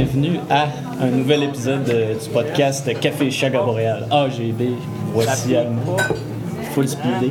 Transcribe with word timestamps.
bienvenue 0.00 0.40
à 0.48 0.68
un 1.02 1.10
nouvel 1.10 1.42
épisode 1.42 1.86
euh, 1.90 2.14
du 2.14 2.28
podcast 2.30 2.90
Café 3.00 3.30
Chag 3.30 3.54
à 3.54 3.60
Montréal. 3.62 4.06
AGB, 4.10 4.70
voici 5.12 5.54
à. 5.54 5.66
Full 6.72 6.88
speedé. 6.88 7.30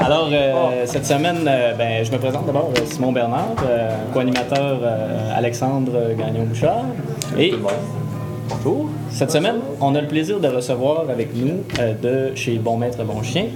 Alors, 0.00 0.28
euh, 0.32 0.82
cette 0.86 1.06
semaine, 1.06 1.46
euh, 1.46 1.72
ben, 1.74 2.04
je 2.04 2.10
me 2.10 2.18
présente 2.18 2.46
d'abord 2.46 2.72
Simon 2.86 3.12
Bernard, 3.12 3.54
euh, 3.64 3.96
co-animateur 4.12 4.80
euh, 4.82 5.38
Alexandre 5.38 6.12
Gagnon-Bouchard. 6.18 6.84
Et 7.38 7.54
bonjour. 8.48 8.88
Cette 9.10 9.30
semaine, 9.30 9.60
on 9.80 9.94
a 9.94 10.00
le 10.00 10.08
plaisir 10.08 10.40
de 10.40 10.48
recevoir 10.48 11.08
avec 11.08 11.28
nous 11.36 11.62
euh, 11.78 11.94
de 12.30 12.34
chez 12.34 12.58
Bon 12.58 12.76
Maître 12.76 13.04
Bon 13.04 13.22
Chien, 13.22 13.46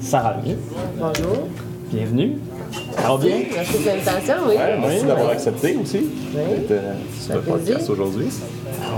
Sarah. 0.00 0.36
Bonjour. 0.98 1.48
Bienvenue. 1.92 2.38
Ça 2.96 3.08
va 3.08 3.16
bien? 3.18 3.36
Merci 3.54 3.78
de 3.78 3.86
l'invitation, 3.86 4.34
oui. 4.48 4.54
Ouais, 4.54 4.76
merci 4.80 4.98
Oui, 5.02 5.06
d'avoir 5.08 5.30
accepté 5.30 5.76
aussi 5.82 5.98
d'être 6.34 6.70
euh, 6.70 6.92
sur 7.20 7.34
le 7.34 7.40
fait 7.42 7.50
plaisir. 7.50 7.74
podcast 7.74 7.90
aujourd'hui. 7.90 8.26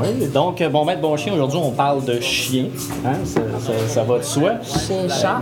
Oui, 0.02 0.26
donc, 0.28 0.60
euh, 0.60 0.68
bon 0.68 0.84
maître, 0.84 1.00
bon 1.00 1.16
chien, 1.16 1.32
aujourd'hui, 1.34 1.58
on 1.62 1.70
parle 1.70 2.04
de 2.04 2.18
chien. 2.20 2.64
Hein? 3.06 3.12
Ça, 3.24 3.40
ça- 3.60 3.72
ça 3.88 4.02
va 4.02 4.18
de 4.18 4.24
soi. 4.24 4.52
Chien-chat. 4.62 5.40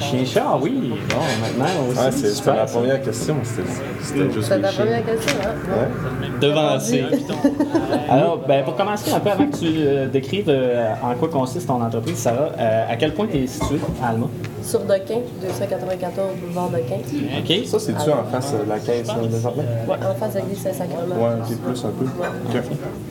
Chien-chat, 0.00 0.58
oui. 0.60 0.92
Bon, 1.08 1.16
maintenant 1.40 1.64
aussi. 1.88 1.98
Ouais, 1.98 2.04
c'est 2.10 2.16
c'était 2.18 2.34
super, 2.34 2.56
la 2.56 2.64
première 2.64 3.02
question. 3.02 3.36
C'était 3.44 3.68
c'était 4.02 4.32
juste 4.32 4.48
C'est 4.48 4.60
ta 4.60 4.70
chiens. 4.70 4.84
première 4.84 5.04
question, 5.06 5.36
hein? 5.44 5.54
Ouais. 6.20 6.28
Devancé. 6.40 7.04
Alors, 8.08 8.38
ben, 8.46 8.64
pour 8.64 8.74
commencer 8.76 9.12
un 9.12 9.20
peu, 9.20 9.30
avant 9.30 9.46
que 9.46 9.56
tu 9.56 9.66
euh, 9.76 10.08
décrives 10.08 10.46
euh, 10.48 10.92
en 11.02 11.14
quoi 11.14 11.28
consiste 11.28 11.66
ton 11.68 11.80
entreprise, 11.80 12.16
Sarah, 12.16 12.50
euh, 12.58 12.84
à 12.92 12.96
quel 12.96 13.14
point 13.14 13.26
tu 13.30 13.38
es 13.38 13.46
située 13.46 13.78
à 14.02 14.08
Alma? 14.08 14.26
Sur 14.62 14.80
Dequin, 14.80 15.18
294 15.42 16.28
boulevard 16.40 16.70
Dequin. 16.70 16.96
OK? 17.38 17.66
Ça, 17.66 17.78
c'est-tu 17.98 18.10
en 18.10 18.24
face 18.24 18.52
euh, 18.54 18.64
de 18.64 18.68
la 18.68 18.78
caisse 18.78 19.06
là, 19.08 19.14
présentement? 19.14 19.62
Ouais, 19.88 19.96
en 20.10 20.14
face 20.14 20.34
de 20.34 20.38
l'église 20.40 20.62
Saint-Sacrement. 20.62 21.14
Ouais, 21.16 21.34
ok, 21.40 21.56
plus 21.58 21.84
un 21.84 21.90
peu. 21.90 22.04
Ok. 22.58 22.62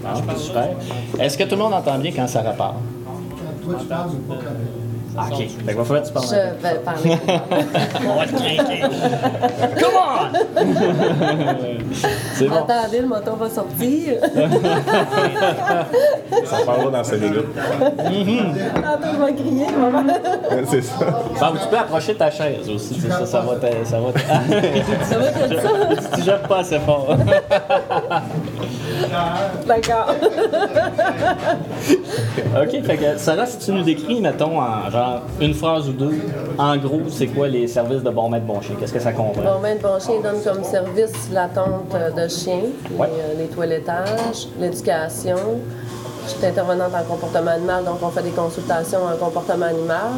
Ah, 0.05 0.35
super. 0.35 0.69
Est-ce 1.19 1.37
que 1.37 1.43
tout 1.43 1.55
le 1.55 1.61
monde 1.61 1.73
entend 1.73 1.97
bien 1.99 2.11
quand 2.15 2.27
Sarah 2.27 2.53
parle? 2.53 2.75
Ah, 5.17 5.25
OK. 5.29 5.37
Fait 5.65 5.73
que 5.73 5.77
va 5.77 5.83
falloir 5.83 6.03
que 6.03 6.07
tu 6.07 6.13
parles. 6.13 6.27
Je 6.29 6.35
vais 6.63 6.75
parler. 6.79 7.11
On 8.07 8.15
va 8.15 8.25
te 8.25 8.31
craquer. 8.35 8.79
Come 9.79 9.97
on! 9.97 10.31
c'est 12.35 12.47
bon. 12.47 12.55
Attendez, 12.55 13.01
le 13.01 13.07
moton 13.07 13.35
va 13.35 13.49
sortir. 13.49 14.13
Ça 16.45 16.57
parlera 16.65 16.91
dans 16.91 17.03
5 17.03 17.19
minutes. 17.19 17.45
Tantôt, 18.75 19.07
je 19.13 19.19
vais 19.25 19.33
crier, 19.33 19.67
maman. 19.77 20.13
C'est 20.69 20.81
ça. 20.81 21.05
Bon, 21.05 21.51
tu 21.61 21.67
peux 21.69 21.77
approcher 21.77 22.15
ta 22.15 22.31
chaise 22.31 22.69
aussi. 22.69 22.93
tu 22.95 23.01
sais, 23.01 23.09
Ça, 23.09 23.25
ça 23.25 23.41
va 23.41 23.55
te. 23.55 23.67
Ça 23.85 23.99
va 23.99 24.11
te... 24.13 24.19
Ça 25.05 25.17
va 25.17 25.25
être 25.25 25.61
ça? 25.61 25.69
tu 26.15 26.21
jappes 26.23 26.47
pas 26.47 26.59
assez 26.59 26.79
fort. 26.79 27.17
D'accord. 29.67 30.15
OK, 32.55 32.83
fait 32.83 32.97
que 32.97 33.17
Sarah, 33.17 33.45
si 33.45 33.57
tu 33.59 33.71
nous 33.71 33.83
décris, 33.83 34.19
mettons, 34.21 34.59
en 34.59 34.89
genre 34.89 35.00
une 35.39 35.53
phrase 35.53 35.87
ou 35.89 35.93
deux, 35.93 36.13
en 36.57 36.77
gros, 36.77 37.01
c'est 37.09 37.27
quoi 37.27 37.47
les 37.47 37.67
services 37.67 38.03
de 38.03 38.09
bon 38.09 38.29
maître 38.29 38.45
bon 38.45 38.61
chien? 38.61 38.75
Qu'est-ce 38.79 38.93
que 38.93 38.99
ça 38.99 39.11
comprend? 39.11 39.41
Bon, 39.41 39.59
ben, 39.61 39.77
bon 39.81 39.99
chien 39.99 40.15
donne 40.21 40.41
comme 40.43 40.63
service 40.63 41.29
la 41.31 41.47
tente 41.47 41.93
de 42.15 42.27
chiens, 42.27 42.61
Ouais. 42.97 43.07
euh, 43.11 43.33
les 43.39 43.47
toilettages, 43.47 44.47
l'éducation. 44.59 45.37
Je 46.25 46.29
suis 46.31 46.45
intervenante 46.45 46.91
en 46.93 47.03
comportement 47.03 47.51
animal, 47.51 47.83
donc 47.83 47.97
on 48.03 48.09
fait 48.09 48.21
des 48.23 48.29
consultations 48.29 48.99
en 49.05 49.17
comportement 49.17 49.65
animal. 49.65 50.11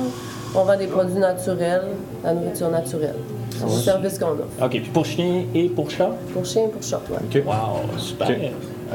On 0.56 0.64
vend 0.66 0.78
des 0.78 0.88
produits 0.88 1.17
naturels, 1.20 1.86
la 2.23 2.34
nourriture 2.34 2.70
naturelle. 2.70 3.16
C'est 3.52 3.64
le 3.66 3.70
service 3.72 4.20
qu'on 4.20 4.32
offre. 4.32 4.64
OK, 4.64 4.70
puis 4.71 4.82
pour 4.94 5.05
chien 5.05 5.45
et 5.55 5.70
pour 5.70 5.89
chat? 5.89 6.11
Pour 6.33 6.45
chien, 6.45 6.64
pour 6.71 6.83
chat, 6.83 7.02
ouais. 7.10 7.17
Ok. 7.39 7.44
Wow, 7.45 7.98
super. 7.98 8.27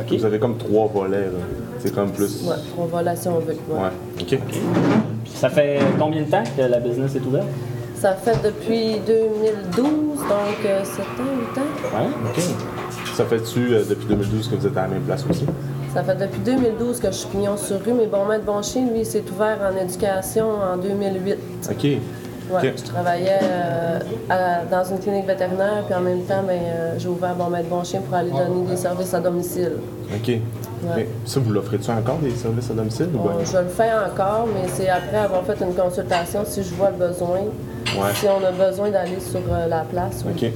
Vous 0.09 0.25
avez 0.25 0.39
comme 0.39 0.57
trois 0.59 0.87
volets. 0.87 1.19
là. 1.23 1.31
C'est 1.79 1.95
comme 1.95 2.11
plus. 2.11 2.45
Ouais, 2.47 2.55
on 2.79 2.85
va 2.87 3.03
là 3.03 3.15
si 3.17 3.29
on 3.29 3.39
veut. 3.39 3.57
ouais. 3.69 3.79
Ouais. 3.79 3.91
Ok. 4.21 4.39
Ça 5.35 5.49
fait 5.51 5.79
combien 5.99 6.23
de 6.23 6.31
temps 6.31 6.43
que 6.57 6.63
la 6.63 6.81
business 6.81 7.15
est 7.15 7.25
ouverte? 7.27 7.47
Ça 7.95 8.13
fait 8.15 8.37
depuis 8.45 8.97
2012, 9.07 10.19
donc 10.19 10.29
euh, 10.67 10.85
7 10.85 11.01
ans, 11.01 11.05
8 11.55 11.61
ans. 11.61 11.99
Ouais, 11.99 12.07
OK. 12.31 12.43
Ça 13.17 13.25
fait-tu 13.25 13.75
euh, 13.75 13.83
depuis 13.89 14.07
2012 14.07 14.49
que 14.49 14.55
vous 14.57 14.67
êtes 14.67 14.77
à 14.77 14.83
la 14.83 14.89
même 14.89 15.03
place 15.03 15.25
aussi? 15.29 15.45
Ça 15.93 16.03
fait 16.05 16.15
depuis 16.17 16.41
2012 16.41 17.01
que 17.01 17.09
je 17.09 17.13
suis 17.13 17.29
pignon 17.29 17.57
sur 17.57 17.77
rue, 17.85 17.93
mais 17.93 18.07
bon 18.07 18.25
maître 18.27 18.45
bon 18.45 18.63
chien, 18.63 18.87
lui, 18.91 19.01
il 19.01 19.07
s'est 19.07 19.25
ouvert 19.33 19.59
en 19.63 19.77
éducation 19.85 20.47
en 20.73 20.77
2008. 20.77 21.37
Ok. 21.71 21.85
Ouais, 21.85 21.99
Ok. 22.51 22.73
je 22.77 22.83
travaillais 22.85 23.39
euh, 23.43 23.99
à- 24.31 24.65
dans 24.71 24.85
une 24.89 24.99
clinique 25.01 25.27
vétérinaire, 25.27 25.83
puis 25.87 25.95
en 25.95 26.01
même 26.01 26.23
temps, 26.23 26.43
ben, 26.47 26.59
euh, 26.63 26.95
j'ai 26.99 27.09
ouvert 27.09 27.35
Bon 27.35 27.49
Maître 27.51 27.69
Bon 27.69 27.83
Chien 27.85 28.01
pour 28.01 28.15
aller 28.17 28.31
donner 28.31 28.65
des 28.71 28.77
services 28.77 29.13
à 29.13 29.21
domicile. 29.21 29.73
Ok. 30.15 30.39
Ok. 30.85 31.07
Ça, 31.25 31.41
vous 31.41 31.53
l'offrez-tu 31.53 31.91
encore 31.91 32.19
des 32.19 32.31
services 32.31 32.71
à 32.71 32.75
domicile 32.75 33.09
ou 33.15 33.19
bien? 33.19 33.33
je 33.45 33.59
le 33.59 33.69
fais 33.69 33.91
encore, 33.93 34.47
mais 34.53 34.69
c'est 34.69 34.89
après 34.89 35.19
avoir 35.19 35.45
fait 35.45 35.59
une 35.61 35.75
consultation 35.75 36.41
si 36.45 36.63
je 36.63 36.75
vois 36.75 36.91
le 36.91 37.07
besoin. 37.07 37.41
Ouais. 37.97 38.13
Si 38.15 38.27
on 38.27 38.45
a 38.45 38.53
besoin 38.53 38.91
d'aller 38.91 39.19
sur 39.19 39.41
euh, 39.51 39.67
la 39.67 39.81
place. 39.81 40.25
oui. 40.27 40.53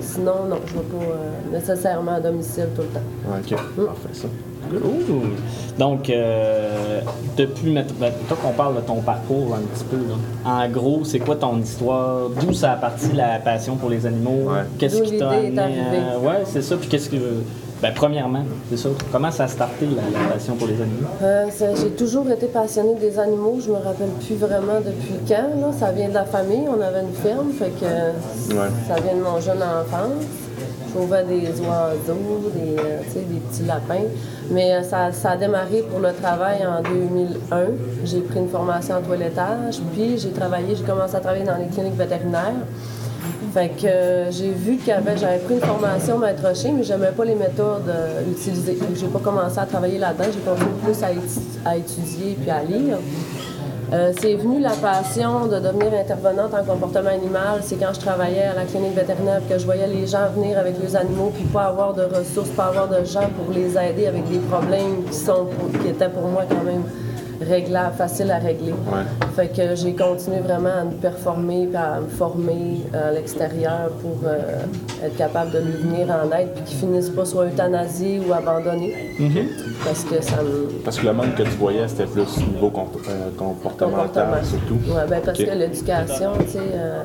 Sinon, 0.00 0.44
non, 0.48 0.56
je 0.66 0.74
ne 0.74 0.78
vais 0.78 0.88
pas 0.88 1.04
euh, 1.04 1.58
nécessairement 1.58 2.14
à 2.14 2.20
domicile 2.20 2.68
tout 2.74 2.82
le 2.82 2.88
temps. 2.88 3.00
Ok. 3.30 3.86
Parfait, 3.86 4.08
ça. 4.12 4.28
Ouh. 4.72 5.78
Donc, 5.78 6.08
euh, 6.08 7.00
depuis, 7.36 7.74
toi 8.28 8.38
qu'on 8.42 8.52
parle 8.52 8.76
de 8.76 8.80
ton 8.80 9.00
parcours 9.02 9.54
un 9.54 9.60
petit 9.60 9.84
peu, 9.84 9.96
là. 9.96 10.50
en 10.50 10.68
gros, 10.68 11.04
c'est 11.04 11.18
quoi 11.18 11.36
ton 11.36 11.58
histoire? 11.58 12.30
D'où 12.40 12.52
ça 12.52 12.72
a 12.72 12.76
parti 12.76 13.12
la 13.12 13.38
passion 13.38 13.76
pour 13.76 13.90
les 13.90 14.06
animaux? 14.06 14.50
Ouais. 14.50 14.62
Qu'est-ce 14.78 14.98
D'où 14.98 15.04
qui 15.04 15.18
t'a 15.18 15.30
amené 15.30 15.58
à-. 15.60 16.18
Ouais, 16.18 16.42
c'est 16.46 16.62
ça. 16.62 16.76
Puis 16.76 16.88
qu'est-ce 16.88 17.10
que... 17.10 17.16
Ben, 17.82 17.92
premièrement, 17.94 18.44
c'est 18.70 18.76
ça. 18.76 18.90
Comment 19.10 19.30
ça 19.32 19.44
a 19.44 19.48
starté, 19.48 19.86
la, 19.86 20.02
la 20.20 20.32
passion 20.34 20.54
pour 20.54 20.68
les 20.68 20.80
animaux? 20.80 21.08
Euh, 21.20 21.46
j'ai 21.80 21.90
toujours 21.90 22.30
été 22.30 22.46
passionnée 22.46 22.94
des 22.94 23.18
animaux. 23.18 23.58
Je 23.60 23.70
me 23.70 23.74
rappelle 23.76 24.10
plus 24.24 24.36
vraiment 24.36 24.78
depuis 24.78 25.14
quand. 25.26 25.50
Là. 25.60 25.72
Ça 25.78 25.90
vient 25.90 26.08
de 26.08 26.14
la 26.14 26.24
famille. 26.24 26.62
On 26.68 26.80
avait 26.80 27.00
une 27.00 27.12
ferme, 27.14 27.50
fait 27.52 27.70
que 27.80 27.84
Ouais. 28.54 28.68
ça 28.86 28.94
vient 29.02 29.16
de 29.16 29.22
mon 29.22 29.40
jeune 29.40 29.62
enfance. 29.62 30.22
Je 30.86 30.98
trouvais 30.98 31.24
des 31.24 31.48
oiseaux, 31.60 32.50
des, 32.54 32.76
euh, 32.78 33.00
tu 33.04 33.10
sais, 33.14 33.20
des 33.20 33.40
petits 33.40 33.64
lapins. 33.64 34.06
Mais 34.50 34.74
euh, 34.74 34.82
ça, 34.82 35.10
ça 35.10 35.30
a 35.30 35.36
démarré 35.36 35.82
pour 35.90 35.98
le 36.00 36.12
travail 36.12 36.58
en 36.66 36.82
2001. 36.82 37.56
J'ai 38.04 38.20
pris 38.20 38.38
une 38.40 38.48
formation 38.48 38.96
en 38.96 39.00
toilettage, 39.00 39.80
puis 39.94 40.18
j'ai 40.18 40.30
travaillé, 40.30 40.76
j'ai 40.76 40.84
commencé 40.84 41.16
à 41.16 41.20
travailler 41.20 41.44
dans 41.44 41.56
les 41.56 41.66
cliniques 41.66 41.96
vétérinaires. 41.96 42.52
Fait 43.52 43.68
que 43.68 43.86
euh, 43.86 44.30
j'ai 44.30 44.50
vu 44.50 44.78
avait, 44.90 45.16
j'avais 45.16 45.38
pris 45.38 45.54
une 45.54 45.60
formation 45.60 46.18
maître 46.18 46.46
mais 46.72 46.82
j'aimais 46.84 47.12
pas 47.14 47.24
les 47.24 47.34
méthodes 47.34 47.88
euh, 47.88 48.22
utilisées. 48.30 48.76
Donc 48.80 48.94
j'ai 48.94 49.08
pas 49.08 49.18
commencé 49.18 49.58
à 49.58 49.66
travailler 49.66 49.98
là-dedans, 49.98 50.24
j'ai 50.32 50.40
continué 50.40 50.70
plus 50.82 51.02
à, 51.02 51.12
étu- 51.12 51.58
à 51.64 51.76
étudier 51.76 52.36
puis 52.40 52.50
à 52.50 52.62
lire. 52.64 52.96
Euh, 53.92 54.10
c'est 54.18 54.36
venu 54.36 54.58
la 54.58 54.70
passion 54.70 55.46
de 55.48 55.58
devenir 55.58 55.92
intervenante 55.92 56.54
en 56.54 56.64
comportement 56.64 57.10
animal. 57.10 57.60
C'est 57.62 57.76
quand 57.76 57.92
je 57.92 58.00
travaillais 58.00 58.44
à 58.44 58.54
la 58.54 58.64
clinique 58.64 58.94
vétérinaire 58.94 59.42
que 59.46 59.58
je 59.58 59.66
voyais 59.66 59.86
les 59.86 60.06
gens 60.06 60.28
venir 60.34 60.58
avec 60.58 60.76
les 60.82 60.96
animaux 60.96 61.30
puis 61.34 61.44
pas 61.44 61.64
avoir 61.64 61.92
de 61.92 62.04
ressources, 62.04 62.48
pas 62.56 62.68
avoir 62.68 62.88
de 62.88 63.04
gens 63.04 63.28
pour 63.36 63.52
les 63.52 63.76
aider 63.76 64.06
avec 64.06 64.26
des 64.30 64.38
problèmes 64.38 65.04
qui 65.10 65.14
sont 65.18 65.46
qui 65.82 65.88
étaient 65.88 66.08
pour 66.08 66.26
moi 66.26 66.44
quand 66.48 66.64
même 66.64 66.84
faciles 67.96 68.30
à 68.30 68.38
régler. 68.38 68.72
Ouais. 68.72 69.28
Fait 69.34 69.48
que 69.48 69.74
j'ai 69.74 69.94
continué 69.94 70.40
vraiment 70.40 70.80
à 70.80 70.84
me 70.84 70.92
performer 70.92 71.66
puis 71.66 71.76
à 71.76 72.00
me 72.00 72.08
former 72.08 72.82
à 72.92 73.10
l'extérieur 73.12 73.90
pour 74.00 74.18
euh, 74.26 74.64
être 75.04 75.16
capable 75.16 75.52
de 75.52 75.58
lui 75.58 75.72
venir 75.72 76.08
en 76.10 76.30
aide 76.36 76.48
puis 76.54 76.64
qu'il 76.64 76.78
finisse 76.78 77.10
pas 77.10 77.24
soit 77.24 77.46
euthanasié 77.46 78.20
ou 78.26 78.32
abandonné. 78.32 78.94
Parce 79.84 80.04
que 80.04 80.22
ça 80.22 80.42
me 80.42 80.68
Parce 80.84 80.98
que 80.98 81.06
le 81.06 81.12
manque 81.12 81.34
que 81.34 81.42
tu 81.42 81.50
voyais, 81.50 81.86
c'était 81.88 82.06
plus 82.06 82.36
niveau 82.38 82.66
euh, 82.66 83.30
comportemental, 83.36 83.90
comportement. 83.90 84.44
surtout. 84.44 84.92
Ouais, 84.92 85.06
ben 85.08 85.20
parce 85.24 85.38
que 85.38 85.50
l'éducation, 85.50 86.32
tu 86.44 86.52
sais, 86.52 86.58
euh, 86.74 87.02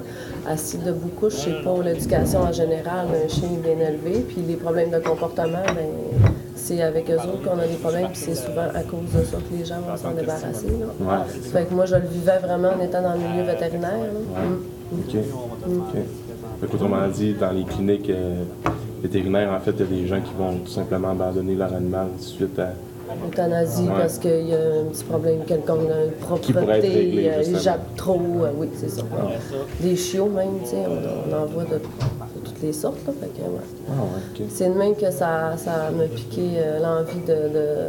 assis 0.47 0.77
debout 0.77 1.09
couche, 1.19 1.33
c'est 1.33 1.63
pas 1.63 1.75
l'éducation 1.83 2.41
en 2.41 2.51
général 2.51 3.07
d'un 3.07 3.27
chien 3.27 3.49
bien 3.63 3.87
élevé. 3.87 4.25
Puis 4.27 4.41
les 4.47 4.55
problèmes 4.55 4.91
de 4.91 4.99
comportement, 4.99 5.63
ben 5.75 6.31
c'est 6.67 6.81
avec 6.81 7.09
eux 7.09 7.15
autres 7.15 7.43
qu'on 7.43 7.59
a 7.59 7.65
des 7.67 7.75
problèmes, 7.75 8.07
puis 8.07 8.17
c'est 8.21 8.35
souvent 8.35 8.67
à 8.73 8.81
cause 8.83 9.11
de 9.15 9.23
ça 9.25 9.37
que 9.37 9.55
les 9.57 9.65
gens 9.65 9.75
vont 9.87 9.95
s'en 9.95 10.11
débarrasser. 10.11 10.67
Là. 10.67 10.85
Ouais. 10.99 11.29
Fait 11.53 11.65
que 11.65 11.73
moi, 11.73 11.85
je 11.85 11.95
le 11.95 12.07
vivais 12.07 12.37
vraiment 12.39 12.69
en 12.77 12.83
étant 12.83 13.01
dans 13.01 13.13
le 13.13 13.19
milieu 13.19 13.43
vétérinaire. 13.43 13.91
là. 13.91 14.41
Mm. 14.41 14.99
OK. 14.99 15.15
OK. 15.67 16.01
Fait 16.61 16.67
qu'autrement 16.67 17.07
dit, 17.07 17.33
dans 17.33 17.51
les 17.51 17.63
cliniques 17.63 18.09
euh, 18.09 18.43
vétérinaires, 19.01 19.51
en 19.51 19.59
fait, 19.59 19.71
il 19.71 19.79
y 19.79 19.83
a 19.83 20.01
des 20.01 20.07
gens 20.07 20.19
qui 20.21 20.33
vont 20.37 20.57
tout 20.65 20.71
simplement 20.71 21.09
abandonner 21.11 21.55
leur 21.55 21.73
animal 21.73 22.07
suite 22.19 22.57
à. 22.59 22.69
Euthanasie 23.25 23.83
Ouais. 23.83 23.93
parce 23.99 24.17
qu'il 24.17 24.49
y 24.49 24.53
a 24.53 24.57
un 24.57 24.91
petit 24.91 25.03
problème 25.05 25.39
quelconque, 25.47 25.79
une 25.83 26.11
propreté, 26.19 27.29
euh, 27.29 27.35
il 27.37 27.39
justement. 27.39 27.59
jappe 27.59 27.95
trop, 27.95 28.21
euh, 28.43 28.49
oui, 28.57 28.67
c'est 28.75 28.89
ça. 28.89 29.01
Des 29.79 29.95
chiots 29.95 30.27
même, 30.27 30.59
tu 30.63 30.71
sais, 30.71 30.83
on, 30.85 31.31
on 31.31 31.41
en 31.41 31.45
voit 31.45 31.63
de, 31.63 31.75
de 31.75 32.36
toutes 32.57 32.65
les 32.65 32.73
sortes, 32.73 32.97
là, 33.05 33.13
fait 33.19 33.27
que, 33.27 33.41
ouais. 33.41 33.59
Ah. 33.89 34.45
C'est 34.49 34.69
de 34.69 34.73
même 34.73 34.95
que 34.95 35.11
ça, 35.11 35.55
ça 35.57 35.91
m'a 35.91 36.05
piqué 36.05 36.55
euh, 36.57 36.79
l'envie 36.79 37.19
de, 37.21 37.49
de, 37.53 37.87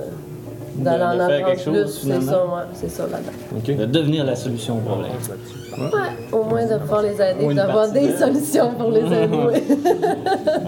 D'aller 0.79 1.03
en 1.05 1.11
faire 1.13 1.21
apprendre 1.25 1.47
quelque 1.47 1.63
chose, 1.65 1.99
plus, 2.01 2.13
c'est 2.13 2.21
ça, 2.23 2.45
ouais, 2.45 2.63
c'est 2.75 2.91
ça 2.91 3.03
là-dedans. 3.05 3.85
De 3.85 3.85
devenir 3.87 4.25
la 4.25 4.37
solution 4.37 4.77
au 4.77 4.81
problème. 4.81 5.11
Ouais, 5.79 5.87
au 6.33 6.43
moins 6.43 6.67
de 6.67 6.77
pouvoir 6.79 7.03
les 7.03 7.15
aider, 7.23 7.55
d'avoir 7.55 7.89
des 7.93 8.09
de- 8.09 8.17
solutions 8.17 8.71
pour 8.77 8.91
les 8.91 9.01
aider. 9.03 9.63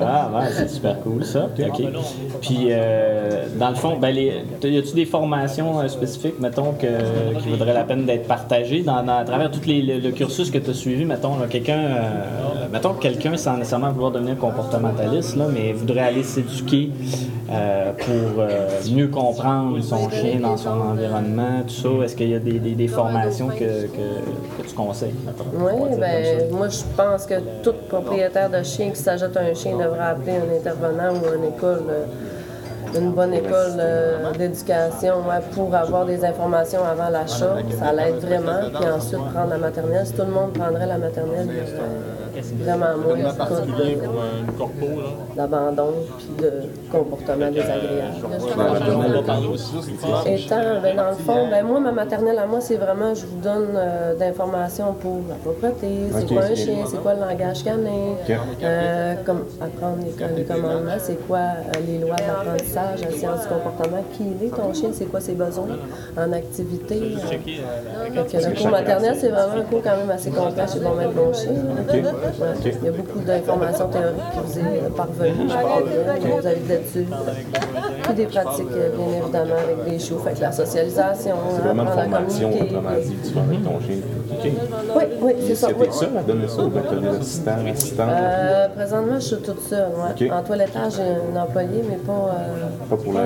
Ah, 0.02 0.30
ouais, 0.34 0.46
c'est 0.56 0.68
super 0.70 0.98
cool 1.00 1.24
ça. 1.24 1.44
OK. 1.46 1.82
Puis, 2.40 2.68
euh, 2.70 3.44
dans 3.58 3.68
le 3.70 3.74
fond, 3.74 3.96
ben, 4.00 4.10
les, 4.14 4.42
y 4.64 4.78
a-tu 4.78 4.94
des 4.94 5.04
formations 5.04 5.78
euh, 5.80 5.88
spécifiques, 5.88 6.40
mettons, 6.40 6.72
que, 6.72 6.86
qui 7.40 7.48
vaudraient 7.48 7.74
la 7.74 7.84
peine 7.84 8.06
d'être 8.06 8.26
partagées 8.26 8.82
dans, 8.82 9.02
dans- 9.02 9.18
à 9.18 9.24
travers 9.24 9.50
tout 9.50 9.60
les, 9.66 9.82
le, 9.82 9.98
le 9.98 10.10
cursus 10.10 10.50
que 10.50 10.58
tu 10.58 10.70
as 10.70 10.74
suivi? 10.74 11.04
Mettons, 11.04 11.38
là, 11.38 11.46
quelqu'un, 11.48 11.78
euh, 11.78 12.00
mettons 12.72 12.94
que 12.94 13.02
quelqu'un, 13.02 13.36
sans 13.36 13.56
nécessairement 13.56 13.90
vouloir 13.92 14.12
devenir 14.12 14.38
comportementaliste, 14.38 15.36
là, 15.36 15.46
mais 15.52 15.72
voudrait 15.72 16.00
aller 16.00 16.22
s'éduquer 16.22 16.90
euh, 17.50 17.92
pour 17.92 18.40
euh, 18.42 18.68
mieux 18.90 19.08
comprendre 19.08 19.78
son 19.82 19.99
chien 20.08 20.40
dans 20.40 20.56
son 20.56 20.70
environnement, 20.70 21.62
tout 21.66 21.74
ça. 21.74 22.04
Est-ce 22.04 22.16
qu'il 22.16 22.30
y 22.30 22.34
a 22.34 22.38
des, 22.38 22.58
des- 22.58 22.74
des 22.74 22.88
formations 22.88 23.48
que, 23.48 23.58
que, 23.86 24.62
que 24.62 24.68
tu 24.68 24.74
conseilles? 24.74 25.14
Oui, 25.54 25.96
ben 25.98 26.50
moi 26.52 26.68
je 26.68 26.80
pense 26.96 27.26
que 27.26 27.34
tout 27.62 27.74
propriétaire 27.88 28.48
de 28.48 28.62
chien 28.62 28.90
qui 28.90 28.96
s'ajoute 29.00 29.36
un 29.36 29.52
chien 29.54 29.72
devrait 29.76 29.98
appeler 30.14 30.32
un 30.36 30.56
intervenant 30.58 31.12
ou 31.14 31.34
une 31.36 31.44
école, 31.52 31.82
euh, 31.90 32.98
une 32.98 33.12
bonne 33.12 33.34
école 33.34 33.74
euh, 33.78 34.32
d'éducation 34.36 35.16
ouais, 35.28 35.40
pour 35.52 35.74
avoir 35.74 36.06
des 36.06 36.24
informations 36.24 36.80
avant 36.84 37.08
l'achat. 37.10 37.56
Ça 37.78 37.92
l'aide 37.92 38.16
vraiment. 38.16 38.60
Puis 38.74 38.88
ensuite 38.90 39.20
prendre 39.34 39.50
la 39.50 39.58
maternelle. 39.58 40.06
Si 40.06 40.12
tout 40.14 40.22
le 40.22 40.32
monde 40.32 40.52
prendrait 40.52 40.86
la 40.86 40.98
maternelle, 40.98 41.48
il 41.48 42.29
y 42.40 42.62
aurait 42.62 42.78
vraiment 42.78 42.98
moins 43.22 43.32
particulier 43.34 43.94
de- 43.96 44.00
pour 44.00 44.14
un 44.22 44.52
corpo, 44.58 44.86
là? 45.00 45.08
d'abandon 45.36 45.92
puis 46.18 46.44
de 46.44 46.52
comportement 46.90 47.50
désagréable. 47.50 48.14
La 48.50 48.56
maternelle, 48.56 48.92
On 49.06 49.12
va 49.12 49.22
parler 49.22 49.46
aussi, 49.48 49.74
c'est 49.82 50.34
Étant, 50.34 50.56
ben, 50.82 50.96
dans 50.96 51.08
le 51.10 51.14
fond, 51.16 51.48
ben, 51.50 51.64
moi, 51.66 51.80
ma 51.80 51.92
maternelle 51.92 52.38
à 52.38 52.46
moi, 52.46 52.60
c'est 52.60 52.76
vraiment, 52.76 53.14
je 53.14 53.26
vous 53.26 53.40
donne 53.42 53.68
euh, 53.76 54.14
d'informations 54.16 54.92
pour 54.94 55.18
la 55.28 55.34
propreté, 55.36 55.88
c'est 56.12 56.26
quoi 56.26 56.42
un 56.44 56.54
chien, 56.54 56.74
c'est 56.86 57.02
quoi 57.02 57.14
le 57.14 57.20
langage 57.20 57.64
canin, 57.64 58.14
euh, 58.62 59.14
comme 59.24 59.44
apprendre 59.60 59.98
les, 60.04 60.36
les 60.36 60.44
commandements, 60.44 60.90
c'est 60.98 61.26
quoi 61.26 61.38
euh, 61.38 61.72
les 61.86 61.98
lois 61.98 62.16
d'apprentissage, 62.16 63.00
la 63.02 63.10
science 63.10 63.40
du 63.42 63.48
comportement, 63.48 64.04
qui 64.12 64.24
il 64.40 64.46
est 64.46 64.50
ton 64.50 64.72
chien, 64.74 64.90
c'est 64.92 65.06
quoi 65.06 65.20
ses 65.20 65.32
besoins 65.34 65.66
en 66.16 66.32
activité. 66.32 67.00
euh. 67.00 68.22
Que 68.24 68.36
le 68.48 68.56
cours 68.56 68.68
maternel, 68.70 69.16
c'est 69.18 69.28
vraiment 69.28 69.54
un 69.54 69.62
cours 69.62 69.82
quand 69.82 69.96
même 69.96 70.10
assez 70.10 70.30
complet 70.30 70.64
chez 70.72 70.80
Bon 70.80 70.94
Maître 70.94 71.12
Bon 71.12 71.32
Chien. 71.32 71.52
Il 72.64 72.84
y 72.84 72.88
a 72.88 72.92
beaucoup 72.92 73.18
d'informations 73.20 73.88
théoriques 73.88 74.30
qui 74.32 74.38
vous 74.44 74.58
est 74.58 74.62
euh, 74.62 74.90
parvenues, 74.96 75.48
je 75.48 75.54
parle 75.54 75.84
vous 76.40 76.46
avez 76.46 76.56
des 76.56 76.74
études, 76.74 77.14
puis 78.02 78.14
des 78.14 78.26
pratiques, 78.26 78.66
euh, 78.72 78.90
bien 78.96 79.18
évidemment, 79.22 79.54
avec 79.62 79.84
des 79.92 79.98
choux, 79.98 80.18
fait 80.18 80.34
que 80.34 80.40
la 80.40 80.52
socialisation, 80.52 81.34
C'est 81.56 81.62
vraiment 81.62 81.82
une 81.82 81.88
formation, 81.88 82.48
autrement 82.50 82.90
dit, 83.02 83.14
que 83.16 83.26
tu 83.28 83.34
vas 83.34 83.40
avec 83.42 83.64
ton 83.64 83.80
chien. 83.80 83.96
OK. 84.32 84.52
Oui, 84.96 85.02
oui, 85.22 85.32
c'est 85.40 85.52
Est-ce 85.52 85.60
ça. 85.60 85.68
que 85.68 85.78
oui. 85.80 85.86
t'es 85.86 85.92
seul 85.92 86.16
à 86.18 86.22
donner 86.22 86.48
ça 86.48 86.62
ou 86.62 86.68
bien 86.68 86.82
t'as 86.88 86.96
des 86.96 87.08
assistants, 87.18 87.50
assistantes? 87.70 88.08
Euh, 88.10 88.68
présentement, 88.68 89.14
je 89.14 89.20
suis 89.20 89.36
toute 89.36 89.62
seule. 89.68 89.88
ouais. 90.20 90.30
En 90.32 90.42
toilettage, 90.42 90.92
j'ai 90.96 91.02
un 91.02 91.42
employé, 91.42 91.84
mais 91.88 91.96
pas, 91.96 92.12
euh, 92.12 92.88
Pas 92.88 92.96
pour 92.96 93.12
pas 93.12 93.20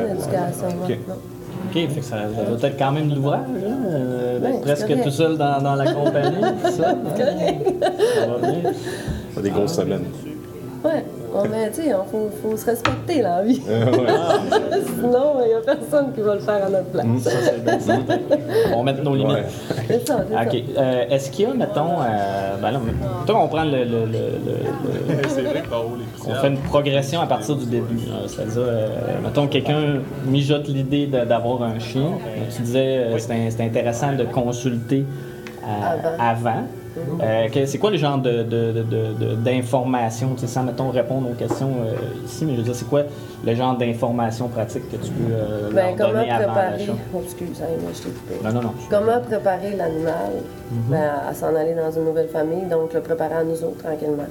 fait 1.88 2.00
que 2.00 2.06
ça, 2.06 2.16
ça 2.34 2.44
doit 2.44 2.68
être 2.68 2.78
quand 2.78 2.92
même 2.92 3.08
de 3.08 3.14
l'ouvrage, 3.16 3.40
hein, 3.66 3.76
euh, 3.88 4.40
Ouais, 4.40 4.50
c'est 4.54 4.60
presque 4.62 4.86
correct. 4.88 5.04
tout 5.04 5.10
seul 5.10 5.36
dans, 5.36 5.60
dans 5.62 5.74
la 5.74 5.92
compagnie, 5.92 6.36
tout 6.64 6.70
ça. 6.70 6.90
hein? 6.90 6.96
Ça 8.14 8.26
va 8.26 8.38
bien. 8.52 9.42
Des 9.42 9.50
grosses 9.50 9.74
semaines. 9.74 10.04
Ouais, 10.84 11.04
ouais, 11.34 11.48
mais 11.50 11.70
tu 11.70 11.76
sais, 11.82 11.86
il 11.88 11.96
faut, 12.10 12.31
faut 12.42 12.56
se 12.56 12.66
respecter 12.66 13.22
dans 13.22 13.36
la 13.36 13.42
vie. 13.42 13.60
Euh, 13.69 13.84
ouais. 13.86 14.81
Sinon, 14.94 15.34
il 15.44 15.48
n'y 15.48 15.54
a 15.54 15.60
personne 15.60 16.12
qui 16.14 16.20
va 16.20 16.34
le 16.34 16.40
faire 16.40 16.64
à 16.66 16.69
notre 16.70 16.86
place. 16.86 17.06
Ça, 17.22 17.31
c'est 17.42 17.64
bien. 17.64 17.78
On 18.75 18.78
va 18.78 18.82
mettre 18.92 19.02
nos 19.02 19.14
limites. 19.14 19.34
Ouais. 19.36 19.44
C'est 19.88 20.06
ça, 20.08 20.19
c'est. 20.28 20.64
Euh, 20.78 21.04
Est-ce 21.10 21.31
qu'il 21.31 21.46
y 21.48 21.50
a, 21.50 21.54
mettons, 21.54 22.00
euh, 22.00 22.56
ben 22.60 22.70
là, 22.70 22.81
mettons, 22.81 23.38
on 23.40 23.48
prend 23.48 23.64
le, 23.64 23.70
le- 23.84 23.84
le- 23.84 24.06
le- 24.06 25.12
le- 25.16 25.28
C'est 25.28 25.42
vrai 25.42 25.60
que 25.62 26.28
on 26.28 26.34
fait 26.34 26.48
une 26.48 26.58
progression 26.58 27.20
à 27.20 27.26
partir 27.26 27.56
du 27.56 27.66
début. 27.66 27.96
là. 28.08 28.26
C'est-à-dire, 28.26 28.62
euh, 28.66 28.88
mettons, 29.22 29.46
quelqu'un 29.46 30.00
mijote 30.26 30.69
l'idée 30.69 31.06
de- 31.06 31.25
d'avoir 31.25 31.62
un 31.62 31.78
chien. 31.78 32.02
Donc, 32.02 32.20
tu 32.54 32.62
disais, 32.62 32.98
euh, 32.98 33.19
c'est 33.19 33.32
un- 33.32 33.50
c'est 33.50 33.64
intéressant 33.64 34.12
de 34.12 34.25
consulter 34.25 35.04
euh, 35.64 36.08
avant. 36.19 36.64
Euh, 37.23 37.49
c'est 37.67 37.79
quoi 37.79 37.91
le 37.91 37.96
genre 37.96 38.19
de, 38.19 38.43
de- 38.43 38.73
de- 38.73 38.82
de- 38.82 39.35
d'informations, 39.35 40.37
sans, 40.37 40.62
mettons, 40.62 40.91
répondre 40.91 41.31
aux 41.31 41.35
questions 41.35 41.70
euh, 41.87 41.94
ici, 42.25 42.44
mais 42.44 42.52
je 42.52 42.58
veux 42.58 42.62
dire, 42.64 42.75
c'est 42.75 42.88
quoi 42.88 43.02
le 43.44 43.55
genre 43.55 43.76
d'informations 43.76 44.49
pratiques 44.49 44.88
que 44.91 44.96
tu 44.96 45.11
peux 45.12 45.32
euh, 45.32 45.70
Ben, 45.73 45.96
leur 45.96 46.12
donner 46.12 46.31
avant 46.31 46.44
préparer. 46.52 46.70
l'achat? 46.79 46.93
Oh, 47.14 47.20
excuse, 47.25 47.61
hein, 47.62 47.67
moi, 47.81 47.91
je 47.94 48.02
t'ai 48.02 48.08
coupé. 48.11 48.35
Non, 48.44 48.52
non, 48.52 48.62
non. 48.62 48.75
Comment 48.91 49.20
préparer 49.20 49.75
l'animal 49.76 50.32
Mhm. 50.70 50.91
ben, 50.91 51.11
à 51.29 51.35
s'en 51.35 51.55
aller 51.55 51.75
dans 51.75 51.91
une 51.91 52.05
nouvelle 52.05 52.29
famille, 52.29 52.64
donc 52.70 52.93
le 52.94 53.00
préparer 53.00 53.35
à 53.35 53.44
nous 53.44 53.62
autres 53.64 53.82
tranquillement? 53.82 54.26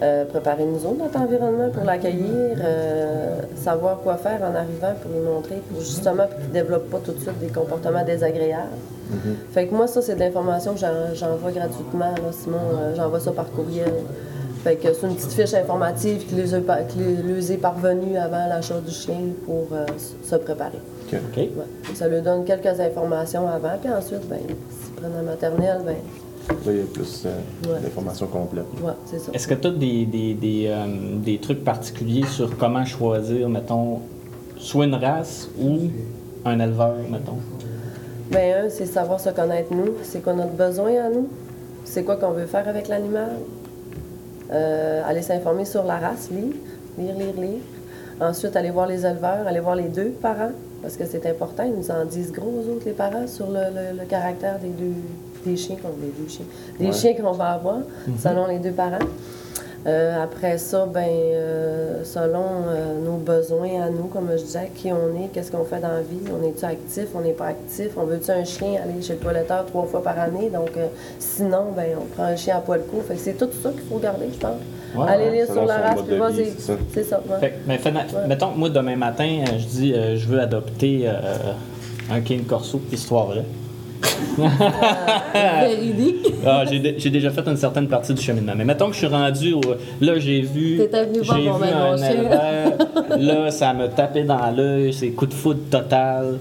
Euh, 0.00 0.24
préparer 0.24 0.64
nous 0.64 0.84
autres 0.86 0.98
notre 0.98 1.20
environnement 1.20 1.68
pour 1.68 1.84
l'accueillir, 1.84 2.56
euh, 2.64 3.36
savoir 3.56 3.98
quoi 4.00 4.16
faire 4.16 4.40
en 4.40 4.54
arrivant 4.54 4.94
pour 5.00 5.12
lui 5.12 5.20
montrer, 5.20 5.56
pour 5.70 5.80
justement 5.80 6.26
pour 6.26 6.36
qu'il 6.38 6.48
ne 6.48 6.52
développe 6.54 6.90
pas 6.90 6.98
tout 7.04 7.12
de 7.12 7.18
suite 7.20 7.38
des 7.38 7.48
comportements 7.48 8.02
désagréables. 8.02 8.70
Fait 9.52 9.66
que 9.66 9.74
moi, 9.74 9.86
ça, 9.86 10.00
c'est 10.00 10.14
de 10.14 10.20
l'information 10.20 10.72
que 10.72 10.80
j'en- 10.80 11.12
j'envoie 11.14 11.50
gratuitement, 11.52 12.06
là, 12.10 12.32
Simon, 12.32 12.56
euh, 12.74 12.94
j'envoie 12.96 13.20
ça 13.20 13.32
par 13.32 13.50
courriel. 13.50 13.92
Fait 14.64 14.76
que 14.76 14.92
c'est 14.94 15.06
une 15.06 15.14
petite 15.14 15.32
fiche 15.32 15.54
informative 15.54 16.24
qui 16.26 16.36
les 16.36 16.54
les- 16.96 17.52
est 17.52 17.56
parvenue 17.58 18.16
avant 18.16 18.46
l'achat 18.48 18.78
du 18.80 18.92
chien 18.92 19.20
pour 19.44 19.66
euh, 19.72 19.84
se 20.24 20.36
préparer. 20.36 20.78
Ouais. 21.56 21.94
Ça 21.94 22.08
lui 22.08 22.22
donne 22.22 22.44
quelques 22.44 22.80
informations 22.80 23.46
avant, 23.46 23.76
puis 23.80 23.92
ensuite, 23.92 24.26
ben, 24.28 24.38
s'il 24.38 24.94
prend 24.94 25.08
la 25.14 25.22
maternelle, 25.22 25.80
ben, 25.84 25.96
Là, 26.48 26.54
il 26.72 26.76
y 26.76 26.80
a 26.80 26.84
plus 26.84 27.22
euh, 27.26 27.38
Ouais. 27.72 27.80
d'informations 27.80 28.26
complètes. 28.26 28.64
ouais, 28.82 28.92
c'est 29.06 29.18
ça. 29.20 29.32
Est-ce 29.32 29.46
que 29.48 29.54
tu 29.54 29.68
as 29.68 29.70
des, 29.70 30.04
des, 30.06 30.34
des, 30.34 30.66
euh, 30.68 30.86
des 31.18 31.38
trucs 31.38 31.64
particuliers 31.64 32.26
sur 32.26 32.56
comment 32.58 32.84
choisir, 32.84 33.48
mettons, 33.48 34.00
soit 34.58 34.84
une 34.86 34.94
race 34.94 35.48
ou 35.60 35.78
un 36.44 36.58
éleveur, 36.58 36.94
mettons? 37.10 37.38
Ben, 38.30 38.64
un, 38.66 38.70
c'est 38.70 38.86
savoir 38.86 39.20
se 39.20 39.30
connaître 39.30 39.72
nous, 39.72 39.92
c'est 40.02 40.22
quoi 40.22 40.32
notre 40.34 40.52
besoin 40.52 40.92
à 41.04 41.08
nous, 41.10 41.28
c'est 41.84 42.02
quoi 42.02 42.16
qu'on 42.16 42.30
veut 42.32 42.46
faire 42.46 42.66
avec 42.68 42.88
l'animal? 42.88 43.30
Euh, 44.52 45.02
aller 45.06 45.22
s'informer 45.22 45.64
sur 45.64 45.84
la 45.84 45.98
race, 45.98 46.28
lire, 46.30 46.52
lire, 46.98 47.14
lire, 47.16 47.34
lire. 47.40 47.60
Ensuite, 48.20 48.54
aller 48.56 48.70
voir 48.70 48.86
les 48.86 49.06
éleveurs, 49.06 49.46
aller 49.46 49.60
voir 49.60 49.74
les 49.76 49.88
deux 49.88 50.10
parents, 50.10 50.52
parce 50.82 50.96
que 50.96 51.04
c'est 51.06 51.24
important, 51.26 51.62
ils 51.64 51.74
nous 51.74 51.90
en 51.90 52.04
disent 52.04 52.32
gros, 52.32 52.48
aux 52.50 52.72
autres, 52.74 52.84
les 52.86 52.92
parents, 52.92 53.26
sur 53.26 53.46
le, 53.46 53.60
le- 53.74 53.98
le 54.00 54.04
caractère 54.06 54.58
des 54.58 54.68
deux 54.68 54.94
des 55.44 55.56
chiens 55.56 55.76
qu'on 55.76 55.88
des 55.90 56.12
deux 56.18 56.28
chiens, 56.28 56.44
des 56.78 56.86
Ouais. 56.86 56.92
chiens 56.92 57.14
qu'on 57.14 57.32
va 57.32 57.50
avoir, 57.52 57.78
selon 58.22 58.46
les 58.46 58.58
deux 58.58 58.72
parents. 58.72 58.98
Euh, 59.84 60.22
après 60.22 60.58
ça, 60.58 60.86
ben, 60.86 61.02
euh, 61.08 62.04
selon 62.04 62.44
euh, 62.68 63.04
nos 63.04 63.16
besoins 63.16 63.82
à 63.82 63.90
nous, 63.90 64.04
comme 64.04 64.28
je 64.30 64.44
disais, 64.44 64.70
qui 64.76 64.92
on 64.92 65.20
est, 65.20 65.26
qu'est-ce 65.32 65.50
qu'on 65.50 65.64
fait 65.64 65.80
dans 65.80 65.88
la 65.88 66.02
vie, 66.02 66.20
on 66.32 66.46
est-tu 66.46 66.64
actif, 66.64 67.06
on 67.16 67.20
n'est 67.20 67.32
pas 67.32 67.46
actif, 67.46 67.88
on 67.96 68.04
veut-tu 68.04 68.30
un 68.30 68.44
chien 68.44 68.80
aller 68.80 69.02
chez 69.02 69.14
le 69.14 69.18
toiletteur 69.18 69.66
trois 69.66 69.82
fois 69.86 70.00
par 70.00 70.16
année, 70.20 70.50
donc 70.50 70.70
euh, 70.76 70.86
sinon, 71.18 71.72
ben, 71.76 71.96
on 72.00 72.04
prend 72.14 72.22
un 72.26 72.36
chien 72.36 72.58
à 72.58 72.60
poil 72.60 72.82
court. 72.88 73.02
Fait 73.02 73.14
que 73.14 73.20
c'est 73.20 73.32
tout 73.36 73.48
ça 73.60 73.70
qu'il 73.70 73.80
faut 73.80 73.98
garder, 73.98 74.26
je 74.32 74.38
pense. 74.38 74.52
Ouais, 74.94 75.16
ouais, 75.16 75.30
lire 75.32 75.46
sur 75.46 75.64
la 75.64 75.78
race, 75.78 76.00
puis 76.06 76.16
c'est 76.36 76.60
ça. 76.60 76.72
c'est 76.94 77.02
ça. 77.04 77.20
ouais. 77.28 77.40
Fait 77.40 77.50
que, 77.90 78.28
mettons, 78.28 78.50
moi, 78.54 78.68
demain 78.68 78.94
matin, 78.94 79.42
je 79.58 79.64
dis, 79.66 79.94
euh, 79.94 80.16
je 80.16 80.28
veux 80.28 80.38
adopter 80.38 81.08
euh, 81.08 81.12
un 82.08 82.20
King 82.20 82.44
Corso, 82.44 82.80
histoire 82.92 83.26
vraie. 83.26 83.44
Véridique. 85.34 86.32
Ah, 86.46 86.64
j'ai 86.68 86.78
dé- 86.78 86.94
j'ai 86.98 87.10
déjà 87.10 87.30
fait 87.30 87.46
une 87.46 87.56
certaine 87.56 87.88
partie 87.88 88.14
du 88.14 88.22
cheminement. 88.22 88.52
Mais 88.56 88.64
mettons 88.64 88.86
que 88.88 88.92
je 88.94 88.98
suis 88.98 89.06
rendu 89.06 89.52
au. 89.54 89.60
Là, 90.00 90.18
j'ai 90.18 90.40
vu. 90.42 90.76
T'étais 90.78 91.04
venu 91.04 91.18
J'ai 91.22 91.48
voir 91.48 91.58
vu 91.58 91.66
mon 91.72 91.98
mec, 91.98 92.16
un. 93.10 93.16
Là, 93.18 93.50
ça 93.50 93.72
me 93.74 93.88
tapait 93.88 94.24
dans 94.24 94.50
l'œil. 94.50 94.92
C'est 94.92 95.08
coup 95.10 95.26
de 95.26 95.34
foudre 95.34 95.60
total. 95.70 96.38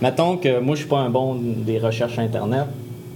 Mettons 0.00 0.36
que 0.36 0.60
moi, 0.60 0.74
je 0.74 0.80
suis 0.80 0.88
pas 0.88 0.98
un 0.98 1.10
bon 1.10 1.36
des 1.66 1.78
recherches 1.78 2.18
Internet. 2.18 2.66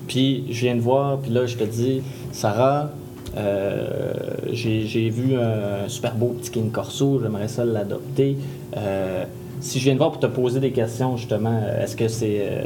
Puis, 0.09 0.45
je 0.51 0.61
viens 0.63 0.75
de 0.77 0.81
voir. 0.81 1.19
Puis 1.19 1.31
là, 1.31 1.47
je 1.47 1.57
te 1.57 1.65
dis, 1.65 2.03
Sarah. 2.33 2.91
euh, 3.37 4.13
j'ai 4.53 4.87
j'ai 4.87 5.09
vu 5.09 5.37
un 5.37 5.89
super 5.89 6.15
beau 6.15 6.35
petit 6.39 6.51
King 6.51 6.71
Corso, 6.71 7.19
j'aimerais 7.23 7.49
ça 7.49 7.65
l'adopter. 7.65 8.37
Euh, 8.77 9.25
si 9.63 9.79
je 9.79 9.85
viens 9.85 9.95
de 9.95 9.99
voir 9.99 10.11
pour 10.11 10.21
te 10.21 10.27
poser 10.27 10.61
des 10.61 10.73
questions, 10.73 11.17
justement, 11.17 11.59
euh, 11.63 11.85
est-ce 11.85 11.97
que 11.97 12.09
c'est 12.09 12.41
euh, 12.43 12.63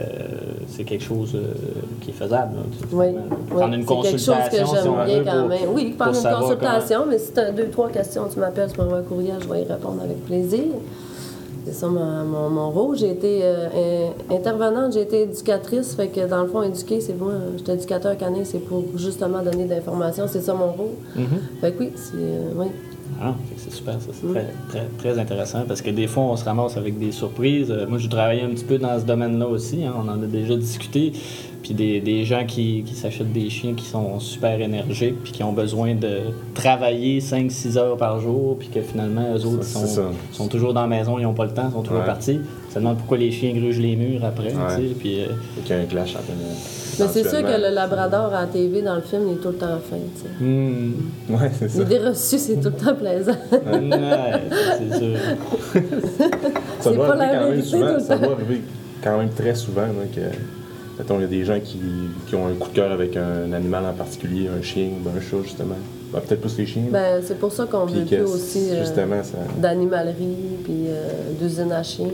c'est 0.67 0.85
quelque 0.85 1.05
chose 1.05 1.33
euh, 1.35 1.53
qui 2.01 2.11
est 2.11 2.15
faisable? 2.15 2.57
là, 2.57 2.63
Oui, 2.93 3.07
finalement? 3.09 3.27
oui. 3.31 3.37
Prendre 3.57 3.75
une 3.75 3.83
c'est 3.87 3.95
quelque 3.95 4.19
chose 4.19 4.27
que 4.27 4.57
consultation, 4.57 4.67
j'aime 4.75 5.07
bien 5.07 5.25
quand 5.33 5.39
pour- 5.41 5.49
même. 5.49 5.59
Oui, 5.75 5.95
prendre 5.99 6.17
une 6.17 6.37
consultation, 6.41 7.01
mais 7.09 7.19
si 7.19 7.33
tu 7.33 7.41
as 7.41 7.53
deux, 7.53 7.69
trois 7.69 7.91
questions, 7.91 8.23
tu 8.33 8.41
m'appelles, 8.41 8.71
tu 8.73 8.81
m'envoies 8.81 8.99
un 8.99 9.03
courriel, 9.03 9.37
je 9.41 9.49
vais 9.49 9.63
y 9.63 9.65
répondre 9.65 10.01
avec 10.03 10.25
plaisir. 10.25 10.63
C'est 11.67 11.73
ça 11.75 11.89
mon, 11.89 12.25
mon- 12.25 12.49
mon 12.49 12.71
rôle. 12.71 12.97
J'ai 12.97 13.11
été 13.11 13.41
euh, 13.43 14.13
in- 14.31 14.35
intervenante, 14.37 14.93
j'ai 14.95 15.03
été 15.03 15.23
éducatrice, 15.23 15.95
fait 15.95 16.07
que 16.09 16.27
dans 16.27 16.43
le 16.43 16.49
fond, 16.49 16.63
éduquer, 16.63 17.01
c'est 17.01 17.13
moi, 17.19 17.33
je 17.59 17.63
suis 17.65 17.73
éducateur 17.73 18.17
canin, 18.17 18.45
c'est 18.45 18.61
pour 18.61 18.85
justement 18.97 19.43
donner 19.43 19.65
de 19.65 19.71
l'information, 19.71 20.25
c'est 20.29 20.41
ça 20.43 20.55
mon 20.55 20.69
rôle. 20.73 20.95
Mhm. 21.17 21.27
Fait 21.61 21.73
que 21.73 21.81
oui, 21.81 21.93
c'est. 21.97 22.13
oui. 22.57 22.67
Ah, 23.21 23.35
fait 23.49 23.55
que 23.55 23.61
c'est 23.63 23.73
super, 23.75 23.95
ça. 23.95 24.09
C'est 24.13 24.29
très, 24.33 24.47
très, 24.69 24.87
très 24.99 25.19
intéressant 25.19 25.65
parce 25.67 25.81
que 25.83 25.91
des 25.91 26.07
fois, 26.07 26.25
on 26.25 26.37
se 26.37 26.45
ramasse 26.45 26.77
avec 26.77 26.99
des 26.99 27.13
surprises. 27.13 27.71
Euh, 27.71 27.87
Moi, 27.89 27.99
j'ai 27.99 28.09
travaillé 28.09 28.43
un 28.43 28.49
petit 28.51 28.65
peu 28.65 28.79
dans 28.79 28.99
ce 28.99 29.05
domaine-là 29.05 29.47
aussi. 29.47 29.85
hein, 29.85 29.95
on 29.97 30.09
en 30.09 30.23
a 30.23 30.27
déjà 30.27 30.57
discuté. 30.57 31.13
Puis 31.63 31.75
des, 31.75 32.01
des 32.01 32.25
gens 32.25 32.45
qui, 32.47 32.85
qui 32.87 32.95
s'achètent 32.95 33.33
des 33.33 33.51
chiens 33.51 33.75
qui 33.75 33.87
sont 33.87 34.21
super 34.21 34.61
énergiques 34.61 35.17
puis 35.25 35.33
qui 35.33 35.43
ont 35.43 35.53
besoin 35.53 35.97
de 35.97 36.19
travailler 36.55 37.19
5-6 37.21 37.77
heures 37.77 37.97
par 37.97 38.21
jour 38.21 38.57
puis 38.57 38.69
que 38.69 38.81
finalement, 38.83 39.35
eux 39.35 39.45
autres, 39.45 39.63
ils 39.63 39.65
Ça, 39.65 39.87
sont, 39.87 40.11
sont 40.31 40.47
toujours 40.47 40.73
dans 40.75 40.83
la 40.83 40.87
maison, 40.87 41.19
ils 41.19 41.25
n'ont 41.25 41.35
pas 41.35 41.45
le 41.47 41.51
temps, 41.53 41.67
ils 41.69 41.73
sont 41.73 41.83
toujours 41.83 41.99
Ouais. 42.01 42.07
partis. 42.07 42.39
Ça 42.71 42.79
demande 42.79 42.99
pourquoi 42.99 43.19
les 43.19 43.33
chiens 43.33 43.53
grugent 43.53 43.81
les 43.81 43.97
murs 43.97 44.25
après. 44.25 44.55
Ouais. 44.55 44.95
Puis, 44.97 45.23
euh, 45.23 45.27
Fait 45.57 45.61
qu'il 45.63 45.77
y 45.77 45.79
a 45.81 45.83
un 45.83 45.87
clash 45.87 46.11
entre 46.15 46.31
Mais 46.99 47.07
c'est 47.13 47.29
sûr 47.29 47.43
que 47.43 47.61
le 47.61 47.75
labrador 47.75 48.33
à 48.35 48.43
la 48.43 48.47
TV 48.47 48.83
dans 48.83 48.95
le 48.97 49.01
film, 49.03 49.23
il 49.29 49.33
est 49.35 49.37
tout 49.37 49.49
le 49.49 49.55
temps 49.55 49.79
fin. 49.89 49.97
tu 49.97 50.23
sais. 50.23 50.45
hmm, 50.45 50.93
Ouais, 51.31 51.51
c'est 51.59 51.69
ça. 51.69 51.79
L'idée 51.81 51.99
reçue, 51.99 52.39
c'est 52.39 52.57
tout 52.57 52.71
le 52.71 52.85
temps 52.85 52.95
plaisant. 52.95 53.33
ouais, 53.53 54.43
c'est 54.79 54.99
sûr. 54.99 55.17
Ça 56.81 56.93
doit 56.93 57.07
pas 57.07 57.23
arriver 57.25 57.37
quand 57.39 57.51
même 57.51 57.63
souvent. 57.63 58.01
Ça 58.01 58.17
doit 58.19 58.33
arriver 58.33 58.63
quand 59.03 59.19
même 59.19 59.31
très 59.31 59.55
souvent 59.55 59.83
là, 59.83 60.05
que. 60.15 60.21
Mettons, 60.99 61.19
il 61.19 61.23
y 61.23 61.25
a 61.25 61.29
des 61.29 61.45
gens 61.45 61.61
qui, 61.63 61.79
qui 62.27 62.35
ont 62.37 62.47
un 62.47 62.55
coup 62.55 62.71
de 62.71 62.75
cœur 62.75 62.91
avec 62.91 63.19
un 63.19 63.53
animal 63.53 63.85
en 63.85 63.93
particulier, 63.93 64.49
un 64.49 64.63
chien 64.63 64.89
ou 65.05 65.09
un 65.11 65.21
chat, 65.21 65.43
justement. 65.43 65.75
Ben, 66.11 66.21
Peut-être 66.21 66.41
plus 66.41 66.57
les 66.57 66.65
chiens. 66.67 66.85
Ben, 66.91 67.21
c'est 67.23 67.39
pour 67.39 67.53
ça 67.53 67.67
qu'on 67.67 67.85
veut 67.85 68.05
que 68.05 68.15
plus 68.15 68.23
aussi 68.23 68.69
euh, 68.71 68.85
d'animalerie 69.59 70.57
puis 70.65 70.87
euh, 70.89 71.11
d'usine 71.39 71.71
à 71.73 71.83
chiens. 71.83 72.09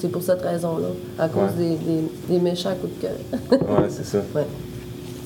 C'est 0.00 0.08
pour 0.08 0.22
cette 0.22 0.42
raison-là, 0.42 0.88
à 1.18 1.28
cause 1.28 1.50
Ouais. 1.58 1.68
des, 1.70 1.76
des- 1.76 2.08
des 2.28 2.38
méchants 2.38 2.74
coups 2.80 2.92
de 2.96 3.02
cœur. 3.02 3.60
Ouais, 3.68 3.86
c'est 3.88 4.04
ça. 4.04 4.18
ouais. 4.34 4.42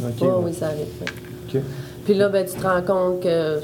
Ok. 0.02 0.20
Ouais, 0.22 0.28
ouais. 0.28 0.34
oui, 0.44 0.54
ça 0.54 0.66
arrive. 0.66 0.86
ouais. 1.00 1.56
Ok. 1.56 1.60
Puis 2.04 2.14
là, 2.14 2.28
ben, 2.30 2.46
tu 2.46 2.58
te 2.58 2.66
rends 2.66 2.80
compte 2.82 3.20
que 3.20 3.58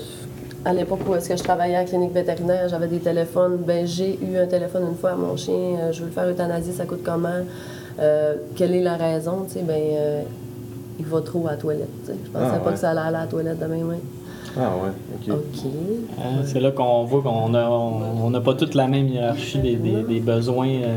à 0.65 0.75
l'époque 0.75 1.01
où 1.09 1.15
est-ce 1.15 1.29
que 1.31 1.37
je 1.37 1.43
travaillais 1.43 1.77
à 1.77 1.81
la 1.81 1.85
clinique 1.89 2.13
vétérinaire, 2.13 2.69
j'avais 2.69 2.89
des 2.89 2.99
téléphones. 2.99 3.57
Ben, 3.67 3.87
j'ai 3.87 4.19
eu 4.23 4.37
un 4.37 4.47
téléphone 4.47 4.85
une 4.91 4.97
fois 4.97 5.11
à 5.13 5.17
mon 5.17 5.37
chien. 5.37 5.55
euh, 5.55 5.93
je 5.93 6.01
veux 6.01 6.07
le 6.07 6.13
faire 6.13 6.29
euthanasier, 6.29 6.73
ça 6.75 6.85
coûte 6.85 7.01
comment? 7.05 7.29
Euh, 8.01 8.35
quelle 8.55 8.75
est 8.75 8.83
la 8.83 8.97
raison? 8.97 9.45
Tu 9.47 9.55
sais, 9.55 9.63
ben, 9.63 9.75
euh, 9.81 10.23
il 11.01 11.07
va 11.07 11.21
trop 11.23 11.47
à 11.49 11.53
la 11.53 11.57
toilette. 11.57 11.89
tu 12.05 12.13
sais. 12.13 12.19
Je 12.25 12.31
pensais 12.31 12.45
Ah, 12.55 12.59
pas 12.59 12.67
ouais. 12.69 12.75
que 12.75 12.79
ça 12.81 12.91
allait 12.91 13.01
aller 13.01 13.17
à 13.17 13.21
la 13.21 13.27
toilette 13.27 13.59
demain, 13.59 13.83
main. 13.85 13.97
Ah 14.57 14.71
ouais, 14.83 14.91
ok. 15.33 15.35
Hein, 16.19 16.43
C'est 16.45 16.61
là 16.61 16.71
qu'on 16.71 17.05
voit 17.05 17.23
qu'on 17.23 17.49
n'a 17.51 17.71
on, 17.71 18.25
on 18.25 18.31
n'a 18.31 18.41
pas 18.41 18.55
toute 18.55 18.75
la 18.75 18.87
même 18.87 19.09
hiérarchie 19.09 19.59
des, 19.59 19.77
des- 19.77 20.03
des 20.03 20.21
besoins. 20.21 20.69
euh, 20.69 20.97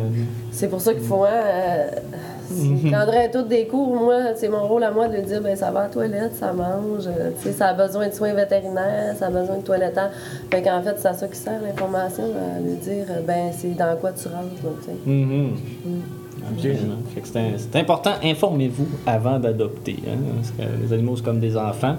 C'est 0.51 0.67
pour 0.69 0.81
ça 0.81 0.93
qu'il 0.93 1.03
faut, 1.03 1.25
euh, 1.25 1.87
si 2.49 2.89
prendrait 2.91 3.29
toutes 3.31 3.47
des 3.47 3.65
cours, 3.67 3.95
moi, 3.95 4.15
c'est 4.35 4.49
mon 4.49 4.67
rôle 4.67 4.83
à 4.83 4.91
moi 4.91 5.07
de 5.07 5.15
lui 5.15 5.21
dire, 5.23 5.41
ben 5.41 5.55
ça 5.55 5.71
va 5.71 5.81
à 5.81 5.83
la 5.83 5.89
toilette, 5.89 6.35
ça 6.35 6.53
mange, 6.53 7.07
euh, 7.07 7.31
tu 7.37 7.47
sais, 7.47 7.51
ça 7.53 7.67
a 7.67 7.73
besoin 7.73 8.07
de 8.07 8.13
soins 8.13 8.33
vétérinaires, 8.33 9.15
ça 9.17 9.27
a 9.27 9.29
besoin 9.29 9.57
de 9.57 9.63
toilettage. 9.63 10.11
Fait 10.49 10.61
qu'en 10.61 10.81
fait, 10.81 10.95
c'est 10.97 11.07
à 11.07 11.13
ça 11.13 11.27
qui 11.27 11.37
sert 11.37 11.61
l'information, 11.61 12.23
à 12.23 12.59
lui 12.59 12.75
dire, 12.75 13.05
euh, 13.09 13.21
ben 13.25 13.51
c'est 13.51 13.75
dans 13.77 13.95
quoi 13.97 14.11
tu 14.11 14.27
rentres, 14.27 14.63
là, 14.63 14.69
tu 14.79 14.85
sais. 14.85 14.97
mhm. 15.05 15.49
Absolument. 16.53 16.95
Fait 17.13 17.21
que 17.21 17.27
c'est 17.27 17.37
un- 17.39 17.51
c'est 17.57 17.79
important, 17.79 18.11
informez-vous 18.23 18.87
avant 19.05 19.37
d'adopter. 19.39 19.97
hein, 20.07 20.17
parce 20.37 20.51
que 20.51 20.83
les 20.83 20.91
animaux, 20.93 21.15
c'est 21.15 21.23
comme 21.23 21.39
des 21.39 21.55
enfants. 21.55 21.95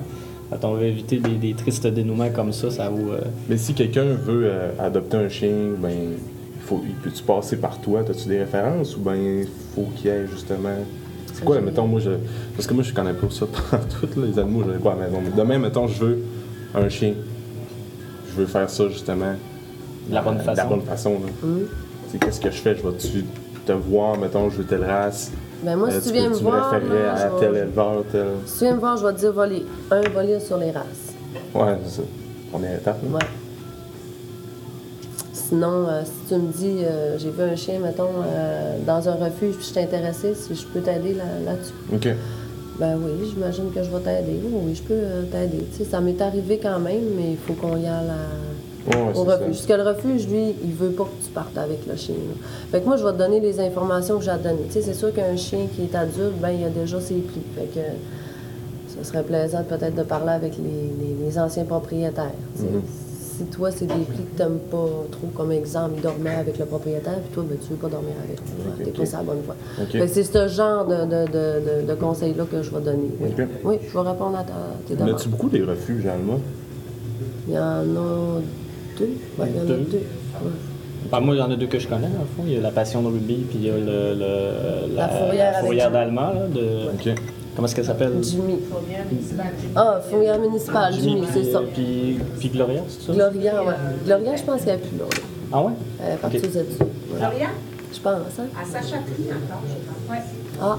Quand 0.61 0.69
on 0.69 0.75
veut 0.75 0.87
éviter 0.87 1.19
des, 1.19 1.31
des 1.37 1.55
tristes 1.55 1.87
dénouements 1.87 2.31
comme 2.31 2.53
ça, 2.53 2.71
ça 2.71 2.89
vaut. 2.89 3.13
euh, 3.13 3.21
Mais 3.49 3.57
si 3.57 3.73
quelqu'un 3.75 4.05
veut 4.05 4.45
euh, 4.47 4.71
adopter 4.79 5.17
un 5.17 5.29
chien, 5.29 5.53
ben, 5.79 5.91
il 5.91 6.63
faut, 6.63 6.83
il 6.87 6.95
peut-tu 6.95 7.23
passer 7.23 7.57
par 7.57 7.81
toi? 7.81 8.01
As-tu 8.01 8.29
des 8.29 8.41
références 8.41 8.97
ou 8.97 9.01
ben, 9.01 9.15
il 9.15 9.47
faut 9.75 9.89
qu'il 9.97 10.07
y 10.07 10.09
ait 10.11 10.27
justement. 10.27 10.69
C'est 11.33 11.45
quoi, 11.45 11.61
mettons, 11.61 11.87
moi, 11.87 12.01
je. 12.01 12.11
Parce 12.55 12.67
que 12.67 12.75
moi, 12.75 12.83
je 12.83 12.93
connais 12.93 13.15
pas 13.15 13.29
ça 13.31 13.47
toutes 14.01 14.17
les 14.17 14.39
animaux, 14.39 14.63
je 14.67 14.73
n'ai 14.73 14.79
pas 14.79 14.93
à 14.93 14.97
la 14.97 15.07
maison. 15.07 15.21
Mais 15.25 15.31
demain, 15.37 15.59
mettons, 15.59 15.87
je 15.87 16.05
veux 16.05 16.19
un 16.75 16.89
chien. 16.89 17.15
Je 18.31 18.35
veux 18.41 18.47
faire 18.47 18.69
ça, 18.69 18.89
justement. 18.89 19.35
De 20.09 20.15
la 20.15 20.23
bonne 20.23 20.37
euh, 20.37 20.41
façon. 20.41 20.53
De 20.53 20.57
la 20.57 20.65
bonne 20.65 20.83
façon, 20.83 21.11
là. 21.13 21.49
Mm. 21.49 21.59
C'est 22.11 22.19
qu'est-ce 22.19 22.41
que 22.41 22.51
je 22.51 22.57
fais? 22.59 22.77
Je 22.77 22.83
vais-tu 22.87 23.25
te 23.65 23.73
voir, 23.73 24.19
mettons, 24.19 24.51
je 24.51 24.59
veux 24.59 24.65
telle 24.65 24.85
race? 24.85 25.33
Ben 25.63 25.77
moi, 25.77 25.89
Euh, 25.89 26.01
si 26.01 26.09
tu 26.09 26.13
viens 26.15 26.29
me 26.29 26.35
voir, 26.35 26.71
référer 26.73 27.03
là, 27.05 27.13
à 27.13 27.17
je 27.17 27.35
vais- 27.35 27.41
tel 27.41 27.57
éleveur, 27.57 28.05
tel? 28.11 28.27
si 28.47 28.59
tu 28.59 28.65
viens 28.65 28.75
me 28.75 28.81
voir, 28.81 28.97
je 28.97 29.07
vais 29.07 29.13
te 29.13 29.19
dire, 29.19 29.33
va 29.33 29.47
lire. 29.47 29.63
Un, 29.91 30.01
va 30.09 30.23
lire 30.25 30.41
sur 30.41 30.57
les 30.59 30.71
races. 30.73 31.13
Ouais, 31.55 31.77
c'est 31.85 31.97
ça. 31.97 32.03
À 32.55 32.59
l'étape, 32.59 32.99
là. 33.03 33.17
Ouais. 33.19 33.25
Sinon, 35.33 35.87
euh, 35.89 36.03
si 36.05 36.29
tu 36.29 36.35
me 36.41 36.51
dis, 36.53 36.85
euh, 36.85 37.19
j'ai 37.19 37.31
vu 37.31 37.43
un 37.43 37.57
chien, 37.57 37.79
mettons, 37.79 38.09
euh, 38.27 38.77
dans 38.87 39.09
un 39.09 39.15
refuge, 39.15 39.55
puis 39.57 39.67
je 39.67 39.71
suis 39.73 39.81
intéressée, 39.81 40.35
si 40.35 40.55
je 40.55 40.67
peux 40.67 40.81
t'aider 40.81 41.15
là- 41.15 41.25
là-dessus. 41.45 41.75
OK. 41.95 42.09
Ben 42.81 42.97
oui, 42.99 43.29
j'imagine 43.33 43.71
que 43.73 43.83
je 43.83 43.91
vais 43.91 44.01
t'aider. 44.01 44.41
Oui, 44.43 44.53
oui, 44.67 44.75
je 44.75 44.83
peux 44.83 44.95
t'aider. 45.31 45.65
Tu 45.73 45.85
sais, 45.85 45.91
ça 45.91 46.01
m'est 46.01 46.21
arrivé 46.21 46.59
quand 46.61 46.79
même, 46.81 47.03
mais 47.17 47.33
il 47.33 47.37
faut 47.37 47.53
qu'on 47.53 47.77
y 47.77 47.87
aille 47.87 48.09
à- 48.09 48.72
Ouais, 48.89 48.97
au 49.15 49.23
refuge. 49.25 49.47
Parce 49.47 49.67
que 49.67 49.73
le 49.75 49.83
refuge, 49.83 50.29
lui, 50.29 50.55
il 50.65 50.73
veut 50.75 50.91
pas 50.91 51.05
que 51.05 51.25
tu 51.25 51.31
partes 51.31 51.57
avec 51.57 51.87
le 51.87 51.95
chien. 51.97 52.15
là. 52.17 52.35
Fait 52.71 52.81
que 52.81 52.87
moi, 52.87 52.97
je 52.97 53.05
vais 53.05 53.13
te 53.13 53.19
donner 53.19 53.39
les 53.41 53.61
informations 53.61 54.19
que 54.19 54.25
j'ai 54.25 54.31
à 54.31 54.39
te 54.39 54.45
donner. 54.45 54.63
Tu 54.67 54.73
sais, 54.73 54.83
c'est 54.83 54.95
sûr 54.95 55.13
qu'un 55.15 55.37
chien 55.37 55.67
qui 55.75 55.83
est 55.83 55.95
adulte, 55.95 56.35
ben 56.41 56.51
il 56.51 56.65
a 56.65 56.69
déjà 56.69 57.01
ses 57.01 57.15
plis. 57.15 57.43
Fait 57.57 57.67
que 57.73 57.81
ce 58.99 59.05
serait 59.09 59.23
plaisant 59.23 59.63
peut-être 59.63 59.95
de 59.95 60.03
parler 60.03 60.33
avec 60.33 60.55
les, 60.57 60.65
les- 60.65 61.25
les 61.27 61.39
anciens 61.39 61.65
propriétaires. 61.65 62.33
tu 62.57 62.63
sais. 62.63 62.69
Si 63.39 63.45
toi, 63.45 63.71
c'est 63.71 63.87
des 63.87 63.95
plis 63.95 64.25
que 64.35 64.37
t'aimes 64.37 64.59
pas 64.71 64.87
trop, 65.11 65.27
comme 65.35 65.53
exemple, 65.53 65.93
il 65.97 66.03
dormait 66.03 66.35
avec 66.35 66.59
le 66.59 66.67
propriétaire, 66.67 67.15
puis 67.15 67.33
toi, 67.33 67.45
ben, 67.49 67.57
tu 67.59 67.71
veux 67.71 67.77
pas 67.77 67.89
dormir 67.89 68.13
avec 68.23 68.39
lui. 68.41 68.85
T'es 68.85 68.91
ok. 68.91 68.97
pas 68.99 69.07
sur 69.07 69.19
la 69.19 69.25
bonne 69.25 69.41
voie. 69.47 69.55
Ok. 69.81 69.91
Fait 69.91 69.99
que 70.01 70.07
c'est 70.09 70.25
ce 70.25 70.49
genre 70.49 70.85
de, 70.87 70.97
de, 70.97 71.27
de, 71.33 71.83
de- 71.83 71.87
de 71.89 71.95
conseils-là 71.95 72.45
que 72.51 72.63
je 72.63 72.71
vais 72.71 72.81
donner. 72.83 73.09
Oui, 73.65 73.79
je 73.89 73.93
vais 73.99 74.09
répondre 74.11 74.37
à 74.39 74.43
ta, 74.45 74.53
tes 74.87 74.95
demandes. 74.97 75.15
a-tu 75.15 75.29
beaucoup 75.31 75.49
des 75.49 75.63
refuges, 75.63 76.05
Alma? 76.07 76.35
Il 77.49 77.55
y 77.55 77.59
en 77.59 77.63
a 77.63 78.41
deux. 78.99 79.11
Ouais, 79.39 79.47
il 79.49 79.57
y 79.57 79.59
en 79.59 79.63
a 79.63 79.67
Deux. 79.67 79.77
deux. 79.91 79.97
Ouais. 79.99 80.51
Ben, 81.11 81.21
moi, 81.21 81.35
il 81.35 81.39
y 81.39 81.43
en 81.43 81.51
a 81.51 81.57
deux 81.57 81.67
que 81.67 81.79
je 81.79 81.89
connais, 81.89 82.07
le 82.07 82.13
fond. 82.37 82.45
Il 82.47 82.53
y 82.55 82.57
a 82.57 82.61
la 82.61 82.71
Passion 82.71 83.03
de 83.03 83.09
Ruby, 83.09 83.45
puis 83.49 83.59
il 83.61 83.67
y 83.67 83.71
a 83.71 83.75
le, 83.75 84.15
le- 84.15 84.97
La 84.97 85.09
fourrière 85.09 85.91
de-. 85.91 87.15
Comment 87.55 87.67
est-ce 87.69 87.75
qu'elle 87.75 87.85
s'appelle? 87.85 88.13
Jimmy. 88.23 88.57
Ah, 89.77 90.01
fourrière 90.09 90.39
municipale, 90.39 90.95
Jimmy, 90.95 91.21
puis, 91.23 91.29
c'est 91.35 91.53
ça. 91.53 91.61
Puis, 91.75 92.19
puis 92.39 92.49
Gloria, 92.49 92.81
c'est 92.89 93.07
ça? 93.09 93.13
Gloria, 93.13 93.63
ouais. 93.63 93.75
Gloria, 94.07 94.37
je 94.37 94.43
pense 94.43 94.63
qu'elle 94.63 94.77
est 94.77 94.79
plus 94.79 94.97
là. 94.99 95.05
Ah 95.53 95.63
ouais? 95.63 95.73
Elle 96.03 96.15
est 96.15 96.17
partie 96.17 96.39
aux 96.39 96.41
études. 96.41 96.81
Ouais. 96.81 97.19
Gloria? 97.19 97.49
Je 97.93 98.01
pense, 98.01 98.15
hein? 98.39 98.45
À 98.59 98.65
Sacha 98.65 98.97
encore, 98.97 99.63
je 99.69 99.75
pense. 99.75 99.97
Oui. 100.11 100.17
Ah, 100.63 100.79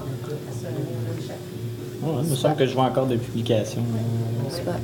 ouais, 2.04 2.22
il 2.24 2.30
me 2.30 2.34
semble 2.36 2.56
que 2.56 2.66
je 2.66 2.74
vois 2.74 2.84
encore 2.84 3.06
des 3.06 3.16
publications. 3.16 3.82
super. 4.50 4.74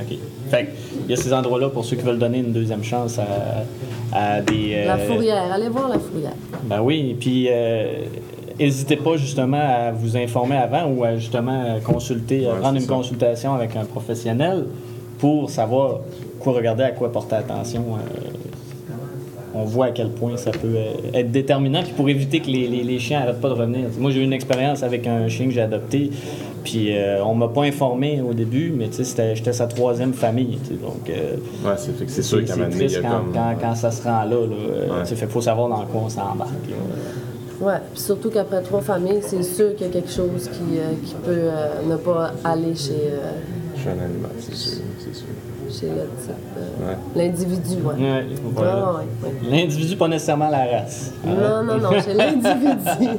OK. 0.00 0.18
Fait 0.50 0.68
il 1.04 1.10
y 1.10 1.14
a 1.14 1.16
ces 1.16 1.32
endroits-là 1.32 1.68
pour 1.70 1.84
ceux 1.84 1.96
qui 1.96 2.02
veulent 2.02 2.18
donner 2.18 2.38
une 2.38 2.52
deuxième 2.52 2.82
chance 2.84 3.18
à, 3.18 3.64
à 4.16 4.40
des. 4.40 4.72
euh, 4.74 4.86
La 4.86 4.98
fourrière, 4.98 5.52
allez 5.52 5.68
voir 5.68 5.88
la 5.88 5.98
fourrière. 5.98 6.32
Ben 6.64 6.80
oui, 6.82 7.16
puis 7.18 7.46
euh, 7.48 8.04
n'hésitez 8.58 8.96
pas 8.96 9.16
justement 9.16 9.60
à 9.60 9.90
vous 9.92 10.16
informer 10.16 10.56
avant 10.56 10.86
ou 10.90 11.04
à 11.04 11.16
justement 11.16 11.78
consulter, 11.84 12.46
à 12.46 12.52
Ouais, 12.54 12.58
prendre 12.60 12.76
une 12.76 12.82
ça. 12.82 12.88
consultation 12.92 13.54
avec 13.54 13.74
un 13.76 13.84
professionnel 13.84 14.66
pour 15.18 15.50
savoir 15.50 16.00
quoi 16.38 16.52
regarder, 16.54 16.84
à 16.84 16.90
quoi 16.92 17.10
porter 17.12 17.36
attention. 17.36 17.84
euh, 17.96 18.30
on 19.52 19.64
voit 19.64 19.86
à 19.86 19.90
quel 19.90 20.10
point 20.10 20.36
ça 20.36 20.52
peut 20.52 20.76
être 21.12 21.32
déterminant, 21.32 21.82
puis 21.82 21.92
pour 21.92 22.08
éviter 22.08 22.38
que 22.38 22.46
les, 22.46 22.68
les- 22.68 22.84
les 22.84 22.98
chiens 23.00 23.18
n'arrêtent 23.20 23.40
pas 23.40 23.48
de 23.48 23.54
revenir. 23.54 23.86
Moi, 23.98 24.12
j'ai 24.12 24.20
eu 24.20 24.22
une 24.24 24.32
expérience 24.32 24.84
avec 24.84 25.08
un 25.08 25.26
chien 25.28 25.46
que 25.46 25.50
j'ai 25.52 25.60
adopté, 25.60 26.10
puis 26.64 26.96
euh, 26.96 27.22
on 27.24 27.34
m'a 27.34 27.48
pas 27.48 27.62
informé 27.62 28.20
au 28.20 28.32
début, 28.34 28.72
mais 28.76 28.88
tu 28.88 28.94
sais, 28.96 29.04
c'était- 29.04 29.34
j'étais 29.36 29.52
sa 29.52 29.66
troisième 29.66 30.12
famille. 30.12 30.58
Donc, 30.82 31.08
euh, 31.08 31.36
Ouais, 31.64 31.74
c'est 32.08 32.22
sûr 32.22 32.44
qu'à 32.44 32.54
a 32.98 33.02
quand, 33.02 33.08
comme. 33.10 33.32
quand- 33.32 33.54
quand 33.60 33.74
ça 33.74 33.90
se 33.90 34.02
rend 34.02 34.22
là. 34.24 34.26
là 34.26 34.36
euh, 34.36 34.88
Ouais. 34.88 35.04
fait 35.16 35.26
faut 35.26 35.40
savoir 35.40 35.68
dans 35.68 35.84
quoi 35.86 36.02
on 36.04 36.08
s'embarque. 36.08 36.50
puis 37.92 38.00
surtout 38.02 38.30
qu'après 38.30 38.62
trois 38.62 38.80
familles, 38.80 39.20
c'est 39.22 39.42
sûr 39.42 39.74
qu'il 39.76 39.86
y 39.86 39.90
a 39.90 39.92
quelque 39.92 40.10
chose 40.10 40.48
qui, 40.50 40.78
euh, 40.78 40.92
qui 41.04 41.14
peut 41.14 41.30
euh, 41.30 41.68
ne 41.90 41.96
pas 41.96 42.32
aller 42.42 42.74
chez, 42.74 42.92
euh, 42.92 43.32
Je 43.82 43.88
suis 43.88 43.98
un 43.98 44.04
animal, 44.04 44.30
c'est 44.38 44.54
sûr, 44.54 44.82
c'est 44.98 45.14
sûr. 45.14 45.26
chez 45.70 45.86
le 45.86 46.02
type. 46.20 46.34
euh, 46.58 46.88
Ouais. 46.88 46.96
L'individu, 47.16 47.74
ouais. 47.82 47.94
Ah. 48.58 49.00
L'individu, 49.50 49.96
pas 49.96 50.08
nécessairement 50.08 50.50
la 50.50 50.66
race. 50.66 51.12
Non, 51.24 51.62
non, 51.64 51.78
non, 51.78 51.90
chez 52.02 52.12
l'individu. 52.12 53.08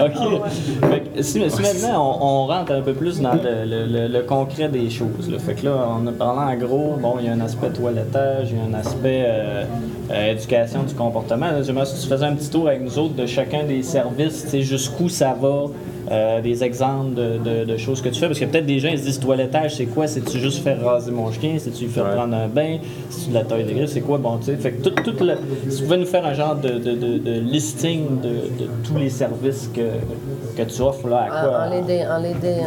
OK. 0.00 0.40
Fait 0.88 1.00
que 1.00 1.22
si, 1.22 1.32
si 1.50 1.60
maintenant 1.62 2.18
on, 2.20 2.44
on 2.44 2.46
rentre 2.46 2.72
un 2.72 2.80
peu 2.80 2.94
plus 2.94 3.20
dans 3.20 3.34
le, 3.34 3.64
le- 3.66 3.86
le- 3.86 4.08
le 4.08 4.22
concret 4.22 4.68
des 4.68 4.88
choses, 4.90 5.28
là. 5.30 5.38
fait 5.38 5.54
que 5.54 5.66
là, 5.66 5.88
on 6.00 6.06
a 6.06 6.12
parlé 6.12 6.54
en 6.56 6.66
gros, 6.66 6.96
bon, 7.00 7.16
il 7.20 7.26
y 7.26 7.28
a 7.28 7.32
un 7.32 7.40
aspect 7.40 7.70
toilettage, 7.70 8.48
il 8.50 8.56
y 8.56 8.60
a 8.60 8.64
un 8.64 8.80
aspect 8.80 9.24
euh, 9.26 9.64
euh, 10.10 10.32
éducation 10.32 10.84
du 10.84 10.94
comportement. 10.94 11.46
Là, 11.50 11.62
J'aimerais 11.62 11.86
si 11.86 12.00
tu 12.02 12.08
faisais 12.08 12.24
un 12.26 12.34
petit 12.34 12.48
tour 12.50 12.68
avec 12.68 12.82
nous 12.82 12.98
autres 12.98 13.14
de 13.14 13.26
chacun 13.26 13.64
des 13.64 13.82
services, 13.82 14.44
tu 14.44 14.48
sais, 14.50 14.62
jusqu'où 14.62 15.08
ça 15.08 15.34
va, 15.38 15.64
euh, 16.12 16.40
des 16.42 16.62
exemples 16.62 17.14
de, 17.14 17.38
de- 17.38 17.64
de 17.64 17.76
choses 17.78 18.02
que 18.02 18.10
tu 18.10 18.20
fais, 18.20 18.26
parce 18.26 18.38
que 18.38 18.44
peut-être 18.44 18.66
des 18.66 18.78
gens 18.78 18.90
ils 18.90 18.98
se 18.98 19.04
disent 19.04 19.18
toilettage, 19.18 19.76
c'est 19.76 19.86
quoi? 19.86 20.06
C'est-tu 20.06 20.38
juste 20.38 20.62
faire 20.62 20.78
raser 20.84 21.10
mon 21.10 21.32
chien? 21.32 21.56
C'est-tu 21.58 21.84
lui 21.84 21.90
faire 21.90 22.04
Ouais. 22.04 22.14
prendre 22.14 22.34
un 22.36 22.48
bain? 22.48 22.78
C'est-tu 23.08 23.30
de 23.30 23.34
la 23.34 23.44
taille 23.44 23.64
de 23.64 23.72
griffes? 23.72 23.90
C'est 23.90 24.02
quoi? 24.02 24.18
Bon, 24.18 24.36
tu 24.36 24.44
sais, 24.46 24.56
fait 24.56 24.72
que 24.72 24.82
tout, 24.88 24.90
tout 24.90 25.24
le... 25.24 25.34
Si 25.70 25.78
tu 25.78 25.82
pouvais 25.84 25.96
nous 25.96 26.04
faire 26.06 26.24
un 26.26 26.34
genre 26.34 26.54
de, 26.56 26.68
de- 26.68 26.94
de- 26.94 27.18
de 27.18 27.40
listing 27.40 28.20
de, 28.20 28.28
de 28.28 28.68
tous 28.84 28.98
les 28.98 29.08
services 29.08 29.70
que, 29.74 30.60
que 30.62 30.68
tu 30.68 30.82
offres, 30.82 31.08
là, 31.08 31.28
à 31.30 31.44
En, 31.44 31.48
quoi? 31.48 31.58
en 31.66 31.70
les 31.70 31.80
dé- 31.82 32.04
en 32.06 32.18
les 32.18 32.34
dé- 32.34 32.60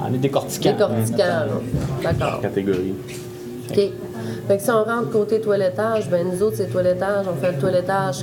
en 0.00 0.06
En 0.06 0.08
les 0.10 0.18
décortiquant. 0.18 0.70
décortiquant, 0.72 1.18
là. 1.18 1.46
D'accord. 2.04 2.40
Catégorie. 2.40 2.94
OK. 3.70 3.80
Fait 4.48 4.56
que 4.56 4.62
si 4.62 4.70
on 4.70 4.84
rentre 4.84 5.10
côté 5.10 5.40
toilettage, 5.40 6.08
ben 6.10 6.26
nous 6.26 6.42
autres, 6.42 6.56
c'est 6.56 6.70
toilettage. 6.70 7.26
On 7.32 7.34
fait 7.40 7.52
le 7.52 7.58
toilettage 7.58 8.22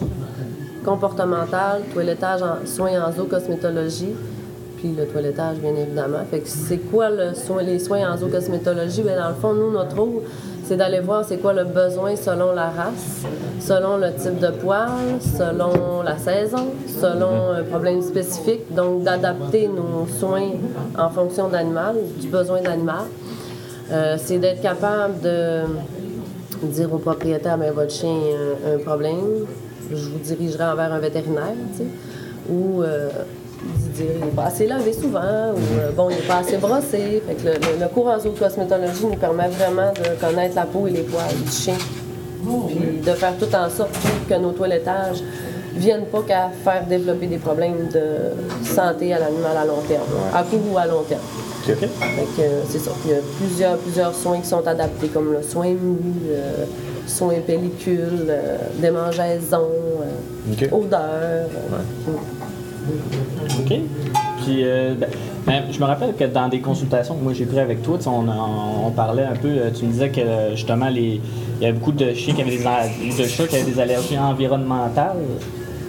comportemental, 0.86 1.82
toilettage 1.94 2.42
en 2.42 2.66
soins 2.66 3.04
en 3.06 3.12
zoocosmétologie, 3.12 4.14
puis 4.78 4.94
le 4.98 5.06
toilettage, 5.06 5.58
bien 5.58 5.76
évidemment. 5.76 6.20
Fait 6.30 6.40
que 6.40 6.48
c'est 6.48 6.78
quoi 6.78 7.10
le 7.10 7.34
soin, 7.34 7.62
les 7.64 7.80
soins 7.80 8.12
en 8.12 8.18
zoocosmétologie? 8.18 9.02
Ben 9.02 9.18
dans 9.20 9.30
le 9.30 9.36
fond, 9.36 9.54
nous, 9.54 9.72
notre 9.72 9.96
rôle, 9.96 10.22
c'est 10.64 10.78
d'aller 10.78 11.00
voir 11.00 11.26
c'est 11.26 11.38
quoi 11.38 11.54
le 11.54 11.64
besoin 11.64 12.16
selon 12.16 12.54
la 12.54 12.70
race, 12.70 13.26
selon 13.60 13.98
le 13.98 14.14
type 14.14 14.40
de 14.40 14.50
poil, 14.50 14.90
selon 15.20 16.04
la 16.04 16.18
saison, 16.18 16.68
selon 16.88 17.52
un 17.52 17.64
problème 17.64 18.02
spécifique. 18.02 18.74
Donc, 18.74 19.04
d'adapter 19.04 19.68
nos 19.68 20.08
soins 20.20 20.52
en 20.98 21.10
fonction 21.10 21.48
d'animal, 21.48 21.96
du 22.20 22.28
besoin 22.28 22.62
d'animal. 22.62 23.06
Euh, 23.92 24.18
c'est 24.18 24.38
d'être 24.38 24.62
capable 24.62 25.22
de 25.22 25.62
dire 26.64 26.94
au 26.94 26.98
propriétaire, 26.98 27.58
ben, 27.58 27.72
votre 27.72 27.92
chien 27.92 28.18
a 28.66 28.76
un 28.76 28.80
problème, 28.80 29.46
je 29.90 30.10
vous 30.10 30.20
dirigerai 30.20 30.66
envers 30.66 30.92
un 30.92 31.00
vétérinaire, 31.00 31.56
tu 31.72 31.78
sais, 31.78 31.90
ou 32.50 32.82
euh, 32.82 33.10
de 33.10 33.37
il 34.00 34.26
n'est 34.26 34.32
pas 34.32 34.46
assez 34.46 34.68
lavé 34.68 34.94
souvent, 34.94 35.52
ou 35.56 35.80
euh, 35.80 35.92
bon, 35.96 36.10
il 36.10 36.16
n'est 36.18 36.22
pas 36.24 36.38
assez 36.38 36.58
brossé. 36.58 37.22
Fait 37.28 37.34
que 37.36 37.46
le, 37.48 37.54
le- 37.54 37.80
le 37.82 37.88
cours 37.94 38.08
en 38.08 38.20
zoocosmétologie 38.20 39.06
nous 39.06 39.16
permet 39.18 39.48
vraiment 39.50 39.92
de 39.92 40.20
connaître 40.24 40.56
la 40.56 40.66
peau 40.66 40.88
et 40.88 40.92
les 40.92 41.02
poils 41.04 41.24
du 41.46 41.52
chien, 41.52 41.76
puis 42.68 43.00
de 43.06 43.12
faire 43.14 43.34
tout 43.38 43.54
en 43.56 43.70
sorte 43.70 43.96
que 44.30 44.34
nos 44.36 44.52
toilettages 44.52 45.22
viennent 45.76 46.06
pas 46.06 46.22
qu'à 46.28 46.50
faire 46.64 46.86
développer 46.88 47.28
des 47.28 47.38
problèmes 47.38 47.88
de 47.94 48.66
santé 48.66 49.14
à 49.14 49.20
l'animal 49.20 49.56
à 49.58 49.66
long 49.66 49.82
terme, 49.88 50.02
à 50.34 50.42
court 50.44 50.60
ou 50.74 50.78
à 50.78 50.86
long 50.88 51.04
terme. 51.08 51.22
Euh, 51.70 52.62
c'est 52.70 52.80
ça. 52.80 52.92
Il 53.06 53.12
y 53.12 53.14
a 53.14 53.18
plusieurs, 53.40 53.78
plusieurs 53.78 54.16
soins 54.16 54.40
qui 54.40 54.48
sont 54.48 54.66
adaptés, 54.66 55.08
comme 55.10 55.34
le 55.34 55.42
soin 55.44 55.68
mou, 55.74 55.98
euh, 56.30 56.66
soin 57.06 57.34
pellicule, 57.46 58.34
démangeaison, 58.80 59.68
euh, 60.02 60.56
odeur. 60.72 61.50
OK. 63.60 63.80
Puis, 64.44 64.64
euh, 64.64 64.94
ben, 65.00 65.08
ben, 65.46 65.64
je 65.72 65.80
me 65.80 65.86
rappelle 65.86 66.14
que 66.16 66.24
dans 66.26 66.48
des 66.48 66.60
consultations 66.60 67.16
que 67.16 67.24
moi 67.24 67.34
j'ai 67.34 67.46
prises 67.46 67.60
avec 67.60 67.82
toi, 67.82 67.98
on, 68.06 68.10
on- 68.28 68.88
on 68.88 68.92
parlait 68.92 69.24
un 69.26 69.36
peu, 69.36 69.48
euh, 69.48 69.70
tu 69.78 69.86
me 69.86 69.92
disais 69.92 70.10
que 70.10 70.22
euh, 70.22 70.52
justement, 70.56 70.90
les, 70.90 71.20
il 71.60 71.64
y 71.64 71.66
avait 71.66 71.74
beaucoup 71.78 71.92
de 71.92 72.14
chiens 72.14 72.34
qui 72.34 72.42
avaient 72.42 72.52
des, 72.58 73.24
de 73.24 73.28
chats 73.28 73.48
qui 73.48 73.56
avaient 73.56 73.70
des 73.72 73.80
allergies 73.80 74.18
environnementales. 74.20 75.18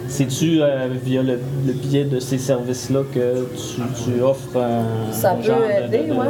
C'est-tu 0.07 0.59
euh, 0.61 0.87
via 1.05 1.21
le, 1.21 1.39
le 1.67 1.73
biais 1.73 2.03
de 2.05 2.19
ces 2.19 2.39
services-là 2.39 3.01
que 3.13 3.47
tu, 3.55 3.81
tu 4.15 4.21
offres 4.23 4.57
un 4.57 5.13
Ça 5.13 5.35
peut 5.35 5.43
de- 5.43 5.85
aider, 5.97 6.07
de- 6.09 6.13
de- 6.13 6.19
ouais. 6.19 6.25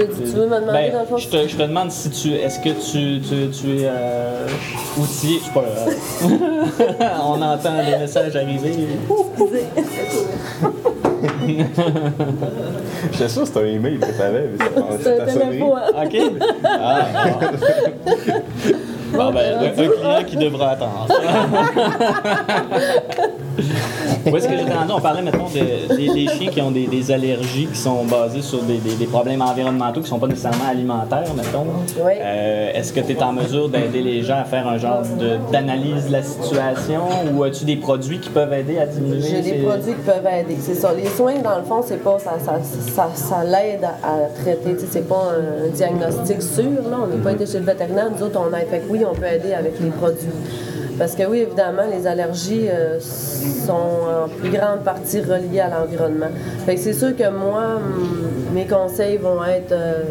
Tu, 0.00 0.06
tu 0.24 0.30
veux 0.36 0.46
me 0.46 0.56
demander 0.60 0.72
Ben, 0.72 0.92
dans 0.92 1.00
le 1.00 1.06
fond? 1.06 1.16
je, 1.16 1.28
te, 1.28 1.48
je 1.48 1.56
te 1.56 1.62
demande 1.62 1.90
si 1.90 2.10
tu. 2.10 2.32
Est-ce 2.34 2.58
que 2.60 2.68
tu, 2.70 3.20
tu, 3.20 3.48
tu 3.50 3.80
es 3.80 3.84
euh, 3.86 4.46
outillé? 4.98 5.38
Je 5.40 5.44
sais 5.44 5.50
pas. 5.54 5.64
euh, 5.64 7.06
on 7.24 7.40
entend 7.40 7.76
des 7.84 7.96
messages 7.98 8.36
arriver. 8.36 8.72
J'étais 13.12 13.28
sûr 13.28 13.42
que 13.42 13.46
c'était 13.48 13.60
un 13.60 13.66
email 13.66 13.98
que 13.98 14.18
t'avais, 14.18 14.48
mais 14.52 14.58
ça- 14.58 14.98
C'est 15.02 15.20
un 15.20 15.26
téléphone. 15.26 15.70
OK? 16.04 16.16
Ah, 16.64 17.06
bon. 17.40 17.46
Bon, 19.12 19.32
ben, 19.32 19.58
un, 19.60 19.66
un 19.66 19.72
client 19.72 20.24
qui 20.26 20.36
devra 20.36 20.70
attendre. 20.70 21.06
Où 24.30 24.36
est-ce 24.36 24.48
que 24.48 24.56
j'étais 24.56 24.72
rendu? 24.74 24.92
On 24.92 25.00
parlait, 25.00 25.22
mettons, 25.22 25.46
de, 25.48 25.94
des, 25.96 26.08
des 26.12 26.28
chiens 26.28 26.50
qui 26.50 26.60
ont 26.60 26.72
des, 26.72 26.86
des 26.88 27.10
allergies 27.12 27.66
qui 27.66 27.78
sont 27.78 28.04
basées 28.04 28.42
sur 28.42 28.60
des, 28.62 28.78
des- 28.78 28.96
des 28.96 29.06
problèmes 29.06 29.40
environnementaux 29.40 30.00
qui 30.00 30.06
ne 30.06 30.08
sont 30.08 30.18
pas 30.18 30.26
nécessairement 30.26 30.68
alimentaires, 30.68 31.32
mettons. 31.36 31.64
Oui. 32.04 32.12
Euh, 32.20 32.72
est-ce 32.74 32.92
que 32.92 33.00
tu 33.00 33.12
es 33.12 33.22
en 33.22 33.32
mesure 33.32 33.68
d'aider 33.68 34.02
les 34.02 34.22
gens 34.22 34.38
à 34.38 34.44
faire 34.44 34.66
un 34.66 34.78
genre 34.78 35.02
de- 35.18 35.38
d'analyse 35.52 36.08
de 36.08 36.12
la 36.12 36.22
situation 36.24 37.02
ou 37.32 37.44
as-tu 37.44 37.64
des 37.64 37.76
produits 37.76 38.18
qui 38.18 38.30
peuvent 38.30 38.52
aider 38.52 38.78
à 38.78 38.86
diminuer 38.86 39.20
J'ai 39.22 39.42
des 39.42 39.52
produits 39.64 39.94
qui 39.94 40.02
peuvent 40.02 40.26
aider. 40.26 40.56
C'est 40.60 40.74
ça. 40.74 40.92
Les 40.92 41.06
soins, 41.08 41.38
dans 41.42 41.58
le 41.58 41.64
fond, 41.64 41.80
c'est 41.86 42.02
pas 42.02 42.18
ça, 42.18 42.32
ça, 42.44 42.54
ça, 42.94 43.08
ça 43.14 43.44
l'aide 43.44 43.84
à, 43.84 44.08
à 44.08 44.42
traiter. 44.42 44.74
Tu 44.74 44.80
sais, 44.80 44.86
C'est 44.90 45.08
pas 45.08 45.22
un, 45.30 45.66
un 45.66 45.68
diagnostic 45.68 46.42
sûr. 46.42 46.64
Là. 46.90 46.96
On 47.04 47.06
n'est 47.06 47.22
pas 47.22 47.32
été 47.32 47.46
chez 47.46 47.60
le 47.60 47.64
vétérinaire. 47.64 48.08
Nous 48.14 48.26
autres, 48.26 48.40
on 48.40 48.54
aide. 48.56 48.66
Fait 48.68 48.80
que 48.80 48.90
oui, 48.90 49.04
on 49.10 49.14
peut 49.14 49.26
aider 49.26 49.52
avec 49.52 49.80
les 49.80 49.90
produits. 49.90 50.28
Parce 50.98 51.14
que 51.14 51.24
oui, 51.24 51.40
évidemment, 51.40 51.82
les 51.90 52.06
allergies 52.06 52.68
euh, 52.70 52.98
sont 53.00 53.72
en 53.72 54.28
plus 54.28 54.50
grande 54.50 54.80
partie 54.82 55.20
reliées 55.20 55.60
à 55.60 55.68
l'environnement. 55.68 56.28
C'est 56.66 56.94
sûr 56.94 57.14
que 57.14 57.28
moi, 57.28 57.80
mes 58.54 58.66
conseils 58.66 59.18
vont 59.18 59.44
être 59.44 59.72
euh, 59.72 60.02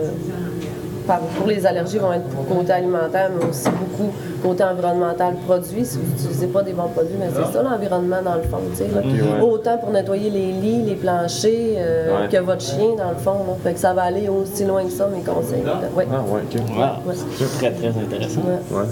pour 1.38 1.47
les 1.47 1.65
allergies 1.65 1.97
vont 1.97 2.13
être 2.13 2.27
pour 2.29 2.47
côté 2.47 2.71
alimentaire, 2.71 3.29
mais 3.38 3.45
aussi 3.45 3.69
beaucoup 3.69 4.12
côté 4.47 4.63
environnemental 4.63 5.34
produit. 5.47 5.86
Si 5.86 5.97
vous 5.97 6.03
n'utilisez 6.12 6.47
pas 6.47 6.62
des 6.62 6.73
bons 6.73 6.88
produits, 6.89 7.15
mais 7.19 7.27
c'est 7.34 7.51
ça 7.53 7.63
l'environnement 7.63 8.21
dans 8.23 8.36
le 8.36 8.41
fond. 8.43 8.58
ouais. 8.79 9.41
Autant 9.41 9.77
pour 9.77 9.91
nettoyer 9.91 10.29
les 10.29 10.51
lits, 10.51 10.84
les 10.84 10.95
planchers, 10.95 11.75
euh, 11.77 12.21
Ouais. 12.21 12.27
que 12.29 12.38
votre 12.38 12.62
chien 12.62 12.95
dans 12.97 13.10
le 13.10 13.15
fond. 13.17 13.31
là. 13.47 13.53
Fait 13.63 13.73
que 13.73 13.79
ça 13.79 13.93
va 13.93 14.03
aller 14.03 14.27
aussi 14.29 14.63
loin 14.65 14.84
que 14.84 14.91
ça, 14.91 15.08
mes 15.08 15.21
conseils. 15.21 15.63
Ouais. 15.95 16.08
Ah, 16.12 16.21
ouais, 16.31 16.41
ok. 16.43 16.62
Wow, 16.75 17.10
Ouais. 17.10 17.15
c'est 17.38 17.58
très, 17.58 17.71
très 17.71 17.88
intéressant. 17.89 18.41
Ouais. 18.41 18.77
Ouais. 18.79 18.86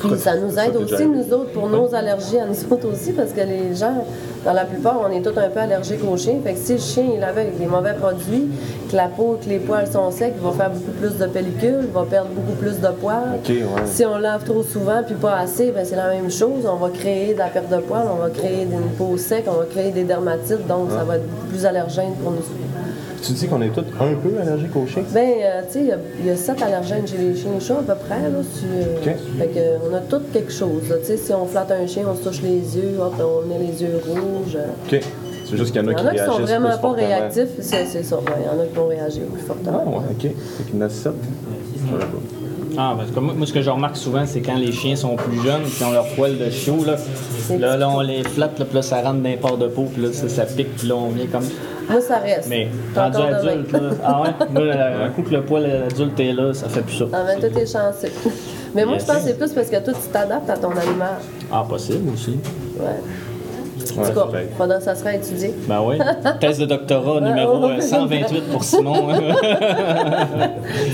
Puis 0.00 0.18
ça 0.18 0.36
nous 0.36 0.58
aide 0.58 0.76
aussi, 0.76 1.06
nous 1.06 1.32
autres, 1.34 1.52
pour 1.52 1.68
nos 1.68 1.94
allergies 1.94 2.38
à 2.38 2.46
nous 2.46 2.72
autres 2.74 2.88
aussi, 2.92 3.12
parce 3.12 3.30
que 3.32 3.40
les 3.40 3.74
gens, 3.74 4.04
dans 4.44 4.52
la 4.52 4.64
plupart, 4.64 5.00
on 5.06 5.10
est 5.10 5.22
tous 5.22 5.38
un 5.38 5.48
peu 5.48 5.60
allergiques 5.60 6.00
aux 6.06 6.16
chiens. 6.16 6.36
Fait 6.44 6.52
que 6.52 6.58
si 6.58 6.72
le 6.74 6.78
chien 6.78 7.04
il 7.16 7.22
avait 7.24 7.42
avec 7.42 7.58
des 7.58 7.66
mauvais 7.66 7.94
produits, 7.94 8.48
que 8.90 8.96
la 8.96 9.06
peau, 9.08 9.38
que 9.42 9.48
les 9.48 9.58
poils 9.58 9.86
sont 9.90 10.10
secs, 10.10 10.34
il 10.36 10.42
va 10.44 10.52
faire 10.52 10.70
beaucoup 10.70 10.92
plus 11.00 11.16
de 11.18 11.26
pellicule, 11.26 11.78
il 11.82 11.92
va 11.92 12.02
perdre 12.02 12.28
beaucoup 12.34 12.56
plus 12.58 12.80
de 12.80 12.88
poils. 12.88 13.38
Si 13.86 14.04
on 14.04 14.18
lave 14.18 14.44
trop 14.44 14.62
souvent 14.74 15.02
puis 15.06 15.14
pas 15.14 15.36
assez, 15.38 15.70
ben 15.70 15.84
c'est 15.84 15.96
la 15.96 16.08
même 16.10 16.30
chose. 16.30 16.62
On 16.70 16.76
va 16.76 16.90
créer 16.90 17.32
de 17.34 17.38
la 17.38 17.46
perte 17.46 17.70
de 17.70 17.78
poils, 17.78 18.06
on 18.12 18.16
va 18.20 18.28
créer 18.30 18.62
une 18.64 18.90
peau 18.98 19.16
sec, 19.16 19.44
on 19.46 19.58
va 19.60 19.64
créer 19.66 19.90
des 19.92 20.04
dermatites, 20.04 20.66
donc 20.66 20.90
ça 20.90 21.04
va 21.04 21.16
être 21.16 21.28
plus 21.48 21.64
allergène 21.64 22.12
pour 22.22 22.32
nous. 22.32 22.38
Tu 23.22 23.32
dis 23.32 23.46
qu'on 23.48 23.62
est 23.62 23.68
tous 23.70 23.80
un 24.00 24.12
peu 24.22 24.38
allergiques 24.38 24.76
aux 24.76 24.86
chiens? 24.86 25.02
Ben, 25.14 25.20
euh, 25.42 25.62
tu 25.66 25.72
sais, 25.72 25.80
il 25.80 25.86
y 25.86 25.92
a- 25.92 25.98
il 26.20 26.26
y, 26.26 26.30
a 26.30 26.36
sept 26.36 26.60
allergènes 26.60 27.06
chez 27.06 27.16
les 27.16 27.34
chiens 27.34 27.52
et 27.56 27.60
chats 27.60 27.78
à 27.78 27.82
peu 27.94 27.94
près. 28.06 28.20
Là, 28.20 28.38
euh. 28.38 29.14
Fait 29.38 29.46
que, 29.46 29.60
on 29.90 29.94
a 29.94 30.00
tout 30.00 30.20
quelque 30.30 30.52
chose. 30.52 30.82
Tu 31.00 31.06
sais, 31.06 31.16
si 31.16 31.32
on 31.32 31.46
flatte 31.46 31.70
un 31.70 31.86
chien, 31.86 32.02
on 32.06 32.14
se 32.16 32.22
touche 32.28 32.42
les 32.42 32.76
yeux, 32.76 32.98
hop, 33.00 33.14
on 33.18 33.54
a 33.54 33.58
les 33.58 33.80
yeux 33.82 33.98
rouges. 34.06 34.58
Ok. 34.92 35.00
C'est 35.48 35.56
juste 35.56 35.72
qu'il 35.72 35.82
y 35.82 35.84
en 35.86 35.88
Il 35.90 35.90
a 35.90 35.92
y 35.92 35.96
qui 35.96 36.02
en 36.02 36.08
a 36.08 36.12
qui 36.14 36.18
sont 36.38 36.40
vraiment 36.42 36.76
pas 36.78 36.92
réactifs, 36.92 37.48
c'est 37.60 37.86
ça. 38.02 38.16
Ouais, 38.16 38.22
Il 38.40 38.44
y 38.44 38.48
en 38.48 38.62
a 38.62 38.66
qui 38.66 38.74
vont 38.74 38.88
réagir 38.88 39.22
plus 39.32 39.40
Ah, 39.42 39.46
fortement. 39.46 39.84
ouais, 39.96 40.04
ok. 40.10 40.20
Fait 40.20 40.64
qu'il 40.64 40.78
y 40.78 40.82
en 40.82 40.86
a 40.86 40.88
sept. 40.90 41.12
Ah, 42.76 42.94
parce 42.96 43.10
que 43.10 43.20
moi, 43.20 43.34
moi, 43.36 43.46
ce 43.46 43.52
que 43.52 43.62
je 43.62 43.70
remarque 43.70 43.96
souvent, 43.96 44.24
c'est 44.26 44.40
quand 44.40 44.56
les 44.56 44.72
chiens 44.72 44.96
sont 44.96 45.16
plus 45.16 45.40
jeunes, 45.42 45.62
qui 45.64 45.84
ont 45.84 45.92
leur 45.92 46.06
poil 46.14 46.36
de 46.38 46.50
chiot, 46.50 46.84
là, 46.84 46.96
là, 47.58 47.76
là, 47.76 47.88
on 47.88 48.00
les 48.00 48.22
flatte, 48.24 48.58
là, 48.58 48.64
puis 48.64 48.74
là, 48.76 48.82
ça 48.82 48.96
rentre 49.02 49.20
dans 49.20 49.28
les 49.28 49.36
pores 49.36 49.58
de 49.58 49.68
peau, 49.68 49.88
puis 49.92 50.02
là, 50.02 50.12
ça, 50.12 50.28
ça 50.28 50.44
pique, 50.44 50.74
puis 50.76 50.88
là, 50.88 50.94
on 50.96 51.08
vient 51.08 51.26
comme. 51.26 51.44
Moi, 51.88 52.00
ça 52.00 52.16
reste. 52.18 52.48
Mais 52.48 52.68
rendu 52.96 53.18
adulte, 53.18 53.72
là. 53.72 53.80
Ah 54.04 54.22
ouais? 54.22 54.28
Moi, 54.50 54.62
euh, 54.62 55.06
un 55.06 55.10
coup 55.10 55.22
que 55.22 55.34
le 55.34 55.42
poil 55.42 55.66
adulte 55.66 56.18
est 56.18 56.32
là, 56.32 56.52
ça 56.54 56.68
fait 56.68 56.80
plus 56.82 56.96
ça. 56.96 57.04
Ah, 57.12 57.22
ben, 57.26 57.38
toi, 57.40 57.48
t'es 57.52 57.66
chanceux. 57.66 58.12
Mais 58.74 58.84
moi, 58.84 58.94
Yes. 58.94 59.02
je 59.02 59.06
pense 59.06 59.16
que 59.18 59.28
c'est 59.28 59.38
plus 59.38 59.52
parce 59.52 59.68
que 59.68 59.76
toi, 59.84 59.92
tu 59.92 60.08
t'adaptes 60.12 60.50
à 60.50 60.56
ton 60.56 60.70
animal. 60.70 61.14
Ah, 61.52 61.64
possible 61.68 62.10
aussi. 62.12 62.38
Ouais. 62.76 62.86
En 63.92 64.04
tout 64.04 64.12
cas, 64.12 64.26
que 64.78 64.84
ça 64.84 64.94
sera 64.94 65.14
étudié. 65.14 65.52
Ben 65.68 65.80
oui. 65.84 65.96
Thèse 66.40 66.58
de 66.58 66.66
doctorat 66.66 67.20
numéro 67.20 67.64
euh, 67.64 67.80
128 67.80 68.50
pour 68.52 68.62
Simon. 68.64 68.94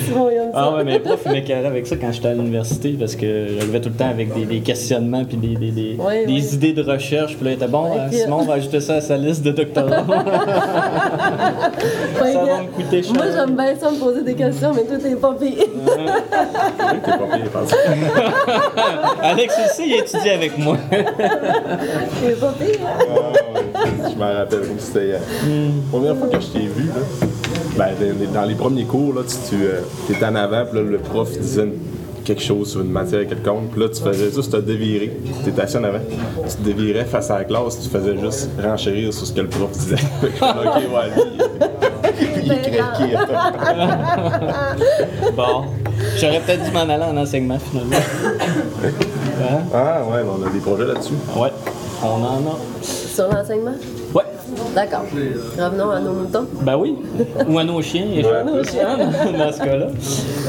Simon. 0.07 0.29
Ah 0.53 0.71
ouais, 0.73 0.83
mais 0.85 0.93
les 0.95 0.99
profs 1.01 1.21
ils 1.27 1.33
m'écœuraient 1.33 1.67
avec 1.67 1.87
ça 1.87 1.95
quand 1.97 2.11
j'étais 2.13 2.29
à 2.29 2.35
l'université 2.35 2.97
parce 2.99 3.15
que 3.17 3.47
j'arrivais 3.57 3.81
tout 3.81 3.89
le 3.91 3.95
temps 3.95 4.09
avec 4.11 4.35
des, 4.35 4.45
des 4.47 4.61
questionnements 4.61 5.25
puis 5.25 5.37
des, 5.37 5.55
des, 5.57 5.71
des, 5.71 5.97
Oui, 5.99 6.27
des 6.27 6.33
oui. 6.33 6.49
idées 6.55 6.73
de 6.73 6.83
recherche. 6.83 7.37
Puis 7.37 7.45
là, 7.45 7.53
il 7.53 7.55
était 7.55 7.69
bon, 7.69 7.85
Ouais, 7.91 7.99
euh, 8.01 8.09
puis- 8.09 8.19
Simon 8.19 8.43
va 8.43 8.55
ajouter 8.55 8.81
ça 8.81 8.95
à 8.97 9.01
sa 9.01 9.17
liste 9.17 9.43
de 9.45 9.53
doctorat. 9.53 10.03
Ouais, 10.03 10.07
ça 12.33 12.45
va 12.45 12.63
me 12.63 12.67
coûter 12.75 13.03
cher. 13.03 13.13
Moi, 13.15 13.25
j'aime 13.35 13.57
bien 13.57 13.75
ça 13.79 13.91
me 13.91 13.97
poser 13.99 14.23
des 14.23 14.35
questions, 14.35 14.73
mais 14.75 14.83
toi, 14.83 14.97
t'es 15.03 15.15
pas 15.17 15.33
pire. 15.35 15.65
C'est 15.87 16.85
vrai 16.85 16.99
que 16.99 17.05
t'es 17.05 17.19
pas 17.19 17.27
payé 17.37 17.45
par 17.53 17.67
ça. 17.69 17.77
Alex 19.23 19.55
aussi, 19.67 19.83
il 19.87 19.95
étudie 20.01 20.31
avec 20.31 20.59
moi. 20.59 20.77
T'es 20.91 21.03
pas 22.35 22.53
pire, 22.59 22.80
hein? 22.80 22.80
Je 22.81 24.17
m'en 24.19 24.33
rappelle 24.33 24.61
comme 24.61 24.79
c'était 24.79 25.07
hier. 25.07 25.21
La 25.21 25.99
première 25.99 26.17
fois 26.17 26.29
que 26.29 26.41
je 26.41 26.47
t'ai 26.49 26.67
vu, 26.67 26.87
là, 26.89 26.95
ben, 27.77 27.93
dans- 28.33 28.45
les 28.45 28.55
premiers 28.55 28.85
cours, 28.85 29.15
là, 29.15 29.23
tu, 29.27 29.37
tu 29.57 29.65
euh, 29.65 29.81
étais 30.11 30.25
en 30.25 30.35
avant, 30.35 30.65
puis 30.67 30.79
là, 30.79 30.85
le 30.91 30.99
prof 30.99 31.31
disait 31.39 31.63
une- 31.65 31.75
quelque 32.25 32.43
chose 32.43 32.71
sur 32.73 32.81
une 32.83 32.91
matière 32.91 33.27
quelconque, 33.27 33.71
puis 33.73 33.81
là, 33.81 33.89
tu 33.89 34.03
faisais 34.03 34.31
juste 34.31 34.53
te 34.53 34.57
dévirer. 34.59 35.11
Tu 35.43 35.49
étais 35.51 35.63
assis 35.63 35.77
en 35.79 35.85
avant. 35.85 35.99
Tu 36.49 36.57
te 36.57 36.63
dévirais 36.63 37.05
face 37.05 37.31
à 37.31 37.39
la 37.39 37.45
classe, 37.45 37.81
tu 37.81 37.89
faisais 37.89 38.17
juste 38.19 38.51
renchérir 38.63 39.13
sur 39.13 39.27
ce 39.27 39.33
que 39.33 39.41
le 39.41 39.49
prof 39.49 39.71
disait. 39.73 39.97
Fait 39.97 40.29
que, 40.29 40.45
ok, 40.45 40.77
ouais, 40.95 41.09
lui, 41.17 41.23
il 42.45 42.53
est 42.53 42.71
craqué. 42.77 43.17
Bon, 45.37 45.65
j'aurais 46.19 46.41
peut-être 46.41 46.65
dû 46.65 46.71
m'en 46.73 46.81
aller 46.81 47.05
en 47.05 47.17
enseignement 47.17 47.59
finalement. 47.59 47.97
Hein? 48.85 49.61
Ah, 49.73 50.03
ouais, 50.05 50.23
ben, 50.23 50.29
on 50.39 50.43
a 50.47 50.51
des 50.51 50.59
projets 50.59 50.85
là-dessus. 50.87 51.15
Ouais, 51.37 51.51
on 52.03 52.25
en 52.25 52.51
a. 52.53 52.83
Sur 52.83 53.29
l'enseignement? 53.29 53.75
Ouais. 54.15 54.23
D'accord. 54.75 55.03
Revenons 55.59 55.91
à 55.91 56.01
nos 56.01 56.13
moutons. 56.13 56.47
Ben 56.63 56.77
oui. 56.77 56.97
Ou 57.49 57.59
à 57.59 57.65
nos 57.65 57.81
chiens, 57.83 58.07
et 58.13 58.25
Ouais. 58.25 58.45
nos 58.45 58.65
chiens 58.65 58.97
dans 58.99 59.53
ce 59.53 59.59
cas-là. 59.63 59.87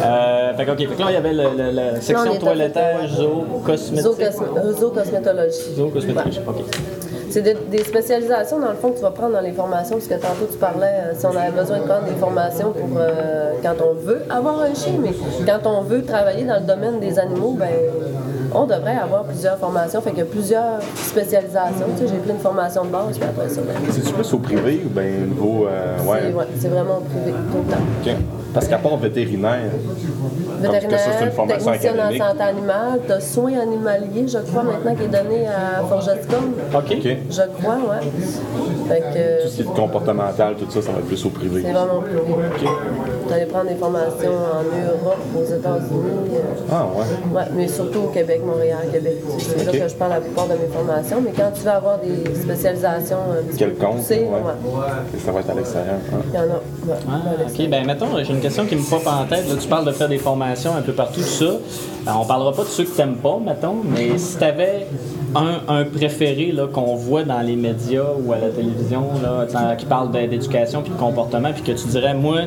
Euh, 0.04 0.54
fait 0.56 0.66
que, 0.66 0.72
ok, 0.72 0.78
fait 0.78 0.86
que 0.86 1.00
là, 1.02 1.06
il 1.10 1.14
y 1.14 1.18
avait 1.18 1.34
le- 1.34 1.44
le- 1.58 1.72
la 1.72 2.02
section 2.02 2.36
toilettage, 2.36 3.12
fait, 3.12 3.16
zoo, 3.22 3.44
cosmétique. 3.66 4.06
Zoocosm- 4.12 4.58
euh, 4.58 4.74
Zoocosmétologie. 4.74 5.76
Zoo, 5.76 5.88
cosmétique, 5.90 6.42
Ouais. 6.48 6.54
ok. 6.60 6.64
C'est 7.30 7.42
des, 7.44 7.56
des 7.72 7.84
spécialisations, 7.86 8.60
dans 8.60 8.70
le 8.72 8.76
fond, 8.76 8.90
que 8.92 8.98
tu 8.98 9.02
vas 9.04 9.12
prendre 9.12 9.34
dans 9.34 9.40
les 9.42 9.54
formations, 9.54 9.96
parce 9.96 10.08
que 10.08 10.16
tantôt 10.16 10.48
tu 10.52 10.58
parlais, 10.58 10.86
euh, 10.88 11.14
si 11.18 11.26
on 11.26 11.30
avait 11.30 11.52
besoin 11.58 11.78
de 11.78 11.84
prendre 11.84 12.04
des 12.06 12.20
formations 12.20 12.72
pour 12.74 12.90
euh, 12.98 13.52
quand 13.64 13.76
on 13.90 13.94
veut 14.06 14.24
avoir 14.30 14.60
un 14.62 14.74
chien, 14.74 14.94
mais 15.02 15.12
quand 15.46 15.70
on 15.70 15.82
veut 15.82 16.04
travailler 16.04 16.44
dans 16.44 16.60
le 16.60 16.66
domaine 16.66 17.00
des 17.00 17.18
animaux, 17.20 17.56
ben 17.58 17.70
on 18.54 18.66
devrait 18.66 18.98
avoir 18.98 19.24
plusieurs 19.24 19.58
formations. 19.58 20.02
Fait 20.02 20.10
qu'il 20.12 20.20
y 20.20 20.24
a 20.24 20.26
plusieurs 20.26 20.82
spécialisations. 20.96 21.86
Tu 21.98 22.06
sais, 22.06 22.14
j'ai 22.14 22.20
pris 22.20 22.32
une 22.32 22.40
formation 22.40 22.86
de 22.86 22.90
base, 22.90 23.18
puis 23.18 23.28
après 23.28 23.50
ça, 23.50 23.62
ben, 23.62 23.74
C'est-tu 23.92 24.14
plus 24.14 24.34
au 24.34 24.40
privé 24.40 24.82
ou 24.86 24.90
bien 24.90 25.04
au 25.24 25.28
niveau. 25.28 25.68
euh, 25.68 25.98
c'est 26.00 26.08
ouais? 26.34 26.46
c'est 26.60 26.68
vraiment 26.68 27.02
privé 27.02 27.32
tout 27.52 27.58
le 27.68 27.74
temps. 27.74 28.18
Parce 28.54 28.68
qu'à 28.68 28.78
part 28.78 28.98
vétérinaire, 28.98 29.72
que 30.62 30.68
ça, 30.68 30.68
une 30.68 30.72
Vétérinaire, 30.72 31.34
formation 31.34 31.72
en 31.72 31.74
santé 31.74 32.44
animale, 32.44 33.00
tu 33.08 33.12
as 33.14 33.20
soins 33.22 33.60
animaliers, 33.60 34.28
je 34.28 34.38
crois, 34.40 34.64
maintenant, 34.64 34.94
qui 34.96 35.04
est 35.04 35.08
donné 35.08 35.48
à 35.48 35.84
Forgescom. 35.88 36.54
Ok. 36.76 37.08
Je 37.30 37.42
crois, 37.62 37.76
ouais. 37.76 38.12
Fait 38.90 39.00
que 39.00 39.44
Tout 39.44 39.50
ce 39.50 39.56
qui 39.56 39.62
est 39.62 39.74
comportemental, 39.74 40.56
tout 40.56 40.66
ça, 40.70 40.82
ça 40.82 40.92
va 40.92 41.00
être 41.00 41.08
plus 41.08 41.26
au 41.26 41.30
privé. 41.30 41.64
c'est 41.66 41.72
vraiment 41.72 42.02
privé. 42.02 42.22
Tu 42.60 42.66
allais 43.34 43.46
prendre 43.46 43.70
des 43.70 43.76
formations 43.76 44.32
en 44.32 44.64
Europe, 44.64 45.18
aux 45.38 45.44
États-Unis. 45.46 46.36
euh, 46.36 46.72
Ah, 46.72 46.86
ouais. 46.96 47.36
Ouais, 47.38 47.46
mais 47.56 47.68
surtout 47.68 48.00
au 48.00 48.08
Québec, 48.08 48.42
Montréal, 48.46 48.80
Québec. 48.92 49.18
C'est 49.40 49.66
là 49.66 49.72
que 49.72 49.88
je 49.90 49.96
prends 49.96 50.08
la 50.08 50.20
plupart 50.22 50.48
de 50.48 50.54
mes 50.54 50.68
formations. 50.74 51.22
Mais 51.24 51.32
quand 51.36 51.52
tu 51.54 51.62
veux 51.62 51.70
avoir 51.72 52.00
des 52.00 52.34
spécialisations 52.36 53.18
un 53.32 53.44
petit 53.44 53.64
peu 53.64 53.72
Quelconque. 53.72 53.98
poussées, 53.98 54.20
ouais. 54.20 54.72
ouais, 54.72 55.20
Ça 55.26 55.32
va 55.32 55.40
être 55.42 55.50
à 55.50 55.54
l'extérieur. 55.54 55.96
hein. 56.14 56.18
il 56.28 56.36
y 56.36 56.38
en 56.38 56.42
a. 56.42 56.46
Ouais, 56.46 57.00
Ah, 57.10 57.22
ok, 57.48 57.70
ben 57.70 57.86
mettons, 57.86 58.08
j'ai 58.24 58.34
une 58.34 58.40
question 58.42 58.66
qui 58.66 58.76
me 58.76 58.90
pop 58.90 59.02
en 59.06 59.26
tête. 59.26 59.48
Là, 59.50 59.56
tu 59.60 59.68
parles 59.68 59.86
de 59.86 59.92
faire 59.92 60.10
des 60.10 60.18
formations 60.18 60.72
un 60.78 60.82
peu 60.82 60.94
partout, 60.94 61.22
tout 61.22 61.28
ça. 61.28 61.46
Euh, 61.46 61.58
on 62.20 62.26
parlera 62.26 62.52
pas 62.54 62.64
de 62.64 62.68
ceux 62.70 62.84
que 62.86 62.96
t'aimes 62.96 63.16
pas, 63.18 63.38
mettons, 63.44 63.76
mais 63.84 64.18
si 64.18 64.38
tu 64.38 64.44
avais 64.44 64.88
un, 65.36 65.60
un 65.74 65.84
préféré 65.86 66.52
là, 66.52 66.68
qu'on 66.72 66.96
voit 66.96 67.24
dans 67.24 67.40
les 67.42 67.56
médias 67.56 68.04
ou 68.26 68.34
à 68.34 68.38
la 68.38 68.50
télévision 68.50 69.04
là, 69.22 69.46
qui 69.76 69.86
parle 69.86 70.12
d'éducation 70.12 70.82
puis 70.82 70.92
de 70.92 70.98
comportement, 70.98 71.52
puis 71.54 71.62
que 71.62 71.72
tu 71.72 71.88
dirais, 71.88 72.14
moi, 72.14 72.40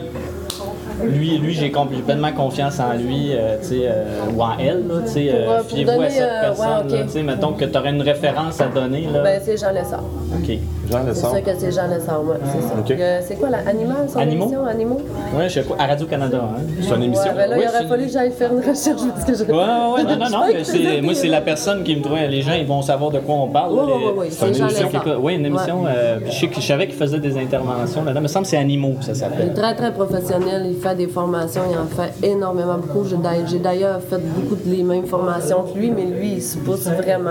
lui, 1.02 1.38
lui 1.38 1.54
j'ai 1.54 1.70
pleinement 1.70 2.32
confiance 2.32 2.78
en 2.80 2.94
lui, 2.94 3.30
euh, 3.32 3.58
tu 3.60 3.68
sais, 3.68 3.80
euh, 3.84 4.30
ou 4.34 4.42
en 4.42 4.56
elle, 4.58 4.86
là, 4.86 4.94
tu 5.04 5.12
sais, 5.12 5.32
euh, 5.32 5.62
fiez-vous 5.64 6.00
à 6.00 6.10
cette 6.10 6.22
euh, 6.22 6.40
personne, 6.40 6.90
ouais, 6.90 7.06
là, 7.14 7.22
mettons 7.22 7.52
que 7.52 7.64
tu 7.64 7.78
aurais 7.78 7.90
une 7.90 8.02
référence 8.02 8.60
à 8.60 8.66
donner, 8.66 9.08
là. 9.12 9.22
Ben, 9.22 9.40
c'est 9.44 9.56
Jean 9.56 9.72
Lessard. 9.72 10.04
ok. 10.34 10.58
Jean 10.90 10.98
C'est 11.02 11.08
Lessard. 11.08 11.30
sûr 11.32 11.42
que 11.44 11.50
c'est 11.58 11.72
Jean 11.72 11.88
Lessard, 11.88 12.24
ouais, 12.24 12.36
c'est 12.52 12.96
ça. 12.96 13.20
C'est 13.26 13.34
quoi, 13.36 13.50
la 13.50 13.58
Animal, 13.58 13.96
son 14.08 14.18
Animaux? 14.18 14.44
émission, 14.44 14.64
Animaux? 14.66 15.00
Ouais, 15.36 15.48
je 15.48 15.54
sais 15.54 15.62
quoi, 15.62 15.76
à 15.78 15.86
Radio-Canada, 15.86 16.40
hein. 16.42 16.60
C'est 16.80 16.94
une 16.94 17.02
émission. 17.04 17.30
Ouais, 17.30 17.36
ben 17.36 17.50
là, 17.50 17.56
Oui, 17.56 17.62
il 17.64 17.68
aurait 17.68 17.78
c'est- 17.82 17.88
fallu 17.88 18.04
que 18.06 18.12
j'aille 18.12 18.30
faire 18.32 18.52
une 18.52 18.58
recherche 18.58 19.00
parce 19.12 19.24
que 19.24 19.34
je... 19.34 19.44
Ouais, 19.44 19.52
ouais, 19.52 20.02
non, 20.04 20.16
non, 20.16 20.30
non, 20.30 20.40
mais 20.52 20.64
c'est, 20.64 21.00
moi, 21.02 21.14
c'est 21.14 21.22
c'est- 21.22 21.28
la 21.28 21.40
personne 21.40 21.82
qui 21.84 21.96
me 21.96 22.02
trouve. 22.02 22.16
Les 22.28 22.42
gens, 22.42 22.52
ils 22.54 22.66
vont 22.66 22.82
savoir 22.82 23.10
de 23.10 23.18
quoi 23.20 23.34
on 23.36 23.48
parle. 23.48 23.72
Oui, 23.72 23.80
oui, 23.86 23.92
oui, 24.06 24.12
oui, 24.18 24.26
c'est 24.30 24.48
une 24.48 24.56
émission 24.56 24.88
Oui, 25.20 25.34
une 25.34 25.46
émission. 25.46 25.82
Ouais. 25.84 25.90
euh, 25.96 26.18
je, 26.26 26.30
sais 26.32 26.46
que- 26.48 26.56
je 26.60 26.66
savais 26.66 26.86
qu'il 26.86 26.96
faisait 26.96 27.18
des 27.18 27.36
interventions 27.38 28.02
là-dedans. 28.04 28.20
Il 28.20 28.24
me 28.24 28.28
semble 28.28 28.44
que 28.44 28.50
c'est 28.50 28.56
Animaux, 28.58 28.94
ça 29.00 29.08
Il 29.08 29.10
est 29.10 29.14
s'appelle. 29.14 29.54
très, 29.54 29.74
très 29.74 29.92
professionnel. 29.92 30.66
Il 30.66 30.76
fait 30.76 30.94
des 30.94 31.06
formations. 31.08 31.62
Il 31.70 31.78
en 31.78 31.86
fait 31.86 32.26
énormément 32.26 32.76
beaucoup. 32.76 33.04
J'ai 33.06 33.58
d'ailleurs- 33.58 34.00
fait 34.02 34.18
beaucoup 34.18 34.54
de 34.56 34.70
les 34.70 34.82
mêmes 34.82 35.06
formations 35.06 35.62
que 35.62 35.78
lui, 35.78 35.90
mais 35.90 36.04
lui, 36.04 36.34
il 36.34 36.42
se 36.42 36.58
pousse 36.58 36.86
vraiment. 36.86 37.30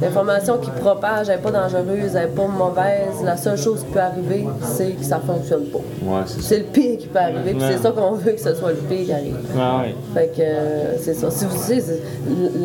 L'information 0.00 0.58
qu'il 0.58 0.72
propage 0.72 1.28
n'est 1.28 1.38
pas 1.38 1.50
dangereuse, 1.50 1.91
elle 1.96 2.12
n'est 2.22 2.26
pas 2.28 2.46
mauvaise. 2.46 3.22
La 3.24 3.36
seule 3.36 3.58
chose 3.58 3.80
qui 3.80 3.92
peut 3.92 4.00
arriver, 4.00 4.46
c'est 4.62 4.90
que 4.92 5.04
ça 5.04 5.16
ne 5.18 5.32
fonctionne 5.32 5.64
pas. 5.66 5.78
Ouais, 5.78 6.22
c'est 6.26 6.58
le 6.58 6.64
pire 6.64 6.98
qui 6.98 7.06
peut 7.06 7.18
arriver, 7.18 7.54
Ouais. 7.54 7.60
c'est 7.72 7.78
ça 7.82 7.90
qu'on 7.90 8.12
veut 8.12 8.32
que 8.32 8.40
ce 8.40 8.54
soit 8.54 8.70
le 8.70 8.76
pire 8.76 9.04
qui 9.06 9.12
arrive. 9.12 9.36
Ouais. 9.54 9.94
Fait 10.14 10.28
que 10.28 10.40
euh, 10.42 10.98
c'est 11.00 11.14
ça. 11.14 11.30
Si 11.30 11.44
vous 11.44 11.56
savez, 11.56 11.82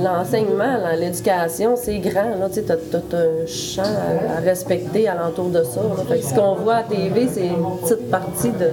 l'enseignement, 0.04 0.78
l'éducation, 0.98 1.76
c'est 1.76 2.00
grand. 2.00 2.24
Tu 2.54 2.62
t'as 2.64 2.74
un 2.76 3.46
champ 3.48 3.82
à, 3.84 4.38
à 4.38 4.40
respecter 4.42 5.08
alentour 5.08 5.50
de 5.50 5.64
ça. 5.64 5.82
là. 5.82 6.04
Fait 6.08 6.20
que 6.20 6.26
ce 6.26 6.34
qu'on 6.34 6.56
voit 6.56 6.76
à 6.76 6.84
TV, 6.84 7.28
c'est 7.32 7.48
une 7.48 7.78
petite 7.82 8.10
partie 8.10 8.50
de, 8.50 8.72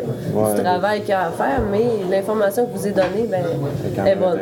du 0.57 0.63
travail 0.63 1.01
qu'il 1.01 1.11
y 1.11 1.13
a 1.13 1.27
à 1.27 1.31
faire, 1.31 1.61
mais 1.71 1.85
l'information 2.11 2.67
que 2.67 2.77
vous 2.79 2.87
ai 2.87 2.91
donnée, 2.93 3.29
ben, 3.31 3.43
est 4.07 4.17
bonne. 4.17 4.39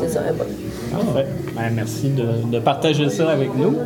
c'est 0.00 0.08
ça, 0.08 0.20
elle 0.28 0.34
est 0.34 0.38
bonne. 0.38 0.46
Parfait. 0.94 1.26
Ben, 1.54 1.70
merci 1.74 2.08
de, 2.10 2.50
de 2.50 2.58
partager 2.58 3.08
ça 3.08 3.30
avec 3.30 3.54
nous. 3.56 3.76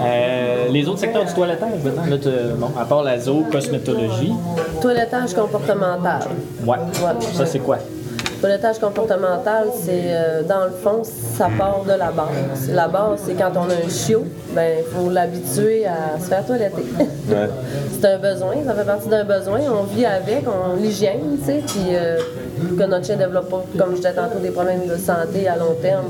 Euh, 0.00 0.68
les 0.70 0.88
autres 0.88 1.00
secteurs 1.00 1.24
du 1.24 1.32
toilettage, 1.32 1.70
maintenant, 1.84 2.04
là, 2.06 2.16
bon, 2.56 2.70
à 2.78 2.84
part 2.84 3.02
la 3.02 3.18
zoo, 3.18 3.44
cosmétologie. 3.50 4.32
Toilettage 4.80 5.34
comportemental. 5.34 6.22
Ouais. 6.66 6.76
Ouais. 6.78 7.26
Ça, 7.34 7.46
c'est 7.46 7.60
quoi? 7.60 7.78
Toilettage 8.40 8.80
comportemental, 8.80 9.68
c'est 9.84 10.02
euh, 10.06 10.42
dans 10.42 10.64
le 10.64 10.72
fond, 10.72 11.02
ça 11.04 11.48
part 11.56 11.84
de 11.84 11.92
la 11.92 12.10
base. 12.10 12.68
La 12.72 12.88
base, 12.88 13.20
c'est 13.24 13.34
quand 13.34 13.52
on 13.54 13.70
a 13.70 13.74
un 13.74 13.88
chiot, 13.88 14.24
ben 14.52 14.78
il 14.78 14.84
faut 14.92 15.08
l'habituer 15.10 15.86
à 15.86 16.18
se 16.18 16.24
faire 16.24 16.44
toiletter. 16.44 16.82
Ouais. 16.98 17.06
c'est 18.00 18.04
un 18.04 18.18
besoin, 18.18 18.54
ça 18.66 18.74
fait 18.74 18.84
partie 18.84 19.08
d'un 19.08 19.22
besoin. 19.22 19.60
On 19.70 19.84
vit 19.84 20.04
avec, 20.04 20.42
on 20.48 20.74
l'hygiène, 20.74 21.38
tu 21.38 21.44
sais, 21.44 21.62
puis 21.64 21.94
euh, 21.94 22.18
que 22.78 22.84
notre 22.84 23.04
chien 23.04 23.16
développe 23.16 23.48
pas, 23.50 23.64
comme 23.78 23.90
je 23.92 23.96
disais 23.96 24.12
tantôt, 24.12 24.38
des 24.38 24.50
problèmes 24.50 24.86
de 24.86 24.96
santé 24.96 25.48
à 25.48 25.56
long 25.56 25.74
terme 25.80 26.06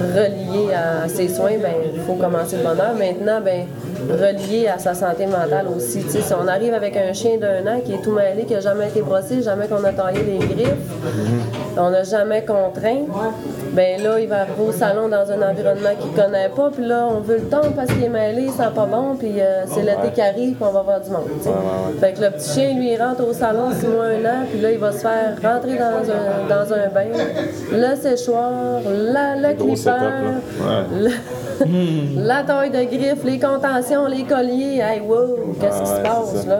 reliés 0.00 0.72
à 0.74 1.08
ses 1.08 1.28
soins, 1.28 1.58
ben 1.60 1.72
il 1.94 2.00
faut 2.00 2.14
commencer 2.14 2.56
de 2.58 2.62
bonne 2.62 2.80
heure. 2.80 2.94
Maintenant, 2.98 3.40
ben 3.44 3.66
relié 4.08 4.68
à 4.68 4.78
sa 4.78 4.94
santé 4.94 5.26
mentale 5.26 5.66
aussi. 5.74 6.02
Si 6.08 6.18
on 6.32 6.46
arrive 6.48 6.74
avec 6.74 6.96
un 6.96 7.12
chien 7.12 7.36
d'un 7.38 7.66
an 7.70 7.80
qui 7.84 7.94
est 7.94 8.02
tout 8.02 8.12
mêlé, 8.12 8.44
qui 8.44 8.54
n'a 8.54 8.60
jamais 8.60 8.88
été 8.88 9.02
brossé, 9.02 9.42
jamais 9.42 9.66
qu'on 9.66 9.84
a 9.84 9.92
taillé 9.92 10.22
les 10.22 10.38
griffes, 10.38 10.68
on 11.76 11.90
n'a 11.90 12.02
jamais 12.02 12.44
contraint, 12.44 13.04
ben 13.72 14.02
là, 14.02 14.18
il 14.20 14.28
va 14.28 14.40
arriver 14.40 14.62
au 14.68 14.72
salon 14.72 15.08
dans 15.08 15.30
un 15.30 15.50
environnement 15.50 15.90
qu'il 16.00 16.10
ne 16.10 16.16
connaît 16.16 16.48
pas, 16.48 16.70
puis 16.70 16.84
là, 16.84 17.06
on 17.10 17.20
veut 17.20 17.36
le 17.36 17.48
tendre 17.48 17.72
parce 17.74 17.90
qu'il 17.92 18.04
est 18.04 18.08
mêlé, 18.08 18.42
il 18.46 18.50
sent 18.50 18.70
pas 18.74 18.86
bon, 18.86 19.16
puis 19.18 19.40
euh, 19.40 19.64
c'est 19.66 19.82
l'été 19.82 20.12
qui 20.14 20.20
arrive, 20.20 20.54
puis 20.54 20.64
on 20.68 20.72
va 20.72 20.82
voir 20.82 21.00
du 21.00 21.10
monde. 21.10 21.28
Fait 22.00 22.12
que 22.12 22.20
le 22.20 22.30
petit 22.30 22.50
chien, 22.50 22.74
lui, 22.74 22.92
il 22.92 23.00
rentre 23.00 23.26
au 23.26 23.32
salon 23.32 23.70
six 23.78 23.86
mois, 23.86 24.06
un 24.06 24.24
an, 24.24 24.46
puis 24.50 24.60
là, 24.60 24.72
il 24.72 24.78
va 24.78 24.92
se 24.92 24.98
faire 24.98 25.36
rentrer 25.42 25.76
dans 25.76 26.02
un, 26.10 26.48
dans 26.48 26.72
un 26.72 26.88
bain, 26.88 27.06
le 27.72 27.96
séchoir, 27.96 28.80
la, 28.86 29.36
le 29.36 29.76
setup, 29.76 29.94
clipper, 30.66 31.10
la 32.16 32.42
taille 32.42 32.70
de 32.70 32.84
griffe, 32.84 33.24
les 33.24 33.38
contentions, 33.38 34.06
les 34.06 34.24
colliers, 34.24 34.80
hey 34.80 35.00
wow, 35.00 35.54
qu'est-ce 35.60 35.82
qui 35.82 35.90
Ah 35.90 35.96
se 35.96 36.32
passe 36.32 36.46
là? 36.46 36.56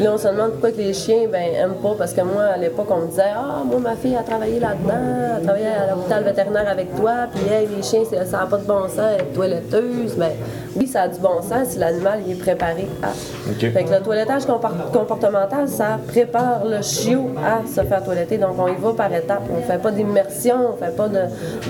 Puis 0.00 0.06
là, 0.06 0.14
on 0.14 0.18
se 0.18 0.28
demande 0.28 0.52
pourquoi 0.52 0.72
que 0.72 0.78
les 0.78 0.94
chiens 0.94 1.28
ben, 1.30 1.42
aiment 1.54 1.74
pas, 1.74 1.94
parce 1.98 2.14
que 2.14 2.22
moi, 2.22 2.44
à 2.44 2.56
l'époque, 2.56 2.86
on 2.88 3.00
me 3.02 3.08
disait 3.08 3.34
Ah, 3.36 3.62
moi, 3.66 3.80
ma 3.80 3.94
fille 3.94 4.16
a 4.16 4.22
travaillé 4.22 4.58
là-dedans, 4.58 5.36
a 5.36 5.40
travaillé 5.44 5.66
à 5.66 5.94
l'hôpital 5.94 6.24
vétérinaire 6.24 6.68
avec 6.70 6.96
toi, 6.96 7.26
puis 7.34 7.44
hey, 7.52 7.68
les 7.76 7.82
chiens, 7.82 8.00
ça 8.24 8.38
n'a 8.38 8.46
pas 8.46 8.56
de 8.56 8.64
bon 8.64 8.88
sens, 8.88 8.98
elle 8.98 9.20
est 9.20 9.34
toiletteuse. 9.34 10.16
Ben, 10.16 10.30
oui, 10.76 10.86
ça 10.86 11.02
a 11.02 11.08
du 11.08 11.18
bon 11.18 11.42
sens 11.42 11.68
si 11.68 11.78
l'animal 11.78 12.20
est 12.28 12.34
préparé 12.34 12.86
à. 13.02 13.08
Fait 13.58 13.84
que 13.84 13.90
le 13.92 14.00
toilettage 14.02 14.44
comportemental, 14.92 15.68
ça 15.68 15.98
prépare 16.06 16.64
le 16.64 16.80
chiot 16.82 17.30
à 17.44 17.66
se 17.66 17.80
faire 17.86 18.02
toiletter. 18.04 18.38
Donc, 18.38 18.54
on 18.58 18.68
y 18.68 18.76
va 18.76 18.92
par 18.92 19.12
étapes. 19.12 19.42
On 19.52 19.62
fait 19.62 19.78
pas 19.78 19.90
d'immersion, 19.90 20.54
on 20.72 20.76
fait 20.76 20.94
pas 20.94 21.08
de, 21.08 21.20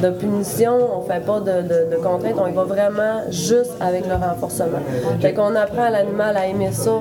de 0.02 0.10
punition, 0.10 0.72
on 0.98 1.02
fait 1.02 1.24
pas 1.24 1.40
de, 1.40 1.62
de, 1.62 1.90
de 1.90 1.96
contraintes. 2.02 2.36
On 2.38 2.46
y 2.46 2.52
va 2.52 2.64
vraiment 2.64 3.20
juste 3.30 3.72
avec 3.80 4.06
le 4.06 4.14
renforcement. 4.14 4.78
Fait 5.20 5.32
qu'on 5.32 5.54
apprend 5.54 5.84
à 5.84 5.90
l'animal 5.90 6.36
à 6.36 6.46
aimer 6.46 6.72
ça 6.72 7.00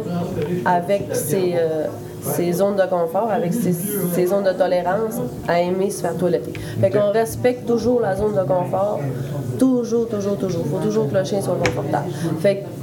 avec 0.65 1.13
ses, 1.13 1.55
euh, 1.57 1.87
ses 2.21 2.53
zones 2.53 2.75
de 2.75 2.83
confort, 2.83 3.29
avec 3.31 3.53
ses, 3.53 3.73
ses 3.73 4.27
zones 4.27 4.43
de 4.43 4.53
tolérance, 4.53 5.15
à 5.47 5.61
aimer 5.61 5.89
se 5.89 6.01
faire 6.01 6.15
toiletter. 6.15 6.53
Fait 6.79 6.89
qu'on 6.89 7.11
respecte 7.11 7.65
toujours 7.65 8.01
la 8.01 8.15
zone 8.15 8.35
de 8.35 8.41
confort. 8.41 8.99
Toujours, 9.57 10.07
toujours, 10.07 10.37
toujours. 10.37 10.65
faut 10.65 10.79
toujours 10.79 11.09
que 11.09 11.15
le 11.15 11.23
chien 11.23 11.41
soit 11.41 11.55
confortable. 11.55 12.09
Fait 12.39 12.57
que 12.57 12.78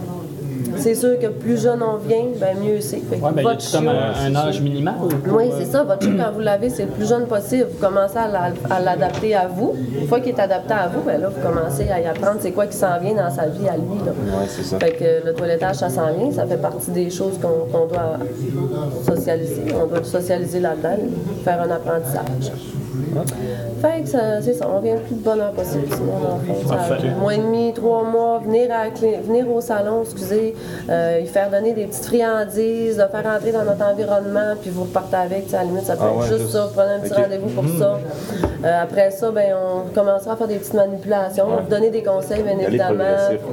c'est 0.78 0.94
sûr 0.94 1.18
que 1.18 1.26
plus 1.28 1.60
jeune 1.62 1.82
on 1.82 1.96
vient, 1.96 2.24
ben 2.40 2.56
mieux 2.62 2.80
c'est. 2.80 2.98
Fait 2.98 3.16
que 3.18 3.24
Ouais, 3.24 3.30
ben, 3.34 3.40
y 3.42 3.44
votre 3.44 3.72
comme 3.72 3.88
un, 3.88 4.12
un 4.26 4.36
âge 4.36 4.60
minimal? 4.60 4.94
oui, 5.30 5.44
c'est 5.58 5.64
ça. 5.66 5.82
Votre 5.84 6.02
chien, 6.02 6.16
quand 6.16 6.32
vous 6.32 6.40
l'avez, 6.40 6.70
c'est 6.70 6.84
le 6.84 6.90
plus 6.90 7.08
jeune 7.08 7.26
possible. 7.26 7.66
Vous 7.72 7.84
commencez 7.86 8.16
à 8.18 8.28
la- 8.28 8.52
à 8.74 8.80
l'adapter 8.80 9.34
à 9.34 9.46
vous. 9.48 9.74
Une 10.00 10.06
fois 10.08 10.20
qu'il 10.20 10.30
est 10.34 10.40
adapté 10.40 10.72
à 10.74 10.88
vous, 10.88 11.02
ben 11.02 11.20
là, 11.20 11.28
vous 11.28 11.40
commencez 11.46 11.88
à 11.90 12.00
y 12.00 12.06
apprendre 12.06 12.38
c'est 12.40 12.52
quoi 12.52 12.66
qui 12.66 12.76
s'en 12.76 12.98
vient 13.00 13.14
dans 13.14 13.30
sa 13.30 13.46
vie 13.46 13.68
à 13.68 13.76
lui. 13.76 13.98
Là. 14.04 14.12
Ouais, 14.38 14.46
c'est 14.48 14.62
ça. 14.64 14.78
Fait 14.78 14.92
que 14.92 15.26
le 15.26 15.34
toilettage, 15.34 15.76
ça 15.76 15.88
s'en 15.88 16.12
vient. 16.12 16.30
Ça 16.32 16.46
fait 16.46 16.56
partie 16.60 16.90
des 16.90 17.10
choses 17.10 17.38
qu'on 17.40 17.66
qu'on 17.72 17.86
doit 17.86 18.18
socialiser. 19.04 19.62
On 19.82 19.86
doit 19.86 20.02
socialiser 20.04 20.60
là-dedans, 20.60 20.96
faire 21.44 21.60
un 21.62 21.70
apprentissage. 21.70 22.52
Fait 23.82 24.02
que 24.02 24.08
ça- 24.08 24.40
c'est 24.42 24.54
ça, 24.54 24.66
on 24.74 24.80
vient 24.80 24.94
le 24.94 25.00
plus 25.00 25.14
de 25.16 25.20
bonne 25.22 25.40
heure 25.40 25.52
possible. 25.52 25.84
Sinon, 25.90 26.40
le 26.62 26.68
Parfait. 26.68 26.94
un 27.14 27.20
mois 27.20 27.34
et 27.34 27.38
demi, 27.38 27.72
trois 27.74 28.02
mois, 28.04 28.40
venir, 28.44 28.70
à 28.72 28.88
venir 29.22 29.50
au 29.50 29.60
salon, 29.60 30.02
excusez, 30.02 30.54
euh, 30.88 31.20
y 31.22 31.26
faire 31.26 31.50
donner 31.50 31.72
des 31.72 31.84
petites 31.86 32.04
friandises, 32.06 32.96
de 32.96 33.02
faire 33.10 33.26
entrer 33.36 33.52
dans 33.52 33.64
notre 33.64 33.84
environnement, 33.84 34.54
puis 34.60 34.70
vous 34.70 34.82
repartez 34.82 35.16
avec, 35.16 35.52
à 35.52 35.58
la 35.58 35.64
limite, 35.64 35.84
ça 35.84 35.94
peut 35.96 36.02
Ah 36.04 36.10
être 36.12 36.20
ouais, 36.20 36.26
juste 36.28 36.40
juste- 36.40 36.52
ça, 36.52 36.66
vous 36.66 36.72
prenez 36.74 36.92
un 36.94 37.00
petit 37.00 37.12
rendez-vous 37.14 37.48
pour 37.50 37.64
ça. 37.78 37.98
Euh, 38.64 38.82
après 38.82 39.10
ça, 39.10 39.30
ben, 39.30 39.54
on 39.54 39.94
commencera 39.94 40.32
à 40.32 40.36
faire 40.36 40.48
des 40.48 40.56
petites 40.56 40.74
manipulations, 40.74 41.46
vous 41.62 41.70
donner 41.70 41.90
des 41.90 42.02
conseils, 42.02 42.42
bien 42.42 42.58
évidemment. 42.58 43.04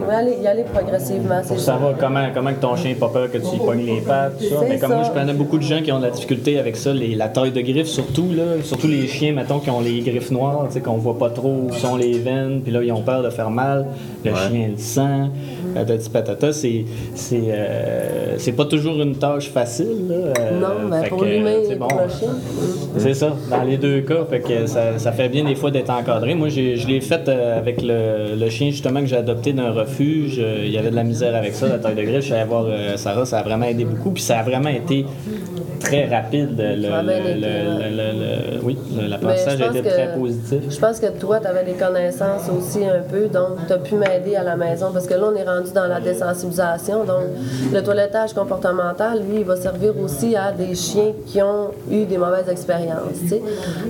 Ouais, 0.08 0.16
aller, 0.16 0.38
y 0.42 0.48
aller 0.48 0.64
progressivement, 0.64 1.42
Pour 1.48 1.60
ça. 1.60 1.74
savoir 1.74 1.94
comment, 2.00 2.28
comment 2.34 2.52
que 2.54 2.60
ton 2.60 2.76
chien 2.76 2.92
n'a 2.94 3.00
pas 3.00 3.10
peur 3.10 3.32
que 3.32 3.38
tu 3.38 3.52
lui 3.52 3.58
pognes 3.60 3.86
les 3.86 4.02
pattes, 4.02 4.38
tout 4.38 4.46
ça. 4.46 4.56
Mais 4.68 4.80
comme 4.80 4.90
ça. 4.92 4.96
moi, 4.96 5.06
je 5.14 5.20
connais 5.20 5.34
beaucoup 5.34 5.58
de 5.58 5.64
gens 5.64 5.82
qui 5.82 5.92
ont 5.92 6.00
de 6.00 6.06
la 6.06 6.12
difficulté 6.12 6.58
avec 6.60 6.76
ça, 6.78 6.94
les- 6.94 7.16
la 7.16 7.28
taille 7.28 7.52
de 7.52 7.62
griffe 7.62 7.88
surtout, 7.88 8.28
là. 8.36 8.44
Surtout 8.64 8.88
les 8.88 9.08
chiens, 9.08 9.33
mettons, 9.34 9.60
qui 9.60 9.70
ont 9.70 9.82
les 9.82 10.02
griffes 10.02 10.32
noires, 10.32 10.68
qu'on 10.84 10.98
voit 10.98 11.18
pas 11.18 11.30
trop 11.30 11.68
où 11.68 11.74
sont 11.74 11.96
les 11.96 12.20
veines, 12.20 12.62
puis 12.62 12.72
là, 12.72 12.84
ils 12.84 12.92
ont 12.92 13.02
peur 13.02 13.24
de 13.24 13.30
faire 13.30 13.50
mal. 13.50 13.88
Le 14.24 14.32
chien 14.34 14.70
le 15.63 15.63
sent, 15.74 15.80
patati 15.80 16.10
patata. 16.10 16.54
C'est, 16.54 16.86
c'est, 17.16 17.42
euh, 17.48 18.36
c'est 18.38 18.52
pas 18.54 18.66
toujours 18.66 19.02
une 19.02 19.16
tâche 19.16 19.50
facile, 19.50 20.08
là. 20.10 20.16
Euh, 20.16 20.60
Non, 20.60 20.90
ben, 20.90 21.04
fait 21.04 21.10
pour 21.10 21.24
l'humain 21.24 21.56
c'est 21.68 21.76
bon. 21.76 21.88
Mm. 21.88 23.00
C'est 23.00 23.14
ça, 23.14 23.36
dans 23.50 23.64
les 23.64 23.78
deux 23.78 24.02
cas. 24.02 24.26
Fait 24.30 24.40
que 24.40 24.68
ça, 24.68 24.98
ça 24.98 25.12
fait 25.12 25.30
bien 25.30 25.44
des 25.46 25.56
fois 25.56 25.72
d'être 25.72 25.90
encadré. 25.90 26.36
Moi, 26.36 26.50
je 26.50 26.88
l'ai 26.88 27.02
fait 27.02 27.28
euh, 27.28 27.58
avec 27.58 27.82
le, 27.82 28.36
le 28.40 28.50
chien 28.50 28.70
justement 28.72 29.00
que 29.02 29.08
j'ai 29.08 29.18
adopté 29.18 29.54
d'un 29.54 29.72
refuge. 29.72 30.38
Euh, 30.40 30.64
il 30.66 30.72
y 30.72 30.78
avait 30.78 30.92
de 30.92 30.96
la 30.96 31.04
misère 31.04 31.36
avec 31.36 31.54
ça, 31.56 31.68
la 31.68 31.80
taille 31.80 31.96
de 31.96 32.04
griffe. 32.04 32.16
Je 32.22 32.26
suis 32.26 32.34
allé 32.34 32.46
voir 32.48 32.66
euh, 32.68 32.96
Sarah, 32.98 33.26
ça 33.26 33.40
a 33.40 33.44
vraiment 33.44 33.66
aidé 33.66 33.86
beaucoup. 33.86 34.12
Puis 34.12 34.24
ça 34.24 34.40
a 34.40 34.44
vraiment 34.44 34.70
été 34.70 35.06
très 35.80 36.06
rapide. 36.08 36.52
Le, 36.58 36.76
le- 36.76 38.58
le- 38.58 38.64
oui, 38.64 38.78
Mais 38.96 39.08
l'apprentissage 39.08 39.62
a 39.62 39.68
été 39.68 39.82
très 39.82 40.14
positif. 40.14 40.60
Je 40.70 40.80
pense 40.80 41.00
que 41.00 41.08
toi, 41.20 41.40
tu 41.40 41.48
avais 41.48 41.64
des 41.66 41.74
connaissances 41.74 42.44
aussi 42.56 42.80
un 42.86 43.02
peu, 43.10 43.28
donc 43.28 43.66
tu 43.68 43.74
as 43.74 43.78
pu 43.78 43.96
m'aider 43.96 44.36
à 44.36 44.44
la 44.44 44.56
maison 44.56 44.88
parce 44.94 45.08
que 45.08 45.14
là, 45.16 45.24
on 45.34 45.36
est 45.36 45.44
rendu 45.44 45.63
dans 45.72 45.86
la 45.88 46.00
désensibilisation. 46.02 47.04
Donc, 47.06 47.24
le 47.72 47.82
toilettage 47.82 48.34
comportemental, 48.34 49.20
lui, 49.20 49.38
il 49.42 49.46
va 49.46 49.56
servir 49.56 49.94
aussi 50.04 50.36
à 50.36 50.52
des 50.52 50.74
chiens 50.76 51.14
qui 51.28 51.42
ont 51.42 51.70
eu 51.90 52.06
des 52.06 52.18
mauvaises 52.18 52.50
expériences. 52.50 53.32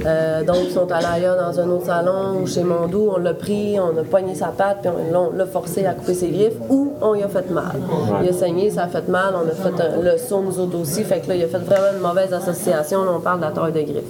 Euh, 0.05 0.43
donc, 0.43 0.57
ils 0.65 0.71
sont 0.71 0.91
allés 0.91 1.05
ailleurs 1.05 1.37
dans 1.37 1.59
un 1.59 1.69
autre 1.69 1.85
salon 1.85 2.41
ou 2.41 2.47
chez 2.47 2.63
Mondou, 2.63 3.09
on 3.15 3.19
l'a 3.19 3.33
pris, 3.33 3.79
on 3.79 3.97
a 3.97 4.03
poigné 4.03 4.35
sa 4.35 4.47
patte, 4.47 4.79
puis 4.81 4.91
on 5.13 5.35
l'a- 5.35 5.45
forcé 5.53 5.85
à 5.85 5.93
couper 5.93 6.13
ses 6.13 6.29
griffes 6.29 6.57
ou 6.69 6.93
on 7.01 7.13
lui 7.13 7.23
a 7.23 7.27
fait 7.27 7.49
mal. 7.51 7.75
Il 8.23 8.29
a 8.29 8.33
saigné, 8.33 8.69
ça 8.71 8.83
a 8.83 8.87
fait 8.87 9.07
mal, 9.07 9.33
on 9.35 9.47
a 9.47 9.51
fait 9.51 9.81
un- 9.83 10.01
le 10.01 10.17
saut 10.17 10.41
nous 10.41 10.59
autres 10.59 10.77
aussi, 10.79 11.03
fait 11.03 11.19
que 11.19 11.29
là, 11.29 11.35
il 11.35 11.43
a 11.43 11.47
fait 11.47 11.57
vraiment 11.59 11.87
une 11.95 12.01
mauvaise 12.01 12.33
association, 12.33 13.03
là, 13.03 13.11
on 13.17 13.19
parle 13.19 13.39
de 13.39 13.45
la 13.45 13.51
taille 13.51 13.71
de 13.71 13.91
griffe. 13.91 14.03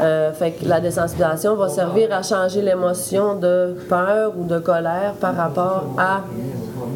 Euh, 0.00 0.32
fait 0.32 0.52
que 0.52 0.68
la 0.68 0.80
désensibilisation 0.80 1.54
va 1.56 1.68
servir 1.68 2.08
à 2.12 2.22
changer 2.22 2.62
l'émotion 2.62 3.34
de 3.34 3.74
peur 3.88 4.32
ou 4.38 4.44
de 4.44 4.58
colère 4.58 5.14
par 5.20 5.34
rapport 5.36 5.84
à 5.98 6.20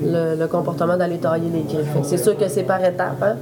le, 0.05 0.37
le 0.38 0.46
comportement 0.46 0.96
d'aller 0.96 1.18
tailler 1.18 1.50
les 1.52 1.62
griffes. 1.62 1.88
C'est 2.02 2.18
sûr 2.18 2.37
que 2.37 2.48
c'est 2.48 2.62
par 2.64 2.85
étapes. 2.85 3.22
hein. 3.22 3.37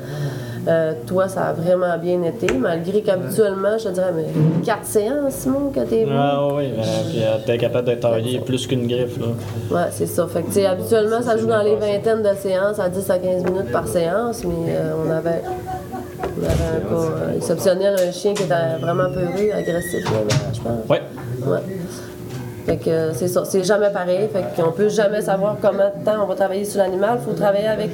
Euh, 0.68 0.92
toi, 1.06 1.26
ça 1.26 1.46
a 1.46 1.52
vraiment 1.54 1.96
bien 1.96 2.22
été, 2.22 2.52
malgré 2.52 3.00
qu'habituellement, 3.00 3.78
je 3.78 3.84
te 3.88 3.94
dirais, 3.94 4.12
mais 4.14 4.26
quatre 4.62 4.84
séances, 4.84 5.32
Simon, 5.32 5.70
que 5.74 5.80
t'es 5.80 6.04
venu. 6.04 6.14
Ah 6.14 6.48
oui, 6.54 6.64
euh, 6.66 6.82
puis 7.08 7.22
euh, 7.22 7.38
t'es 7.46 7.56
capable 7.56 7.88
de 7.88 7.94
tailler 7.94 8.40
plus 8.40 8.66
qu'une 8.66 8.86
griffe. 8.86 9.18
Là. 9.18 9.26
Ouais, 9.74 9.88
c'est 9.90 10.04
ça. 10.06 10.26
Fait 10.26 10.42
que, 10.42 10.48
tu 10.48 10.52
sais, 10.52 10.66
habituellement, 10.66 11.22
ça 11.22 11.38
joue 11.38 11.46
dans 11.46 11.62
les 11.62 11.76
vingtaines 11.76 12.22
de 12.22 12.34
séances, 12.38 12.78
à 12.78 12.90
10 12.90 13.10
à 13.10 13.18
15 13.18 13.44
minutes 13.44 13.72
par 13.72 13.88
séance, 13.88 14.44
mais 14.44 14.74
euh, 14.74 14.92
on 15.02 15.10
avait, 15.10 15.40
on 16.22 16.44
avait 16.44 16.76
un 16.76 16.80
cas 16.90 17.34
exceptionnel, 17.36 17.96
un 17.98 18.12
chien 18.12 18.34
qui 18.34 18.42
était 18.42 18.54
vraiment 18.82 19.08
peureux, 19.10 19.50
agressif, 19.54 20.04
là, 20.12 20.18
je 20.52 20.60
pense. 20.60 20.88
Ouais. 20.90 21.00
Ouais. 21.46 21.60
Fait 22.70 22.76
que 22.76 22.88
euh, 22.90 23.12
c'est 23.14 23.26
ça, 23.26 23.44
c'est 23.44 23.64
jamais 23.64 23.90
pareil. 23.90 24.28
Fait 24.32 24.44
qu'on 24.62 24.70
peut 24.70 24.88
jamais 24.88 25.20
savoir 25.22 25.56
combien 25.60 25.86
de 25.88 26.04
temps 26.04 26.22
on 26.22 26.26
va 26.26 26.36
travailler 26.36 26.64
sur 26.64 26.78
l'animal. 26.78 27.18
Il 27.20 27.24
faut 27.28 27.36
travailler 27.36 27.66
avec 27.66 27.90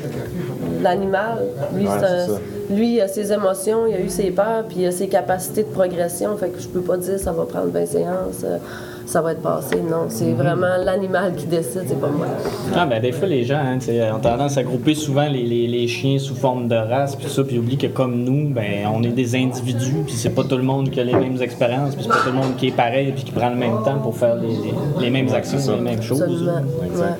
l'animal. 0.83 1.39
Ouais, 1.75 1.87
un- 1.89 2.75
lui, 2.75 2.97
il 2.97 3.01
a 3.01 3.09
ses 3.09 3.33
émotions, 3.33 3.87
il 3.87 3.95
a 3.95 4.01
eu 4.01 4.11
ses 4.11 4.31
peurs, 4.31 4.65
puis 4.69 4.79
il 4.81 4.87
a 4.87 4.93
ses 4.93 5.09
capacités 5.09 5.63
de 5.63 5.69
progression. 5.69 6.37
Fait 6.37 6.49
que 6.51 6.61
je 6.61 6.69
peux 6.69 6.83
pas 6.83 6.99
dire 6.99 7.19
ça 7.19 7.33
va 7.33 7.45
prendre 7.45 7.69
20 7.71 7.87
séances, 7.87 8.43
euh, 8.45 8.59
ça 9.07 9.23
va 9.23 9.33
être 9.33 9.41
passé. 9.43 9.77
Non, 9.77 10.07
c'est 10.09 10.33
vraiment 10.33 10.77
l'animal 10.85 11.35
qui 11.37 11.47
décide, 11.47 11.83
c'est 11.87 12.01
pas 12.01 12.09
moi. 12.09 12.27
Ah, 12.75 12.85
ben, 12.87 13.01
des 13.01 13.13
fois, 13.13 13.29
les 13.29 13.45
gens 13.45 13.59
hein, 13.65 13.79
ont 14.15 14.19
tendance 14.19 14.57
à 14.59 14.63
grouper 14.65 14.95
souvent 14.95 15.29
les, 15.29 15.45
les- 15.45 15.67
les 15.69 15.87
chiens 15.89 16.19
sous 16.19 16.35
forme 16.35 16.69
de 16.69 16.75
race, 16.75 17.15
puis 17.17 17.29
ça, 17.29 17.45
puis 17.45 17.59
oublient 17.59 17.79
que 17.79 17.87
comme 17.87 18.23
nous, 18.25 18.49
ben, 18.51 18.87
on 18.93 19.03
est 19.03 19.09
des 19.09 19.35
individus, 19.37 20.03
puis 20.05 20.15
c'est 20.15 20.31
pas 20.35 20.43
tout 20.45 20.57
le 20.57 20.63
monde 20.65 20.91
qui 20.91 21.01
a 21.01 21.05
les 21.05 21.15
mêmes 21.15 21.41
expériences, 21.41 21.95
puis 21.95 22.03
c'est 22.05 22.11
pas 22.11 22.21
tout 22.25 22.31
le 22.31 22.37
monde 22.37 22.57
qui 22.57 22.69
est 22.69 22.77
pareil, 22.77 23.13
puis 23.13 23.25
qui 23.25 23.33
prend 23.33 23.49
le 23.51 23.57
même 23.57 23.83
temps 23.85 23.99
pour 24.03 24.17
faire 24.17 24.35
les, 24.37 24.49
les- 24.49 24.75
les 25.01 25.11
mêmes 25.11 25.33
actions, 25.33 25.59
les 25.77 25.81
mêmes 25.81 26.03
choses. 26.03 26.23
Absolument. 26.23 26.63
Exact. 26.85 27.19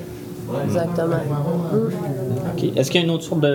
Ouais. 0.49 0.63
Exactement. 0.65 1.15
Mm. 1.73 2.26
Ok. 2.57 2.71
Est-ce 2.75 2.91
qu'il 2.91 3.01
y 3.01 3.03
a 3.03 3.07
une 3.07 3.13
autre 3.13 3.23
sorte 3.23 3.41
de. 3.41 3.47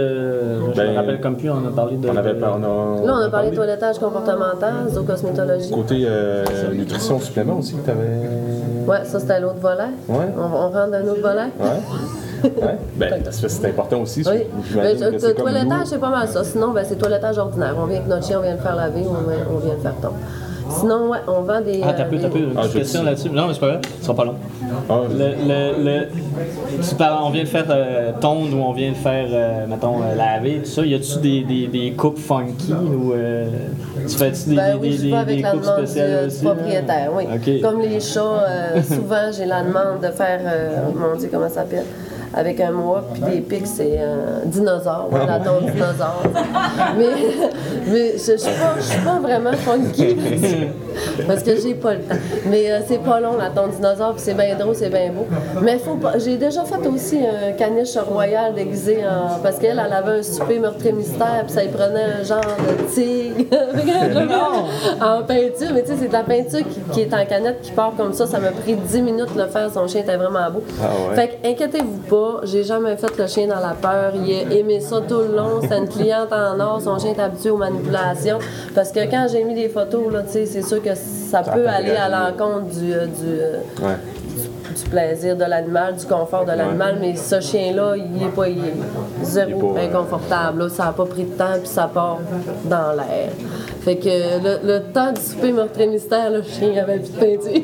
Je 0.72 0.76
Ben, 0.76 0.92
me 0.92 0.96
rappelle 0.96 1.20
comme 1.20 1.36
plus, 1.36 1.50
on 1.50 1.66
a 1.66 1.70
parlé 1.74 1.96
de. 1.96 2.08
On 2.08 2.16
avait 2.16 2.34
pas. 2.34 2.56
On 2.58 2.62
a, 2.62 3.06
Là, 3.06 3.14
on 3.14 3.26
a 3.26 3.28
parlé 3.28 3.50
de 3.50 3.56
toilettage 3.56 3.98
comportemental, 3.98 4.88
zoocosmétologie. 4.90 5.70
Côté 5.70 6.04
euh, 6.06 6.44
nutrition 6.72 7.18
supplément 7.20 7.58
aussi 7.58 7.74
que 7.74 7.86
t'avais. 7.86 8.28
Ouais, 8.86 9.04
ça 9.04 9.20
c'était 9.20 9.40
l'autre 9.40 9.60
volet. 9.60 9.90
Ouais. 10.08 10.26
On, 10.36 10.40
on 10.42 10.70
rentre 10.70 10.90
dans 10.90 10.94
un 10.98 11.08
autre 11.08 11.20
volet. 11.22 11.50
Ouais. 11.60 12.50
ouais. 12.62 12.78
Ben, 12.96 13.22
parce 13.22 13.40
que 13.40 13.48
c'est 13.48 13.68
important 13.68 14.00
aussi. 14.00 14.22
Oui. 14.26 14.42
J'imagine 14.70 15.10
Ben, 15.18 15.34
toilettage, 15.34 15.86
c'est 15.86 15.98
pas 16.00 16.10
mal 16.10 16.28
ça. 16.28 16.44
Sinon, 16.44 16.72
ben, 16.72 16.84
c'est 16.88 16.96
toilettage 16.96 17.38
ordinaire. 17.38 17.74
On 17.78 17.86
vient 17.86 17.96
avec 17.98 18.08
notre 18.08 18.26
chien, 18.26 18.38
on 18.38 18.42
vient 18.42 18.54
le 18.54 18.60
faire 18.60 18.76
laver, 18.76 19.02
on 19.06 19.28
vient, 19.28 19.38
on 19.52 19.58
vient 19.58 19.74
le 19.74 19.80
faire 19.80 19.94
tondre. 20.00 20.14
Sinon, 20.80 21.10
ouais, 21.10 21.18
on 21.28 21.42
vend 21.42 21.60
des. 21.60 21.80
Ah, 21.84 21.92
t'as 21.96 22.04
euh, 22.04 22.08
peu, 22.10 22.18
t'as 22.18 22.28
peu. 22.28 22.38
Une 22.38 22.52
Ah, 22.56 22.62
petite 22.62 22.74
question 22.78 23.02
là-dessus. 23.02 23.30
Non, 23.30 23.46
mais 23.46 23.54
c'est 23.54 23.60
pas 23.60 23.68
grave, 23.68 23.80
ce 23.98 24.04
sera 24.04 24.14
pas 24.16 24.24
long. 24.24 24.34
Le, 25.10 25.34
le, 25.46 25.84
le- 25.84 26.08
tu 26.88 26.94
parles- 26.94 27.18
on 27.24 27.30
vient 27.30 27.42
de 27.42 27.48
faire 27.48 27.66
euh, 27.68 28.12
tondre 28.20 28.56
ou 28.56 28.62
on 28.62 28.72
vient 28.72 28.90
de 28.90 28.96
faire, 28.96 29.26
euh, 29.30 29.66
mettons, 29.68 30.02
euh, 30.02 30.14
laver, 30.16 30.60
tout 30.64 30.70
ça. 30.70 30.84
Y 30.84 30.94
a-tu 30.94 31.18
des, 31.20 31.42
des, 31.44 31.66
des 31.68 31.92
coupes 31.92 32.18
funky 32.18 32.72
ou 32.72 33.12
euh, 33.12 33.46
tu 34.08 34.16
fais-tu 34.16 34.50
des, 34.50 34.56
Ben 34.56 34.72
des, 34.72 34.78
oui, 34.80 34.90
des, 34.90 34.96
je 34.96 35.02
des, 35.02 35.10
vais 35.10 35.16
avec 35.16 35.36
des 35.36 35.42
la 35.42 35.50
coupes 35.52 35.60
demande 35.62 35.80
du, 35.80 35.86
spéciales 35.86 36.20
du 36.20 36.26
aussi? 36.26 36.44
propriétaire, 36.44 37.10
oui. 37.14 37.60
Comme 37.62 37.80
les 37.80 38.00
chats, 38.00 38.20
euh, 38.48 38.82
souvent 38.82 39.30
j'ai 39.36 39.44
la 39.46 39.62
demande 39.62 40.00
de 40.02 40.08
faire, 40.08 40.40
euh, 40.44 40.70
mon 40.96 41.16
Dieu, 41.18 41.28
comment 41.32 41.48
ça 41.48 41.56
s'appelle? 41.56 41.84
Avec 42.34 42.60
un 42.60 42.70
mois, 42.70 43.04
puis 43.12 43.22
des 43.22 43.40
pics, 43.40 43.66
c'est 43.66 43.98
un 43.98 44.46
dinosaure, 44.46 45.10
la 45.12 45.38
tombe 45.38 45.70
dinosaure. 45.70 46.22
mais 46.98 47.06
mais 47.86 48.12
je 48.16 48.32
ne 48.32 48.36
suis 48.36 48.50
pas, 48.50 48.74
je 48.76 48.82
suis 48.82 49.00
pas 49.00 49.18
vraiment 49.18 49.52
funky, 49.52 50.16
parce 51.26 51.42
que 51.42 51.56
j'ai 51.60 51.74
pas 51.74 51.94
le 51.94 52.00
temps. 52.00 52.14
Mais 52.46 52.70
euh, 52.70 52.80
c'est 52.86 53.02
pas 53.02 53.20
long, 53.20 53.36
la 53.36 53.50
tombe 53.50 53.70
dinosaure, 53.70 54.14
puis 54.14 54.22
c'est 54.24 54.34
bien 54.34 54.56
drôle, 54.56 54.74
c'est 54.74 54.88
bien 54.88 55.10
beau. 55.12 55.26
Mais 55.60 55.78
faut 55.78 55.96
pas. 55.96 56.18
J'ai 56.18 56.36
déjà 56.36 56.64
fait 56.64 56.86
aussi 56.86 57.18
un 57.18 57.52
caniche 57.52 57.96
royal 57.96 58.54
déguisé 58.54 58.98
en. 59.04 59.40
Parce 59.42 59.58
qu'elle, 59.58 59.80
elle 59.84 59.92
avait 59.92 60.18
un 60.18 60.22
souper 60.22 60.58
meurtrier 60.58 60.92
mystère, 60.92 61.44
puis 61.44 61.52
ça 61.52 61.64
y 61.64 61.68
prenait 61.68 62.20
un 62.20 62.22
genre 62.22 62.40
de 62.40 62.92
tigre. 62.92 63.44
en 65.00 65.22
peinture, 65.22 65.70
mais 65.74 65.82
tu 65.82 65.88
sais, 65.88 65.96
c'est 66.00 66.08
de 66.08 66.12
la 66.12 66.22
peinture 66.22 66.66
qui, 66.68 66.80
qui 66.92 67.00
est 67.02 67.14
en 67.14 67.24
canette 67.26 67.60
qui 67.62 67.72
part 67.72 67.92
comme 67.96 68.12
ça. 68.12 68.26
Ça 68.26 68.38
m'a 68.38 68.50
pris 68.50 68.74
10 68.74 69.02
minutes 69.02 69.34
de 69.34 69.42
le 69.42 69.48
faire, 69.48 69.70
son 69.72 69.86
chien 69.86 70.02
était 70.02 70.16
vraiment 70.16 70.50
beau. 70.50 70.62
Ah 70.80 70.86
ouais. 70.86 71.16
Fait 71.16 71.28
que 71.28 71.48
inquiétez-vous 71.48 71.98
pas, 72.08 72.21
j'ai 72.44 72.64
jamais 72.64 72.96
fait 72.96 73.16
le 73.18 73.26
chien 73.26 73.46
dans 73.46 73.60
la 73.60 73.74
peur. 73.80 74.12
Il 74.14 74.32
a 74.32 74.52
aimé 74.54 74.80
ça 74.80 75.00
tout 75.06 75.20
le 75.20 75.36
long. 75.36 75.60
C'était 75.60 75.78
une 75.78 75.88
cliente 75.88 76.32
en 76.32 76.58
or, 76.60 76.80
son 76.82 76.98
chien 76.98 77.12
est 77.16 77.20
habitué 77.20 77.50
aux 77.50 77.56
manipulations. 77.56 78.38
Parce 78.74 78.90
que 78.92 79.00
quand 79.10 79.26
j'ai 79.30 79.44
mis 79.44 79.54
des 79.54 79.68
photos, 79.68 80.12
là, 80.12 80.22
c'est 80.26 80.46
sûr 80.62 80.82
que 80.82 80.94
ça, 80.94 81.42
peut 81.42 81.62
peut 81.62 81.68
aller 81.68 81.92
à 81.96 82.08
l'encontre 82.08 82.66
du, 82.78 82.92
euh, 82.92 83.06
du, 83.06 83.26
euh, 83.26 83.58
Ouais. 83.82 83.96
du 84.74 84.88
plaisir 84.90 85.36
de 85.36 85.44
l'animal, 85.44 85.96
du 85.96 86.06
confort 86.06 86.44
de 86.44 86.52
l'animal, 86.52 86.96
mais 87.00 87.14
ce 87.16 87.40
chien-là, 87.40 87.94
il 87.96 88.22
est 88.22 88.28
pas 88.30 88.48
il 88.48 88.58
est 88.58 88.74
zéro 89.22 89.50
Il 89.50 89.56
est 89.56 89.60
pas, 89.60 89.66
euh, 89.80 89.88
inconfortable. 90.00 90.58
là. 90.62 90.68
Ça 90.70 90.84
n'a 90.86 90.92
pas 90.92 91.04
pris 91.04 91.24
de 91.24 91.32
temps, 91.36 91.58
puis 91.58 91.68
ça 91.68 91.90
part 91.92 92.18
dans 92.64 92.92
l'air. 92.96 93.30
Fait 93.82 93.96
que 93.96 94.08
le, 94.08 94.58
le 94.74 94.80
temps 94.92 95.12
du 95.12 95.20
souper 95.20 95.52
meurtrier 95.52 95.88
mystère, 95.88 96.30
le 96.30 96.42
chien 96.42 96.70
avait 96.80 96.98
plus 97.00 97.12
de 97.12 97.18
peinture. 97.18 97.62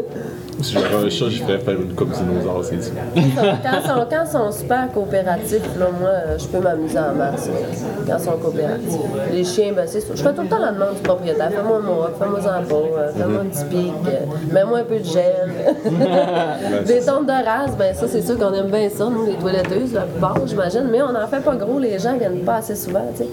Si 0.62 0.74
j'avais 0.74 1.06
un 1.06 1.08
chat, 1.08 1.28
je 1.28 1.42
ferais 1.42 1.58
faire 1.58 1.80
une 1.80 1.94
coupe 1.94 2.10
dinosaure, 2.10 2.62
c'est 2.64 2.82
sûr. 2.82 2.92
quand, 3.14 3.20
ils 3.22 3.88
sont, 3.88 4.06
quand 4.10 4.26
sont 4.26 4.52
super 4.52 4.92
coopératifs, 4.92 5.62
là, 5.78 5.86
moi, 5.98 6.10
euh, 6.10 6.38
je 6.38 6.46
peux 6.46 6.60
m'amuser 6.60 6.98
en 6.98 7.14
masse. 7.14 7.48
Quand 8.06 8.18
ils 8.18 8.24
sont 8.24 8.36
coopératifs. 8.38 9.00
Les 9.32 9.44
chiens, 9.44 9.72
ben, 9.74 9.86
c'est 9.86 10.00
ça. 10.00 10.14
Je 10.14 10.22
fais 10.22 10.34
tout 10.34 10.42
le 10.42 10.48
temps 10.48 10.58
la 10.58 10.72
demande 10.72 10.96
du 10.96 11.02
propriétaire. 11.02 11.50
Fais-moi 11.50 11.78
un 11.78 11.80
mot, 11.80 12.02
fais-moi 12.18 12.38
en 12.40 12.64
pas, 12.64 12.74
euh, 12.74 13.12
fais-moi 13.16 13.40
un 13.40 13.46
petit 13.46 13.64
pic, 13.64 13.94
euh, 14.06 14.52
mets-moi 14.52 14.78
un 14.80 14.84
peu 14.84 14.98
de 14.98 15.04
gel. 15.04 15.50
Des 16.86 17.00
tonnes 17.00 17.26
de 17.26 17.44
race, 17.44 17.76
ben 17.78 17.94
ça, 17.94 18.06
c'est 18.06 18.22
sûr 18.22 18.38
qu'on 18.38 18.52
aime 18.52 18.70
bien 18.70 18.88
ça, 18.90 19.08
nous, 19.08 19.26
les 19.26 19.36
toiletteuses, 19.36 19.94
la 19.94 20.02
plupart, 20.02 20.36
j'imagine. 20.46 20.88
Mais 20.90 21.00
on 21.02 21.12
n'en 21.12 21.26
fait 21.26 21.40
pas 21.40 21.56
gros, 21.56 21.78
les 21.78 21.98
gens 21.98 22.16
viennent 22.18 22.44
pas 22.44 22.56
assez 22.56 22.76
souvent, 22.76 23.06
tu 23.16 23.24
sais. 23.24 23.28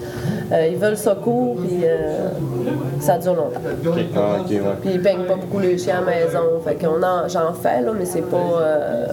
Euh, 0.50 0.66
ils 0.70 0.78
veulent 0.78 0.96
ça 0.96 1.14
court, 1.14 1.56
puis 1.56 1.80
euh, 1.84 2.28
ça 3.00 3.18
dure 3.18 3.34
longtemps. 3.34 3.60
Ah, 4.16 4.36
ouais. 4.48 4.58
Puis 4.80 4.90
ils 4.94 5.02
peignent 5.02 5.24
pas 5.24 5.34
beaucoup 5.36 5.58
les 5.58 5.76
chiens 5.76 5.98
à 5.98 6.00
la 6.00 6.06
maison. 6.06 6.40
Fait 6.64 6.74
qu'on 6.74 7.02
en, 7.02 7.28
j'en 7.28 7.52
fais, 7.52 7.82
là, 7.82 7.92
mais 7.96 8.06
c'est 8.06 8.22
pas 8.22 8.36
euh, 8.36 9.06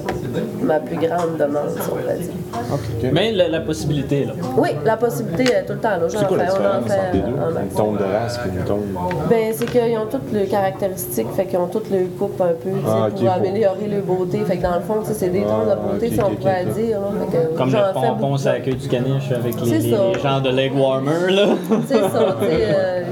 ma 0.63 0.80
plus 0.80 0.95
grande 0.95 1.38
demande, 1.38 1.69
si 1.69 1.82
on 1.91 1.95
pourrait 1.95 2.17
dire. 2.17 3.12
Mais 3.12 3.32
la, 3.34 3.50
la 3.50 3.60
possibilité, 3.60 4.26
là. 4.26 4.34
Oui, 4.58 4.69
la 4.86 4.95
possibilité 4.95 5.43
est 5.54 5.65
tout 5.65 5.74
le 5.74 5.80
temps 5.80 5.89
là. 5.89 6.08
J'en 6.08 6.24
quoi 6.26 6.39
fais, 6.39 6.52
on 6.52 6.84
en 6.84 6.88
fait 6.88 7.17
Une 7.17 7.76
tombe 7.76 7.98
de 7.98 8.04
race 8.04 8.39
et 8.45 8.50
une 8.58 8.63
tombe. 8.63 8.82
Ben, 9.30 9.54
c'est 9.54 9.65
qu'ils 9.65 9.98
ont 9.98 10.06
toutes 10.10 10.32
les 10.32 10.45
caractéristiques, 10.45 11.28
fait 11.36 11.45
qu'ils 11.45 11.60
ont 11.60 11.67
toutes 11.67 11.89
les 11.91 12.06
coupes 12.06 12.39
un 12.39 12.54
peu, 12.54 12.69
Ah, 12.88 13.08
pour 13.13 13.30
améliorer 13.30 13.88
leur 13.88 14.02
beauté. 14.04 14.39
Fait 14.45 14.58
que 14.58 14.63
dans 14.63 14.76
le 14.76 14.82
fond, 14.82 15.02
c'est 15.04 15.30
des 15.30 15.43
Ah, 15.45 15.50
tons 15.50 15.69
de 15.69 15.93
beauté, 15.93 16.10
si 16.12 16.21
on 16.21 16.36
pourrait 16.36 16.65
dire. 16.65 17.00
là. 17.02 17.08
Fait 17.30 17.38
que 17.38 17.58
Comme 17.58 17.69
j'en 17.69 17.88
le 17.88 17.93
pompon 17.93 18.36
la 18.45 18.60
queue 18.60 18.74
du 18.74 18.88
caniche 18.88 19.32
avec 19.32 19.60
les, 19.62 19.80
les, 19.80 20.19
genres 20.21 20.41
de 20.41 20.50
leg 20.50 20.74
warmer, 20.78 21.24
là. 21.29 21.47
C'est 21.88 21.93
ça, 21.95 22.35
tu 22.39 22.45
sais, 22.47 22.67
euh, 22.75 23.03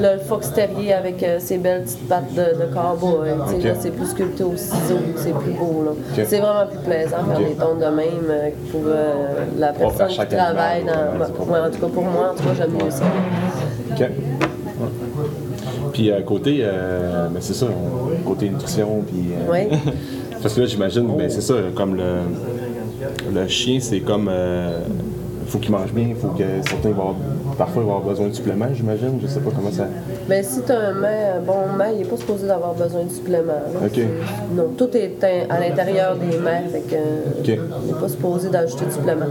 le 0.00 0.18
fox 0.18 0.52
terrier 0.52 0.92
avec 0.92 1.22
euh, 1.22 1.38
ses 1.38 1.58
belles 1.58 1.82
petites 1.82 2.08
pattes 2.08 2.34
de, 2.34 2.40
de 2.40 2.72
cowboy, 2.72 3.30
c'est 3.80 3.90
plus 3.90 4.06
sculpté 4.06 4.44
au 4.44 4.56
ciseau, 4.56 4.98
c'est 5.16 5.34
plus 5.34 5.52
beau, 5.52 5.84
là. 5.84 6.24
C'est 6.24 6.38
vraiment 6.38 6.66
plus 6.66 6.78
plaisant 6.78 7.16
faire 7.26 7.38
des 7.38 7.54
tons 7.54 7.76
de 7.76 7.96
même 7.96 8.28
euh, 8.28 8.50
pour 8.70 8.82
euh, 8.86 9.44
la 9.58 9.72
personne 9.72 10.08
qui 10.08 10.36
travaille 10.36 10.80
animal, 10.80 11.18
dans... 11.18 11.20
ouais, 11.20 11.26
c'est 11.26 11.50
ouais, 11.50 11.58
en 11.60 11.70
tout 11.70 11.80
cas, 11.80 11.86
pour 11.86 12.04
moi, 12.04 12.32
en 12.32 12.34
tout 12.34 12.42
cas, 12.42 12.54
j'aime 12.56 12.72
mieux 12.72 12.90
ça. 12.90 13.04
Ok. 13.92 14.10
Puis 15.92 16.10
euh, 16.10 16.20
côté, 16.22 16.62
ben, 16.62 17.40
c'est 17.40 17.54
ça, 17.54 17.66
côté 18.24 18.50
nutrition, 18.50 19.02
puis. 19.06 19.30
Oui. 19.50 19.78
Parce 20.42 20.54
que 20.54 20.60
là, 20.60 20.66
j'imagine, 20.66 21.16
ben, 21.16 21.30
c'est 21.30 21.40
ça, 21.40 21.54
comme 21.74 21.96
le, 21.96 22.18
le 23.34 23.48
chien, 23.48 23.78
c'est 23.80 24.00
comme. 24.00 24.30
Euh, 25.46 25.50
faut 25.50 25.58
qu'il 25.58 25.70
mange 25.72 25.92
bien, 25.92 26.08
faut 26.20 26.28
que 26.28 26.44
certains 26.68 26.90
vont 26.90 27.10
avoir, 27.10 27.14
parfois 27.56 27.82
ils 27.82 27.86
vont 27.86 27.96
avoir 27.96 28.08
besoin 28.10 28.28
de 28.28 28.32
suppléments, 28.34 28.66
j'imagine. 28.72 29.18
Je 29.22 29.26
sais 29.26 29.40
pas 29.40 29.50
comment 29.54 29.70
ça. 29.70 29.86
Ben, 30.28 30.42
si 30.44 30.62
tu 30.62 30.72
as 30.72 30.78
un 30.88 30.92
mets, 30.94 31.28
un 31.36 31.40
bon 31.40 31.76
mets, 31.76 31.92
il 31.94 31.98
n'est 31.98 32.04
pas 32.04 32.16
supposé 32.16 32.46
d'avoir 32.46 32.74
besoin 32.74 33.04
de 33.04 33.10
suppléments. 33.10 33.52
là. 33.52 33.86
Ok. 33.86 34.00
Non, 34.54 34.68
tout 34.76 34.88
est 34.96 35.16
à 35.48 35.60
l'intérieur 35.60 36.16
des 36.16 36.38
mets, 36.38 36.64
fait 36.70 36.80
que 36.80 37.40
Ok. 37.40 37.46
il 37.48 37.86
n'est 37.94 38.00
pas 38.00 38.08
supposé 38.08 38.48
d'ajouter 38.48 38.86
de 38.86 38.90
suppléments. 38.92 39.26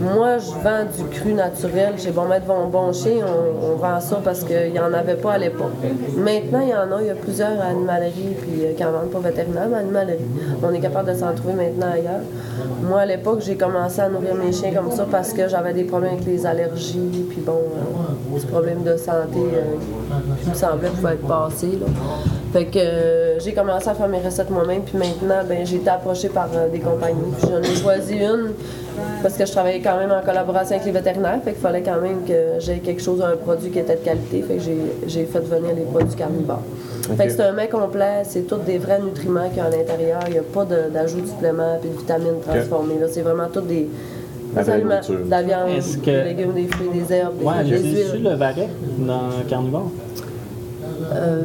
Moi, 0.00 0.38
je 0.38 0.52
vends 0.52 0.86
du 0.96 1.04
cru 1.10 1.34
naturel. 1.34 1.94
Chez 1.98 2.10
Bon 2.10 2.24
Maître 2.24 2.46
Bon, 2.46 2.68
bon 2.68 2.90
Chien, 2.92 3.16
on, 3.26 3.72
on 3.72 3.76
vend 3.76 4.00
ça 4.00 4.18
parce 4.24 4.44
qu'il 4.44 4.72
n'y 4.72 4.80
en 4.80 4.94
avait 4.94 5.16
pas 5.16 5.32
à 5.32 5.38
l'époque. 5.38 5.72
Maintenant, 6.16 6.60
il 6.62 6.70
y 6.70 6.74
en 6.74 6.96
a. 6.96 7.02
Il 7.02 7.08
y 7.08 7.10
a 7.10 7.14
plusieurs 7.14 7.60
animaleries 7.60 8.34
puis, 8.40 8.64
euh, 8.64 8.72
qui 8.72 8.82
en 8.82 8.92
vendent 8.92 9.10
pas 9.10 9.18
vétérinaires, 9.18 9.68
mais 9.70 9.78
animaleries. 9.78 10.24
On 10.62 10.72
est 10.72 10.80
capable 10.80 11.12
de 11.12 11.18
s'en 11.18 11.34
trouver 11.34 11.52
maintenant 11.52 11.88
ailleurs. 11.92 12.22
Moi, 12.82 13.00
à 13.00 13.06
l'époque, 13.06 13.40
j'ai 13.44 13.56
commencé 13.56 14.00
à 14.00 14.08
nourrir 14.08 14.34
mes 14.34 14.52
chiens 14.52 14.72
comme 14.72 14.90
ça 14.90 15.06
parce 15.10 15.34
que 15.34 15.48
j'avais 15.48 15.74
des 15.74 15.84
problèmes 15.84 16.14
avec 16.14 16.24
les 16.24 16.46
allergies, 16.46 17.26
puis 17.28 17.40
bon, 17.40 17.52
euh, 17.52 18.38
des 18.38 18.46
problèmes 18.46 18.82
de 18.82 18.96
santé 18.96 19.38
euh, 19.38 19.76
qui 20.42 20.48
me 20.48 20.54
semblaient 20.54 20.88
pouvoir 20.88 21.12
être 21.12 21.26
passés. 21.26 21.78
Fait 22.54 22.64
que 22.64 23.38
j'ai 23.38 23.52
commencé 23.52 23.88
à 23.88 23.94
faire 23.94 24.08
mes 24.08 24.18
recettes 24.18 24.50
moi-même, 24.50 24.82
puis 24.82 24.96
maintenant, 24.96 25.42
ben, 25.46 25.64
j'ai 25.64 25.76
été 25.76 25.90
approchée 25.90 26.30
par 26.30 26.48
des 26.72 26.80
compagnies. 26.80 27.34
J'en 27.42 27.60
ai 27.62 27.76
choisi 27.76 28.14
une 28.14 28.52
parce 29.22 29.34
que 29.36 29.44
je 29.46 29.52
travaillais 29.52 29.80
quand 29.80 29.96
même 29.98 30.10
en 30.10 30.22
collaboration 30.24 30.74
avec 30.76 30.86
les 30.86 30.92
vétérinaires, 30.92 31.40
fait 31.44 31.52
qu'il 31.52 31.60
fallait 31.60 31.82
quand 31.82 32.00
même 32.00 32.24
que 32.26 32.58
j'aie 32.58 32.78
quelque 32.78 33.02
chose, 33.02 33.20
un 33.22 33.36
produit 33.36 33.70
qui 33.70 33.78
était 33.78 33.96
de 33.96 34.00
qualité, 34.04 34.42
fait 34.42 34.54
que 34.54 34.60
j'ai- 34.62 34.92
j'ai 35.06 35.24
fait 35.24 35.40
venir 35.40 35.74
les 35.76 35.82
produits 35.82 36.14
carnivores. 36.16 36.62
Fait 37.16 37.26
que 37.26 37.32
c'est 37.32 37.42
un 37.42 37.52
mets 37.52 37.68
complet, 37.68 38.22
c'est 38.24 38.46
tous 38.46 38.58
des 38.58 38.78
vrais 38.78 39.00
nutriments 39.00 39.48
qu'il 39.48 39.58
y 39.58 39.60
a 39.60 39.64
à 39.64 39.70
l'intérieur, 39.70 40.20
il 40.28 40.32
n'y 40.32 40.38
a 40.38 40.42
pas 40.42 40.64
d'ajout 40.64 41.20
de 41.22 41.26
suppléments 41.26 41.76
puis 41.80 41.90
de 41.90 41.96
vitamines 41.96 42.40
transformées. 42.46 42.98
là. 43.00 43.06
C'est 43.10 43.22
vraiment 43.22 43.48
tous 43.52 43.62
des, 43.62 43.88
des 44.54 44.70
aliments, 44.70 45.00
de 45.08 45.30
la 45.30 45.42
viande, 45.42 45.68
que- 46.04 46.10
des 46.10 46.22
légumes, 46.34 46.52
des 46.52 46.66
fruits, 46.68 46.88
des 46.94 47.14
herbes, 47.14 47.38
des, 47.38 47.44
Ouais, 47.44 47.64
des 47.64 47.68
j'ai 47.70 47.78
su 48.06 48.12
huiles. 48.16 48.24
le 48.24 48.34
varech 48.36 48.68
dans 48.98 49.28
Carnivore. 49.48 49.90
Euh, 51.12 51.42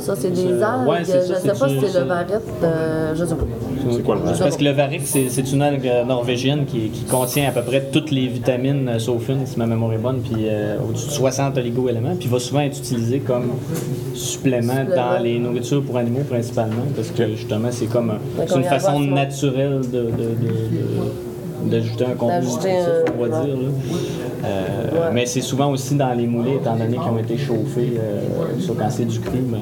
ça, 0.00 0.14
c'est 0.18 0.30
des 0.30 0.42
Je- 0.42 0.62
algues. 0.62 0.88
ouais, 0.88 0.98
c'est 1.04 1.12
ça, 1.12 1.18
je 1.20 1.34
sais 1.34 1.40
c'est 1.42 1.58
pas 1.60 1.68
si 1.68 1.76
c'est 1.92 2.00
le 2.00 2.06
varette, 2.06 2.42
euh, 2.64 3.14
je 3.14 3.24
sais 3.24 3.34
pas. 3.34 3.44
C'est 3.90 4.02
quoi 4.02 4.14
le 4.16 4.20
parce 4.22 4.56
que 4.56 4.64
le 4.64 4.70
varech, 4.70 5.02
c'est 5.04 5.28
c'est 5.28 5.52
une 5.52 5.62
algue 5.62 5.88
norvégienne 6.06 6.64
qui, 6.66 6.88
qui 6.88 7.04
contient 7.04 7.48
à 7.48 7.52
peu 7.52 7.62
près 7.62 7.82
toutes 7.92 8.10
les 8.10 8.26
vitamines, 8.28 8.88
euh, 8.88 8.98
sauf 8.98 9.28
une, 9.28 9.46
si 9.46 9.58
ma 9.58 9.66
mémoire 9.66 9.92
est 9.92 9.98
bonne, 9.98 10.20
puis 10.20 10.46
euh, 10.48 10.76
au-dessus 10.88 11.08
de 11.08 11.12
60 11.12 11.56
oligo-éléments, 11.58 12.16
puis 12.18 12.28
va 12.28 12.38
souvent 12.40 12.60
être 12.60 12.78
utilisé 12.78 13.20
comme 13.20 13.50
supplément 14.14 14.72
Supplément. 14.72 14.96
dans 14.96 15.22
les 15.22 15.38
nourritures 15.38 15.82
pour 15.82 15.96
animaux 15.98 16.22
principalement, 16.28 16.84
parce 16.96 17.10
que 17.10 17.28
justement, 17.28 17.68
c'est 17.70 17.86
comme 17.86 18.10
un- 18.10 18.56
une 18.56 18.64
façon 18.64 19.00
naturelle 19.00 19.80
de- 19.82 19.98
de- 19.98 20.02
de- 20.02 20.08
de- 20.10 21.31
d'ajouter 21.70 22.04
un 22.06 22.14
contenu 22.14 22.40
nutritif, 22.46 22.70
un- 22.70 23.12
on 23.18 23.22
va 23.22 23.38
ouais. 23.38 23.44
dire. 23.46 23.56
là. 23.56 23.68
Euh, 24.44 24.48
Ouais. 24.92 24.98
Mais 25.14 25.26
c'est 25.26 25.40
souvent 25.40 25.70
aussi 25.70 25.94
dans 25.94 26.12
les 26.14 26.26
moulets, 26.26 26.56
étant 26.56 26.74
donné 26.76 26.96
qu'ils 26.96 27.12
ont 27.12 27.18
été 27.18 27.36
chauffés, 27.38 27.92
euh, 27.98 28.20
ça, 28.60 28.72
quand 28.78 28.90
c'est 28.90 29.04
du 29.04 29.18
cru, 29.20 29.38
mais 29.48 29.58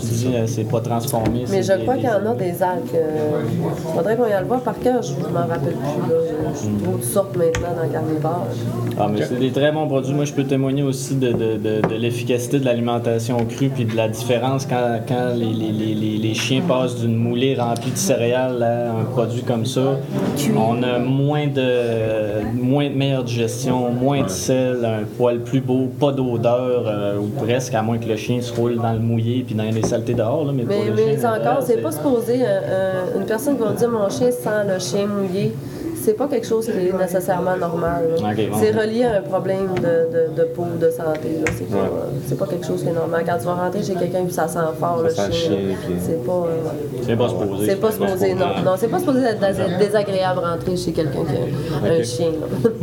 tu 0.00 0.06
dis, 0.06 0.30
euh, 0.34 0.46
c'est 0.46 0.64
pas 0.64 0.80
transformé. 0.80 1.44
Mais 1.50 1.62
je 1.62 1.72
des- 1.72 1.82
crois 1.82 1.94
des- 1.94 2.00
qu'il 2.00 2.08
y 2.08 2.12
en 2.12 2.30
a 2.30 2.34
des 2.34 2.62
algues. 2.62 2.82
Il 2.94 3.94
faudrait 3.94 4.16
qu'on 4.16 4.26
y 4.26 4.32
aille 4.32 4.44
voir 4.46 4.60
par 4.60 4.78
cœur, 4.78 5.02
je 5.02 5.12
ne 5.12 5.32
m'en 5.32 5.40
rappelle 5.46 5.74
plus. 5.74 6.10
Là. 6.10 6.16
Je, 6.54 6.60
je 6.68 6.82
trouve 6.84 6.94
toutes 6.94 7.04
sortes 7.04 7.36
maintenant 7.36 7.68
dans 7.76 7.82
le 7.82 7.88
carnivore. 7.92 8.46
Ah, 8.98 9.08
mais 9.12 9.22
c'est 9.24 9.38
des 9.38 9.50
très 9.50 9.72
bons 9.72 9.86
produits. 9.86 10.14
Moi, 10.14 10.24
je 10.24 10.32
peux 10.32 10.44
témoigner 10.44 10.82
aussi 10.82 11.14
de, 11.16 11.28
de- 11.32 11.56
de- 11.56 11.86
de 11.88 11.94
l'efficacité 11.94 12.58
de 12.58 12.64
l'alimentation 12.64 13.36
crue 13.46 13.68
puis 13.68 13.84
de 13.84 13.96
la 13.96 14.08
différence 14.08 14.66
quand, 14.66 15.00
quand 15.08 15.34
les, 15.34 15.46
les- 15.46 15.72
les- 15.72 15.94
les- 15.94 16.18
les 16.18 16.34
chiens 16.34 16.62
passent 16.66 16.96
d'une 16.96 17.16
moulée 17.16 17.54
remplie 17.54 17.90
de 17.92 17.96
céréales 17.98 18.62
à 18.62 18.90
un 18.92 19.04
produit 19.04 19.42
comme 19.42 19.66
ça. 19.66 19.98
On 20.64 20.82
a 20.82 20.98
moins 20.98 21.46
de, 21.46 22.44
moins 22.54 22.88
de 22.88 22.94
meilleure 22.94 23.24
digestion, 23.24 23.90
moins 23.90 24.22
de 24.22 24.28
sel, 24.28 24.84
un 24.84 25.04
poil 25.16 25.38
plus 25.40 25.60
beau, 25.60 25.88
pas 25.98 26.12
d'odeur, 26.12 26.84
euh, 26.86 27.18
ou 27.18 27.26
presque, 27.44 27.74
à 27.74 27.82
moins 27.82 27.98
que 27.98 28.06
le 28.08 28.16
chien 28.16 28.40
se 28.40 28.52
roule 28.54 28.76
dans 28.76 28.92
le 28.92 28.98
mouillé 29.00 29.42
puis 29.46 29.54
dans 29.54 29.64
les 29.64 29.82
saletés 29.82 30.14
dehors. 30.14 30.44
Là, 30.44 30.52
mais 30.54 30.64
Mais, 30.66 30.74
pour 30.76 30.84
le 30.84 30.92
mais 30.92 31.18
chien, 31.18 31.32
encore, 31.34 31.58
euh, 31.58 31.64
c'est 31.66 31.78
pas 31.82 31.92
supposé. 31.92 32.42
euh, 32.42 32.46
euh, 32.46 33.18
une 33.20 33.26
personne 33.26 33.56
qui 33.56 33.62
va 33.62 33.72
dire 33.72 33.88
mon 33.90 34.08
chien 34.08 34.30
sent 34.30 34.64
le 34.68 34.78
chien 34.78 35.06
mouillé, 35.06 35.52
c'est 36.04 36.14
pas 36.14 36.26
quelque 36.26 36.46
chose 36.46 36.66
qui 36.66 36.72
est 36.72 36.92
nécessairement 36.92 37.56
normal. 37.56 38.02
bon. 38.18 38.56
C'est 38.60 38.72
relié 38.72 39.04
à 39.04 39.18
un 39.18 39.22
problème 39.22 39.68
de, 39.76 39.82
de, 39.82 40.34
de 40.36 40.44
peau, 40.48 40.64
de 40.80 40.90
santé. 40.90 41.30
C'est 41.56 41.68
pas, 41.70 41.76
euh, 41.78 42.34
pas 42.38 42.46
quelque 42.46 42.66
chose 42.66 42.82
qui 42.82 42.88
est 42.88 42.92
normal. 42.92 43.22
Quand 43.26 43.38
tu 43.38 43.44
vas 43.46 43.54
rentrer 43.54 43.82
chez 43.82 43.94
quelqu'un 43.94 44.24
et 44.26 44.30
ça 44.30 44.48
sent 44.48 44.58
fort 44.80 45.00
le 45.02 45.10
Ça 45.10 45.26
le 45.28 45.32
chien, 45.32 45.56
puis- 45.84 45.94
c'est 46.00 46.24
pas. 46.24 46.32
euh, 46.32 46.46
C'est 47.06 47.16
pas 47.16 47.28
supposé. 47.28 47.66
c'est 47.66 47.76
pas 47.80 47.92
supposé, 47.92 48.34
non. 48.34 48.46
Non, 48.64 48.72
c'est 48.76 48.88
pas 48.88 48.98
supposé 48.98 49.20
être 49.24 49.40
dés- 49.40 49.84
désagréable 49.84 50.40
rentrer 50.40 50.76
chez 50.76 50.92
quelqu'un 50.92 51.20
qui 51.24 51.86
a 51.86 51.92
un 51.92 52.02
chien. 52.02 52.32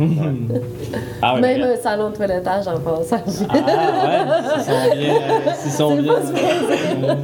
Ah, 1.22 1.34
ouais, 1.34 1.40
Même 1.42 1.62
un 1.62 1.76
salon 1.76 2.10
de 2.10 2.16
toilettage 2.16 2.66
en 2.66 2.78
passage. 2.80 3.46
Ah, 3.48 3.54
ouais, 3.54 4.54
s'ils 4.54 4.62
sont 4.62 4.94
bien. 4.96 5.14
euh, 5.14 5.52
s'ils 5.58 5.72
sont 5.72 5.96
C'est 5.96 6.02
bien. 6.02 6.14
pas 6.14 7.14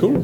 Cool. 0.00 0.20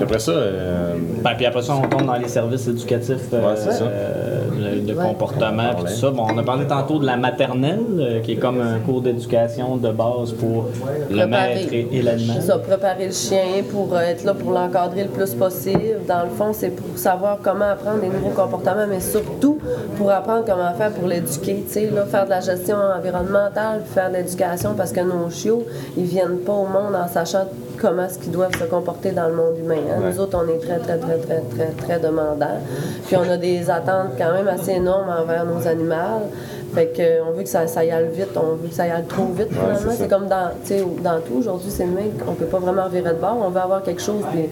Puis 0.00 0.04
après 0.06 0.18
ça, 0.18 0.32
euh, 0.32 0.94
Ben, 1.22 1.32
puis 1.36 1.44
après 1.44 1.60
ça, 1.60 1.74
on 1.76 1.86
tombe 1.86 2.06
dans 2.06 2.14
les 2.14 2.28
services 2.28 2.66
éducatifs 2.66 3.28
euh, 3.34 3.40
Ouais, 3.54 3.60
euh, 3.82 4.80
de, 4.80 4.94
Ouais. 4.94 5.04
comportement 5.04 5.74
puis 5.74 5.84
tout 5.84 6.00
ça. 6.00 6.10
Bon, 6.10 6.26
on 6.32 6.38
a 6.38 6.42
parlé 6.42 6.66
tantôt 6.66 6.98
de 6.98 7.04
la 7.04 7.18
maternelle, 7.18 7.80
euh, 7.98 8.20
qui 8.20 8.32
est 8.32 8.36
comme 8.36 8.60
un 8.62 8.78
cours 8.78 9.02
d'éducation 9.02 9.76
de 9.76 9.90
base 9.90 10.32
pour 10.32 10.68
le 11.10 11.26
maître 11.26 11.70
et, 11.72 11.86
et 11.92 12.00
l'animal. 12.02 12.40
Ça, 12.40 12.56
préparer 12.58 13.06
le 13.08 13.12
chien 13.12 13.44
pour 13.70 13.94
euh, 13.94 14.00
être 14.00 14.24
là 14.24 14.32
pour 14.32 14.52
l'encadrer 14.52 15.02
le 15.04 15.10
plus 15.10 15.34
possible. 15.34 15.98
Dans 16.08 16.22
le 16.22 16.30
fond, 16.30 16.52
c'est 16.54 16.70
pour 16.70 16.96
savoir 16.96 17.38
comment 17.42 17.66
apprendre 17.66 18.00
des 18.00 18.08
nouveaux 18.08 18.30
comportements, 18.30 18.86
mais 18.88 19.00
surtout 19.00 19.58
pour 19.98 20.10
apprendre 20.10 20.44
comment 20.46 20.72
faire 20.78 20.92
pour 20.92 21.08
l'éduquer. 21.08 21.62
Tu 21.66 21.72
sais, 21.72 21.90
là, 21.94 22.06
faire 22.06 22.24
de 22.24 22.30
la 22.30 22.40
gestion 22.40 22.76
environnementale, 22.96 23.82
puis 23.84 23.92
faire 23.94 24.08
de 24.10 24.16
l'éducation, 24.16 24.70
parce 24.74 24.92
que 24.92 25.00
nos 25.00 25.28
chiots, 25.28 25.64
ils 25.98 26.04
viennent 26.04 26.38
pas 26.38 26.52
au 26.52 26.66
monde 26.66 26.94
en 26.94 27.06
sachant 27.06 27.44
comment 27.80 28.04
est-ce 28.04 28.18
qu'ils 28.18 28.32
doivent 28.32 28.56
se 28.58 28.64
comporter 28.64 29.10
dans 29.10 29.28
le 29.28 29.34
monde 29.34 29.58
humain. 29.58 29.76
hein? 29.90 30.00
Nous 30.10 30.20
autres, 30.20 30.38
on 30.42 30.48
est 30.48 30.58
très, 30.58 30.78
très, 30.78 30.98
très, 30.98 31.16
très, 31.18 31.40
très, 31.40 31.66
très 31.86 31.98
demandants. 31.98 32.58
Puis 33.06 33.16
on 33.16 33.28
a 33.30 33.36
des 33.36 33.70
attentes 33.70 34.10
quand 34.18 34.32
même 34.32 34.48
assez 34.48 34.72
énormes 34.72 35.08
envers 35.08 35.44
nos 35.44 35.66
animaux. 35.66 36.30
Fait 36.74 36.86
que, 36.86 37.02
euh, 37.02 37.20
on 37.28 37.32
veut 37.32 37.42
que 37.42 37.48
ça, 37.48 37.66
ça 37.66 37.84
y 37.84 37.90
aille 37.90 38.10
vite, 38.12 38.28
on 38.36 38.54
veut 38.54 38.68
que 38.68 38.74
ça 38.74 38.86
y 38.86 38.90
aille 38.90 39.04
trop 39.08 39.24
vite 39.36 39.48
finalement. 39.50 39.92
c'est 39.96 40.08
comme 40.08 40.28
dans, 40.28 40.50
tu 40.64 40.74
sais, 40.74 40.84
dans 41.02 41.18
tout, 41.18 41.38
aujourd'hui, 41.40 41.68
c'est 41.70 41.84
le 41.84 41.90
même, 41.90 42.12
on 42.28 42.34
peut 42.34 42.44
pas 42.44 42.58
vraiment 42.60 42.86
virer 42.88 43.10
de 43.10 43.18
bord. 43.18 43.38
On 43.44 43.50
veut 43.50 43.60
avoir 43.60 43.82
quelque 43.82 44.00
chose, 44.00 44.22
puis 44.32 44.48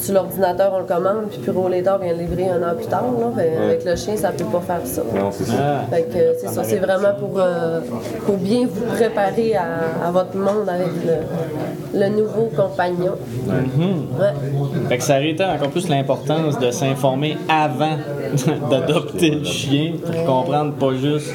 sur 0.00 0.14
l'ordinateur, 0.14 0.72
on 0.74 0.78
le 0.78 0.84
commande, 0.86 1.26
puis 1.30 1.38
Puro 1.40 1.68
Later 1.68 1.96
vient 2.00 2.12
le 2.14 2.20
livrer 2.20 2.48
un 2.48 2.62
an 2.62 2.74
plus 2.74 2.86
tard. 2.86 3.04
Là. 3.20 3.26
Fait, 3.36 3.54
Avec 3.62 3.84
le 3.84 3.96
chien, 3.96 4.16
ça 4.16 4.30
peut 4.30 4.44
pas 4.44 4.60
faire 4.60 4.80
ça. 4.84 5.02
non, 5.14 5.30
c'est 5.30 5.44
ça. 5.44 5.52
Ah. 5.58 5.94
Fait 5.94 6.02
que 6.04 6.38
c'est 6.40 6.48
ça, 6.48 6.64
c'est 6.64 6.78
vraiment 6.78 7.12
pour, 7.18 7.38
euh, 7.38 7.80
pour 8.24 8.36
bien 8.38 8.66
vous 8.70 8.86
préparer 8.94 9.56
à, 9.56 10.06
à 10.06 10.10
votre 10.10 10.36
monde 10.36 10.66
avec 10.68 10.86
le, 11.04 11.16
le 11.98 12.08
nouveau 12.10 12.50
compagnon. 12.54 13.12
Ouais. 13.48 14.32
Fait 14.88 14.98
que 14.98 15.04
ça 15.04 15.16
réitère 15.16 15.48
encore 15.50 15.70
plus 15.70 15.88
l'importance 15.88 16.58
de 16.58 16.70
s'informer 16.70 17.36
avant 17.48 17.96
d'adopter 18.70 19.30
le 19.30 19.44
chien 19.44 19.92
pour 20.04 20.24
comprendre 20.24 20.72
pas 20.74 20.92
juste 20.94 21.32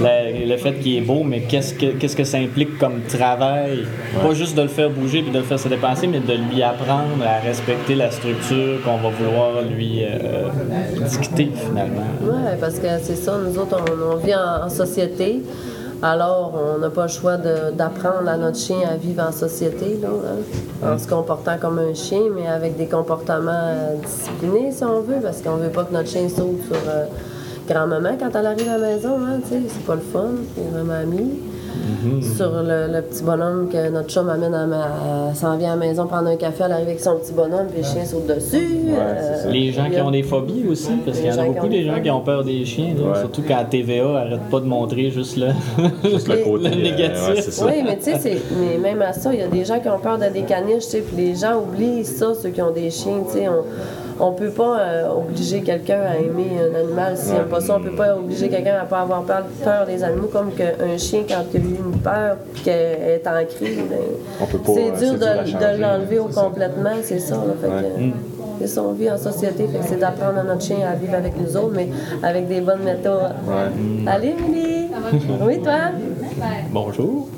la- 0.00 0.30
le 0.30 0.56
fait 0.56 0.72
qu'il 0.80 0.96
est 0.96 1.00
beau, 1.00 1.22
mais 1.24 1.40
qu'est-ce 1.42 1.74
que, 1.74 1.86
qu'est-ce 1.98 2.16
que 2.16 2.24
ça 2.24 2.38
implique 2.38 2.78
comme 2.78 3.02
travail? 3.08 3.84
Pas 4.22 4.34
juste 4.34 4.56
de 4.56 4.62
le 4.62 4.68
faire 4.68 4.90
bouger 4.90 5.22
puis 5.22 5.30
de 5.30 5.38
le 5.38 5.44
faire 5.44 5.58
se 5.58 5.68
dépenser, 5.68 6.06
mais 6.06 6.20
de 6.20 6.32
lui 6.32 6.62
apprendre 6.62 7.22
à 7.24 7.40
respecter 7.46 7.94
la 7.94 8.10
structure 8.10 8.82
qu'on 8.84 8.96
va 8.96 9.10
vouloir 9.10 9.62
lui 9.62 10.02
euh, 10.04 10.48
dicter 11.08 11.50
finalement. 11.54 12.06
Oui, 12.22 12.32
parce 12.60 12.78
que 12.78 12.86
c'est 13.02 13.16
ça, 13.16 13.38
nous 13.38 13.56
autres, 13.58 13.76
on, 13.78 14.14
on 14.14 14.16
vit 14.16 14.34
en, 14.34 14.66
en 14.66 14.68
société. 14.68 15.42
Alors, 16.06 16.52
on 16.54 16.78
n'a 16.80 16.90
pas 16.90 17.04
le 17.04 17.08
choix 17.08 17.38
d'apprendre 17.38 18.28
à 18.28 18.36
notre 18.36 18.58
chien 18.58 18.76
à 18.86 18.94
vivre 18.94 19.24
en 19.26 19.32
société, 19.32 19.98
là, 20.02 20.08
hein, 20.08 20.86
en 20.92 20.98
se 20.98 21.08
comportant 21.08 21.56
comme 21.58 21.78
un 21.78 21.94
chien, 21.94 22.24
mais 22.36 22.46
avec 22.46 22.76
des 22.76 22.84
comportements 22.84 23.72
disciplinés, 24.04 24.70
si 24.70 24.84
on 24.84 25.00
veut, 25.00 25.22
parce 25.22 25.40
qu'on 25.40 25.56
veut 25.56 25.70
pas 25.70 25.84
que 25.84 25.94
notre 25.94 26.10
chien 26.10 26.28
saute 26.28 26.62
sur 26.66 26.76
euh, 26.90 27.06
grand-maman 27.66 28.18
quand 28.20 28.28
elle 28.38 28.44
arrive 28.44 28.68
à 28.68 28.76
la 28.76 28.86
maison, 28.86 29.16
hein, 29.18 29.40
c'est 29.48 29.86
pas 29.86 29.94
le 29.94 30.02
fun, 30.02 30.32
c'est 30.54 30.68
vraiment 30.70 31.06
mamie. 32.04 32.22
Sur 32.36 32.50
le, 32.62 32.92
le 32.92 33.02
petit 33.02 33.22
bonhomme 33.22 33.68
que 33.70 33.90
notre 33.90 34.08
chum 34.08 34.28
amène 34.28 34.54
à 34.54 34.66
ma, 34.66 34.84
à- 35.30 35.34
s'en 35.34 35.56
vient 35.56 35.72
à 35.72 35.76
la 35.76 35.86
maison 35.86 36.06
prendre 36.06 36.28
un 36.28 36.36
café, 36.36 36.64
elle 36.66 36.72
arrive 36.72 36.86
avec 36.88 37.00
son 37.00 37.16
petit 37.16 37.32
bonhomme, 37.32 37.66
puis 37.72 37.82
le 37.82 37.84
chien 37.86 38.04
saute 38.04 38.26
dessus. 38.26 38.68
ça. 39.42 39.48
Les 39.50 39.72
gens 39.72 39.88
qui 39.90 40.00
ont 40.00 40.10
des 40.10 40.22
phobies 40.22 40.64
aussi, 40.70 40.90
parce 41.04 41.18
qu'il 41.18 41.28
y 41.28 41.32
en 41.32 41.36
Les 41.36 41.40
a 41.40 41.44
beaucoup 41.46 41.68
des 41.68 41.84
gens 41.84 42.00
qui 42.02 42.10
ont 42.10 42.20
peur 42.20 42.44
des 42.44 42.64
chiens, 42.64 42.94
Ouais. 42.96 43.18
surtout 43.20 43.42
quand 43.46 43.56
la 43.56 43.64
TVA 43.64 44.18
arrête 44.18 44.40
pas 44.50 44.60
de 44.60 44.66
montrer 44.66 45.10
juste 45.10 45.36
le, 45.36 45.48
Juste 46.10 46.28
le 46.28 46.36
côté. 46.44 46.68
le 46.68 46.74
euh, 46.76 46.82
négatif. 46.82 47.60
ouais. 47.62 47.72
Oui, 47.76 47.82
mais 47.84 47.96
tu 47.98 48.04
sais, 48.04 48.18
c'est- 48.18 48.42
mais 48.58 48.78
même 48.78 49.02
à 49.02 49.12
ça, 49.12 49.32
il 49.32 49.40
y 49.40 49.42
a 49.42 49.48
des 49.48 49.64
gens 49.64 49.80
qui 49.80 49.88
ont 49.88 49.98
peur 49.98 50.18
de 50.18 50.32
des 50.32 50.42
caniches, 50.42 50.84
tu 50.84 50.90
sais, 50.90 51.00
puis 51.00 51.16
les 51.16 51.34
gens 51.34 51.58
oublient 51.60 52.04
ça, 52.04 52.32
ceux 52.34 52.50
qui 52.50 52.62
ont 52.62 52.70
des 52.72 52.90
chiens, 52.90 53.20
tu 53.26 53.38
sais. 53.38 53.48
On, 54.20 54.32
peut 54.32 54.50
pas 54.50 54.78
euh, 54.78 55.08
obliger 55.10 55.62
quelqu'un 55.62 56.00
à 56.00 56.16
aimer 56.16 56.58
un 56.60 56.78
animal 56.78 57.16
s'il 57.16 57.34
n'aime 57.34 57.46
pas 57.46 57.60
ça. 57.60 57.76
On 57.76 57.80
peut 57.80 57.96
pas 57.96 58.16
obliger 58.16 58.48
quelqu'un 58.48 58.76
à 58.82 58.84
pas 58.84 59.00
avoir 59.00 59.22
peur, 59.22 59.44
peur 59.62 59.86
des 59.86 60.02
animaux, 60.02 60.28
comme 60.32 60.52
qu'un 60.52 60.98
chien, 60.98 61.22
quand 61.28 61.42
il 61.52 61.60
a 61.60 61.64
eu 61.64 61.76
une 61.84 62.00
peur 62.00 62.36
puis 62.52 62.62
qu'elle 62.62 63.02
est 63.02 63.26
en 63.26 63.44
crise, 63.44 63.78
ben, 63.90 64.48
c'est 64.66 64.92
euh, 64.92 64.98
dur 64.98 65.18
de, 65.18 65.80
l'enlever 65.80 66.18
au 66.18 66.26
complètement, 66.26 66.94
c'est 67.02 67.18
ça. 67.18 67.36
Là, 67.36 67.54
fait 67.60 67.68
que, 67.68 67.84
Ouais. 67.94 68.12
c'est 68.60 68.66
ça, 68.68 68.82
on 68.82 68.92
vit 68.92 69.10
en 69.10 69.18
société, 69.18 69.66
fait 69.66 69.78
que 69.78 69.84
c'est 69.84 69.98
d'apprendre 69.98 70.38
à 70.38 70.42
notre 70.42 70.62
chien 70.62 70.78
à 70.88 70.94
vivre 70.94 71.14
avec 71.14 71.32
nous 71.38 71.56
autres, 71.56 71.72
mais 71.74 71.88
avec 72.22 72.48
des 72.48 72.60
bonnes 72.60 72.82
méthodes. 72.84 73.32
Ouais. 73.46 74.06
Allez, 74.06 74.34
Émilie! 74.38 74.88
Oui, 75.42 75.60
toi? 75.60 75.90
Bonjour. 76.72 77.28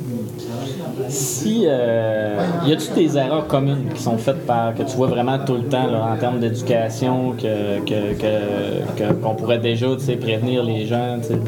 Si 1.09 1.65
euh, 1.67 2.37
y 2.67 2.73
a-tu 2.73 2.91
des 2.95 3.17
erreurs 3.19 3.47
communes 3.47 3.89
qui 3.95 4.03
sont 4.03 4.17
faites 4.17 4.47
par 4.47 4.75
que 4.75 4.83
tu 4.83 4.97
vois 4.97 5.07
vraiment 5.09 5.39
tout 5.45 5.55
le 5.57 5.65
temps 5.65 5.87
là, 5.87 6.09
en 6.13 6.17
termes 6.17 6.39
d'éducation 6.41 7.33
que 7.33 7.81
que- 7.81 8.15
que- 8.15 8.97
que- 8.97 9.13
qu'on 9.23 9.35
pourrait 9.35 9.59
déjà 9.59 9.87
tu 9.97 10.01
sais, 10.01 10.17
prévenir 10.17 10.63
les 10.65 10.87
gens 10.87 11.19
tu 11.21 11.29
sais, 11.29 11.35
de, 11.35 11.39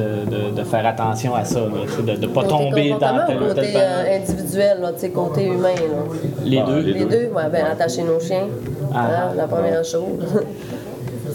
de- 0.52 0.56
de 0.56 0.62
faire 0.64 0.86
attention 0.86 1.34
à 1.34 1.44
ça, 1.44 1.60
là, 1.60 1.66
tu 1.86 1.92
sais, 1.92 2.02
de 2.02 2.20
ne 2.20 2.26
pas 2.26 2.42
Côté 2.42 2.48
tomber 2.48 2.90
dans 2.90 3.26
tel 3.26 3.36
ou 3.42 3.46
tel 3.46 3.54
côté 3.54 3.72
euh, 3.76 4.16
individuel, 4.18 4.78
là, 4.82 4.92
tu 4.92 5.00
sais, 5.00 5.10
côté 5.10 5.46
humain. 5.46 5.68
là? 5.74 6.16
Les 6.44 6.58
Ah, 6.58 6.66
deux. 6.66 6.80
les 6.80 6.92
Les 6.92 7.04
deux, 7.06 7.26
ouais, 7.34 7.48
ben, 7.50 7.64
attacher 7.72 8.02
nos 8.02 8.20
chiens. 8.20 8.46
Ah. 8.94 8.98
Hein, 8.98 9.32
la 9.36 9.46
première 9.46 9.84
chose. 9.84 10.02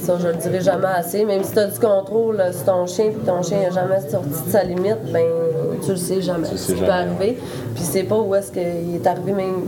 Ça, 0.04 0.18
je 0.22 0.28
le 0.28 0.34
dirai 0.34 0.60
jamais 0.60 0.88
assez. 0.98 1.24
Même 1.24 1.44
si 1.44 1.54
tu 1.54 1.60
as 1.60 1.68
du 1.68 1.80
contrôle 1.80 2.44
sur 2.52 2.66
ton 2.66 2.86
chien 2.86 3.06
puis 3.06 3.22
ton 3.26 3.42
chien 3.42 3.60
n'a 3.62 3.70
jamais 3.70 4.02
sorti 4.02 4.28
de 4.46 4.52
sa 4.52 4.62
limite, 4.64 4.98
ben 5.14 5.24
tu 5.84 5.92
le 5.92 5.98
sais 5.98 6.22
jamais. 6.22 6.48
le 6.52 6.58
sais 6.58 6.58
Ce 6.58 6.68
qui 6.74 6.80
peut 6.80 6.86
jamais. 6.86 6.92
arriver. 7.12 7.38
Puis 7.76 7.84
c'est 7.84 8.04
pas 8.04 8.20
où 8.20 8.34
est-ce 8.36 8.52
qu'il 8.52 8.62
est 8.96 9.08
arrivé, 9.08 9.32
même, 9.34 9.66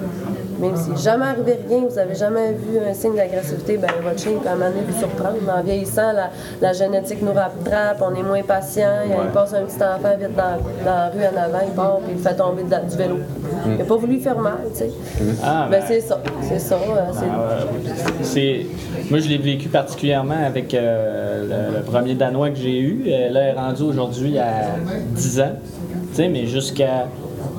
même 0.59 0.75
s'il 0.77 0.93
n'est 0.93 0.97
jamais 0.99 1.25
arrivé 1.25 1.59
rien, 1.67 1.81
vous 1.89 1.97
avez 1.97 2.15
jamais 2.15 2.51
vu 2.53 2.77
un 2.79 2.93
signe 2.93 3.15
d'agressivité, 3.15 3.77
ben 3.77 3.89
votre 4.03 4.19
chien 4.19 4.31
peut 4.33 4.47
donné 4.49 4.81
vous 4.87 4.97
surprendre. 4.99 5.35
En 5.55 5.61
vieillissant, 5.63 6.11
la, 6.13 6.29
la 6.61 6.73
génétique 6.73 7.21
nous 7.21 7.33
rattrape, 7.33 8.01
on 8.01 8.15
est 8.15 8.23
moins 8.23 8.41
patient. 8.43 8.89
Il 9.05 9.31
passe 9.31 9.53
un 9.53 9.63
petit 9.63 9.75
enfant 9.75 10.15
vite 10.19 10.35
dans, 10.35 10.57
dans 10.85 10.95
la 10.95 11.09
rue 11.09 11.19
en 11.35 11.37
avant, 11.41 11.65
il 11.67 11.73
part 11.73 11.97
puis 12.05 12.13
il 12.17 12.21
fait 12.21 12.35
tomber 12.35 12.63
de- 12.63 12.89
du 12.89 12.95
vélo. 12.97 13.17
Il 13.67 13.77
n'a 13.77 13.83
pas 13.83 13.95
voulu 13.95 14.19
faire 14.19 14.37
mal, 14.39 14.57
tu 14.71 14.79
sais. 14.79 14.89
Ah, 15.43 15.67
Ben 15.69 15.79
ben, 15.79 15.85
c'est 15.87 16.01
ça, 16.01 16.21
c'est 16.41 16.59
ça. 16.59 16.75
euh, 16.75 17.11
c'est- 17.13 17.25
Euh, 17.25 17.93
c'est 18.21 18.65
moi 19.09 19.19
je 19.19 19.27
l'ai 19.29 19.37
vécu 19.37 19.67
particulièrement 19.69 20.37
avec 20.45 20.73
euh, 20.73 21.69
le, 21.71 21.77
le 21.77 21.83
premier 21.83 22.13
danois 22.15 22.49
que 22.49 22.57
j'ai 22.57 22.79
eu 22.79 23.03
Euh, 23.07 23.29
là 23.29 23.41
elle 23.41 23.55
est 23.55 23.59
rendue 23.59 23.83
aujourd'hui 23.83 24.37
à 24.39 24.45
10 25.15 25.39
ans 25.41 25.51
mais 26.19 26.47
jusqu'à 26.47 27.07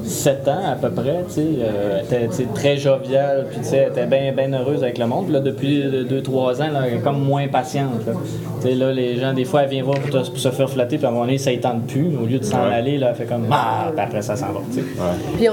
7 0.06 0.48
ans 0.48 0.58
à 0.72 0.74
peu 0.76 0.90
près 0.90 1.24
tu 1.28 1.34
sais 1.34 1.46
euh, 1.60 2.00
elle 2.10 2.24
était 2.24 2.44
très 2.54 2.76
joviale 2.76 3.46
puis 3.50 3.58
tu 3.60 3.64
sais 3.66 3.76
elle 3.78 3.92
était 3.92 4.06
bien 4.06 4.32
bien 4.32 4.52
heureuse 4.58 4.82
avec 4.82 4.98
le 4.98 5.06
monde 5.06 5.24
Puis 5.24 5.34
là 5.34 5.40
depuis 5.40 5.82
2 6.08 6.22
3 6.22 6.62
ans 6.62 6.70
là, 6.72 6.80
elle 6.86 6.94
est 6.94 7.00
comme 7.02 7.20
moins 7.22 7.48
patiente 7.48 8.06
là. 8.06 8.12
tu 8.62 8.68
sais 8.68 8.74
là 8.74 8.92
les 8.92 9.16
gens 9.18 9.32
des 9.32 9.44
fois 9.44 9.62
elle 9.62 9.70
vient 9.70 9.82
voir 9.82 9.98
pour, 9.98 10.10
te- 10.10 10.28
pour 10.28 10.38
se 10.38 10.50
faire 10.50 10.70
flatter 10.70 10.96
puis 10.96 11.06
à 11.06 11.08
un 11.08 11.12
moment 11.12 11.24
donné 11.24 11.38
ça 11.38 11.50
ne 11.50 11.56
tente 11.56 11.86
plus 11.86 12.16
au 12.16 12.26
lieu 12.26 12.38
de 12.38 12.44
s'en 12.44 12.56
Ouais. 12.66 12.74
aller 12.74 12.98
là 12.98 13.08
elle 13.10 13.14
fait 13.16 13.24
comme 13.26 13.46
ah 13.50 13.90
puis 13.94 14.00
après 14.04 14.22
ça 14.22 14.36
s'en 14.36 14.46
va 14.52 14.60
tu 14.72 14.80
sais 14.80 14.84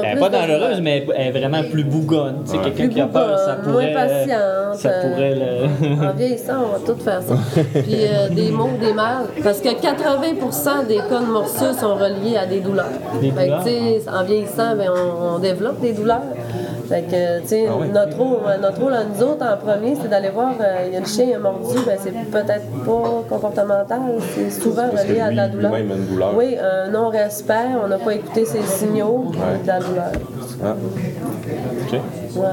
elle 0.03 0.13
n'est 0.15 0.19
pas 0.19 0.29
dangereuse, 0.29 0.81
mais 0.81 1.05
elle 1.15 1.27
est 1.27 1.39
vraiment 1.39 1.61
plus 1.69 1.83
bougonne. 1.83 2.35
Tu 2.45 2.51
sais, 2.51 2.57
Ouais. 2.57 2.63
quelqu'un 2.71 2.87
qui 2.89 3.01
a 3.01 3.07
peur, 3.07 3.37
ça 3.39 3.55
pourrait. 3.55 3.91
moins 3.93 4.05
patiente, 4.07 4.75
Ça 4.75 4.89
euh, 4.89 5.09
pourrait 5.11 5.35
le. 5.35 6.07
En 6.07 6.13
vieillissant, 6.13 6.53
on 6.65 6.71
va 6.73 6.93
tout 6.93 6.99
faire 6.99 7.21
ça. 7.21 7.35
Puis 7.73 7.83
euh, 8.05 8.29
des 8.29 8.49
maux, 8.51 8.69
des 8.79 8.93
mâles. 8.93 9.25
Parce 9.43 9.59
que 9.59 9.69
80% 9.69 10.87
des 10.87 10.97
cas 10.97 11.19
de 11.19 11.25
morsures 11.31 11.73
sont 11.73 11.95
reliés 11.95 12.37
à 12.37 12.45
des 12.45 12.59
douleurs. 12.59 12.85
Des 13.21 13.31
Fait 13.31 13.35
que, 13.35 13.43
douleurs? 13.43 13.63
tu 13.63 13.69
sais, 13.69 14.01
en 14.09 14.23
vieillissant, 14.23 14.42
ben, 14.75 14.89
on, 14.95 15.35
on 15.35 15.39
développe 15.39 15.79
des 15.81 15.93
douleurs. 15.93 16.21
Fait 16.89 17.01
que, 17.03 17.39
tu 17.41 17.47
sais, 17.47 17.65
Ah 17.69 17.85
notre 17.93 18.17
rôle, 18.17 18.39
notre 18.61 18.81
rôle 18.81 18.93
à 18.93 19.03
nous 19.05 19.23
autres, 19.23 19.45
en 19.45 19.57
premier, 19.57 19.95
c'est 19.99 20.09
d'aller 20.09 20.29
voir, 20.29 20.51
euh, 20.59 20.83
il 20.87 20.93
y 20.93 20.97
a 20.97 20.99
le 20.99 21.05
chien 21.05 21.25
il 21.29 21.33
a 21.33 21.39
mordu, 21.39 21.77
ben, 21.85 21.97
c'est 21.99 22.11
peut-être 22.11 22.67
pas 22.85 23.23
comportemental, 23.29 23.99
c'est 24.35 24.49
souvent 24.51 24.87
relié 24.91 25.21
à 25.21 25.31
de 25.31 25.35
la 25.37 25.47
douleur. 25.47 25.71
une. 25.77 26.33
Oui, 26.35 26.57
un 26.61 26.89
non-respect, 26.89 27.69
on 27.83 27.87
n'a 27.87 27.97
pas 27.97 28.13
écouté 28.13 28.45
ses 28.45 28.61
signaux, 28.63 29.25
Ouais. 29.29 29.61
de 29.63 29.67
la 29.67 29.79
douleur. 29.79 30.11
Ah. 30.63 30.75
OK. 31.87 31.99
Ouais. 32.35 32.47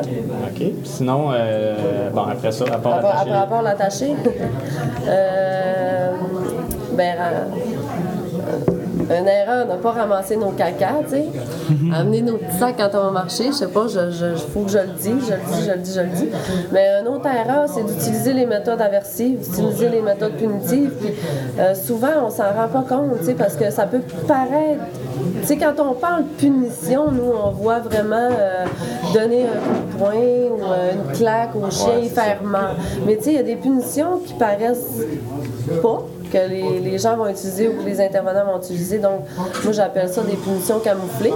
OK. 0.49 0.73
Sinon, 0.85 1.31
euh, 1.33 2.11
bon, 2.15 2.23
après 2.23 2.53
ça, 2.53 2.65
à 2.73 2.79
part 2.79 3.63
l'attaché, 3.63 4.15
euh, 5.09 6.11
ben, 6.93 7.17
une 9.11 9.27
erreur 9.27 9.67
ne 9.67 9.77
pas 9.77 9.91
ramasser 9.91 10.37
nos 10.37 10.51
caca, 10.51 11.01
tu 11.05 11.11
sais. 11.11 11.27
Amener 11.93 12.23
nos 12.23 12.37
petits 12.37 12.59
sacs 12.59 12.77
quand 12.79 12.91
on 12.95 13.05
va 13.07 13.11
marcher, 13.11 13.47
je 13.47 13.53
sais 13.53 13.69
pas, 13.69 13.87
je, 13.89 14.11
je, 14.11 14.37
faut 14.37 14.63
que 14.63 14.71
je 14.71 14.79
le 14.79 14.93
dise, 14.97 15.29
je 15.29 15.35
le 15.35 15.41
dis, 15.53 15.65
je 15.67 15.71
le 15.73 15.79
dis, 15.79 15.93
je 15.95 16.01
le 16.01 16.07
dis. 16.07 16.29
Mais 16.73 16.87
une 17.01 17.09
autre 17.09 17.27
erreur, 17.27 17.69
c'est 17.69 17.85
d'utiliser 17.85 18.33
les 18.33 18.47
méthodes 18.47 18.81
aversives, 18.81 19.39
d'utiliser 19.39 19.89
les 19.89 20.01
méthodes 20.01 20.35
punitives. 20.35 20.91
Puis 21.01 21.15
euh, 21.59 21.75
souvent, 21.75 22.27
on 22.27 22.31
s'en 22.31 22.53
rend 22.53 22.69
pas 22.69 22.85
compte, 22.89 23.19
tu 23.21 23.27
sais, 23.27 23.35
parce 23.35 23.57
que 23.57 23.71
ça 23.71 23.87
peut 23.87 24.03
paraître. 24.27 24.85
Tu 25.41 25.47
sais, 25.47 25.57
quand 25.57 25.75
on 25.81 25.95
parle 25.95 26.25
punition, 26.39 27.11
nous, 27.11 27.33
on 27.45 27.51
voit 27.51 27.81
vraiment 27.81 28.17
euh, 28.31 28.65
donner 29.13 29.45
un 29.45 29.59
coup 29.59 29.93
de 29.93 29.99
poing 29.99 30.13
ou 30.13 30.73
euh, 30.73 30.93
une 30.93 31.13
claque 31.17 31.55
au 31.57 31.71
chien 31.71 31.99
et 32.03 32.09
faire 32.09 32.43
mal. 32.43 32.77
Mais 33.07 33.17
tu 33.17 33.25
sais, 33.25 33.31
il 33.33 33.37
y 33.37 33.41
a 33.41 33.43
des 33.43 33.57
punitions 33.57 34.21
qui 34.25 34.35
paraissent 34.35 35.03
pas, 35.83 36.05
que 36.31 36.49
les, 36.49 36.81
les 36.81 36.99
gens 36.99 37.17
vont 37.17 37.29
utiliser 37.29 37.69
ou 37.69 37.83
que 37.83 37.85
les 37.85 38.01
intervenants 38.01 38.45
vont 38.45 38.59
utiliser. 38.59 38.99
Donc, 38.99 39.21
moi, 39.65 39.73
j'appelle 39.73 40.09
ça 40.09 40.23
des 40.23 40.37
punitions 40.37 40.79
camouflées. 40.79 41.33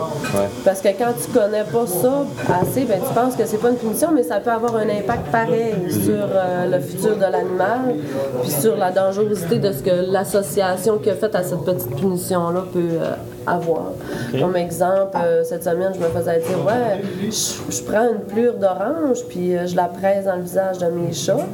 Parce 0.64 0.80
que 0.80 0.88
quand 0.88 1.12
tu 1.22 1.30
connais 1.32 1.64
pas 1.64 1.86
ça 1.86 2.24
assez, 2.60 2.84
ben, 2.84 2.98
tu 3.06 3.14
penses 3.14 3.36
que 3.36 3.44
c'est 3.46 3.58
pas 3.58 3.70
une 3.70 3.76
punition, 3.76 4.10
mais 4.12 4.22
ça 4.22 4.40
peut 4.40 4.50
avoir 4.50 4.76
un 4.76 4.88
impact 4.88 5.26
pareil 5.30 5.74
sur 5.90 6.14
euh, 6.14 6.70
le 6.70 6.80
futur 6.80 7.16
de 7.16 7.22
l'animal, 7.22 7.96
puis 8.42 8.50
sur 8.50 8.76
la 8.76 8.90
dangerosité 8.90 9.58
de 9.58 9.72
ce 9.72 9.82
que 9.82 10.12
l'association 10.12 10.98
qui 10.98 11.10
a 11.10 11.14
fait 11.14 11.34
à 11.34 11.42
cette 11.42 11.64
petite 11.64 11.94
punition-là 11.96 12.64
peut 12.72 12.80
euh, 13.00 13.14
avoir. 13.46 13.92
Comme 14.38 14.56
exemple, 14.56 15.16
euh, 15.16 15.44
cette 15.44 15.64
semaine, 15.64 15.92
je 15.94 16.00
me 16.00 16.08
faisais 16.08 16.38
dire, 16.38 16.58
ouais, 16.64 17.02
je, 17.22 17.76
je 17.76 17.82
prends 17.82 18.08
une 18.08 18.20
plure 18.20 18.54
d'orange, 18.54 19.24
puis 19.28 19.52
je 19.66 19.76
la 19.76 19.84
presse 19.84 20.24
dans 20.26 20.36
le 20.36 20.42
visage 20.42 20.78
de 20.78 20.86
mes 20.86 21.12
chats. 21.12 21.46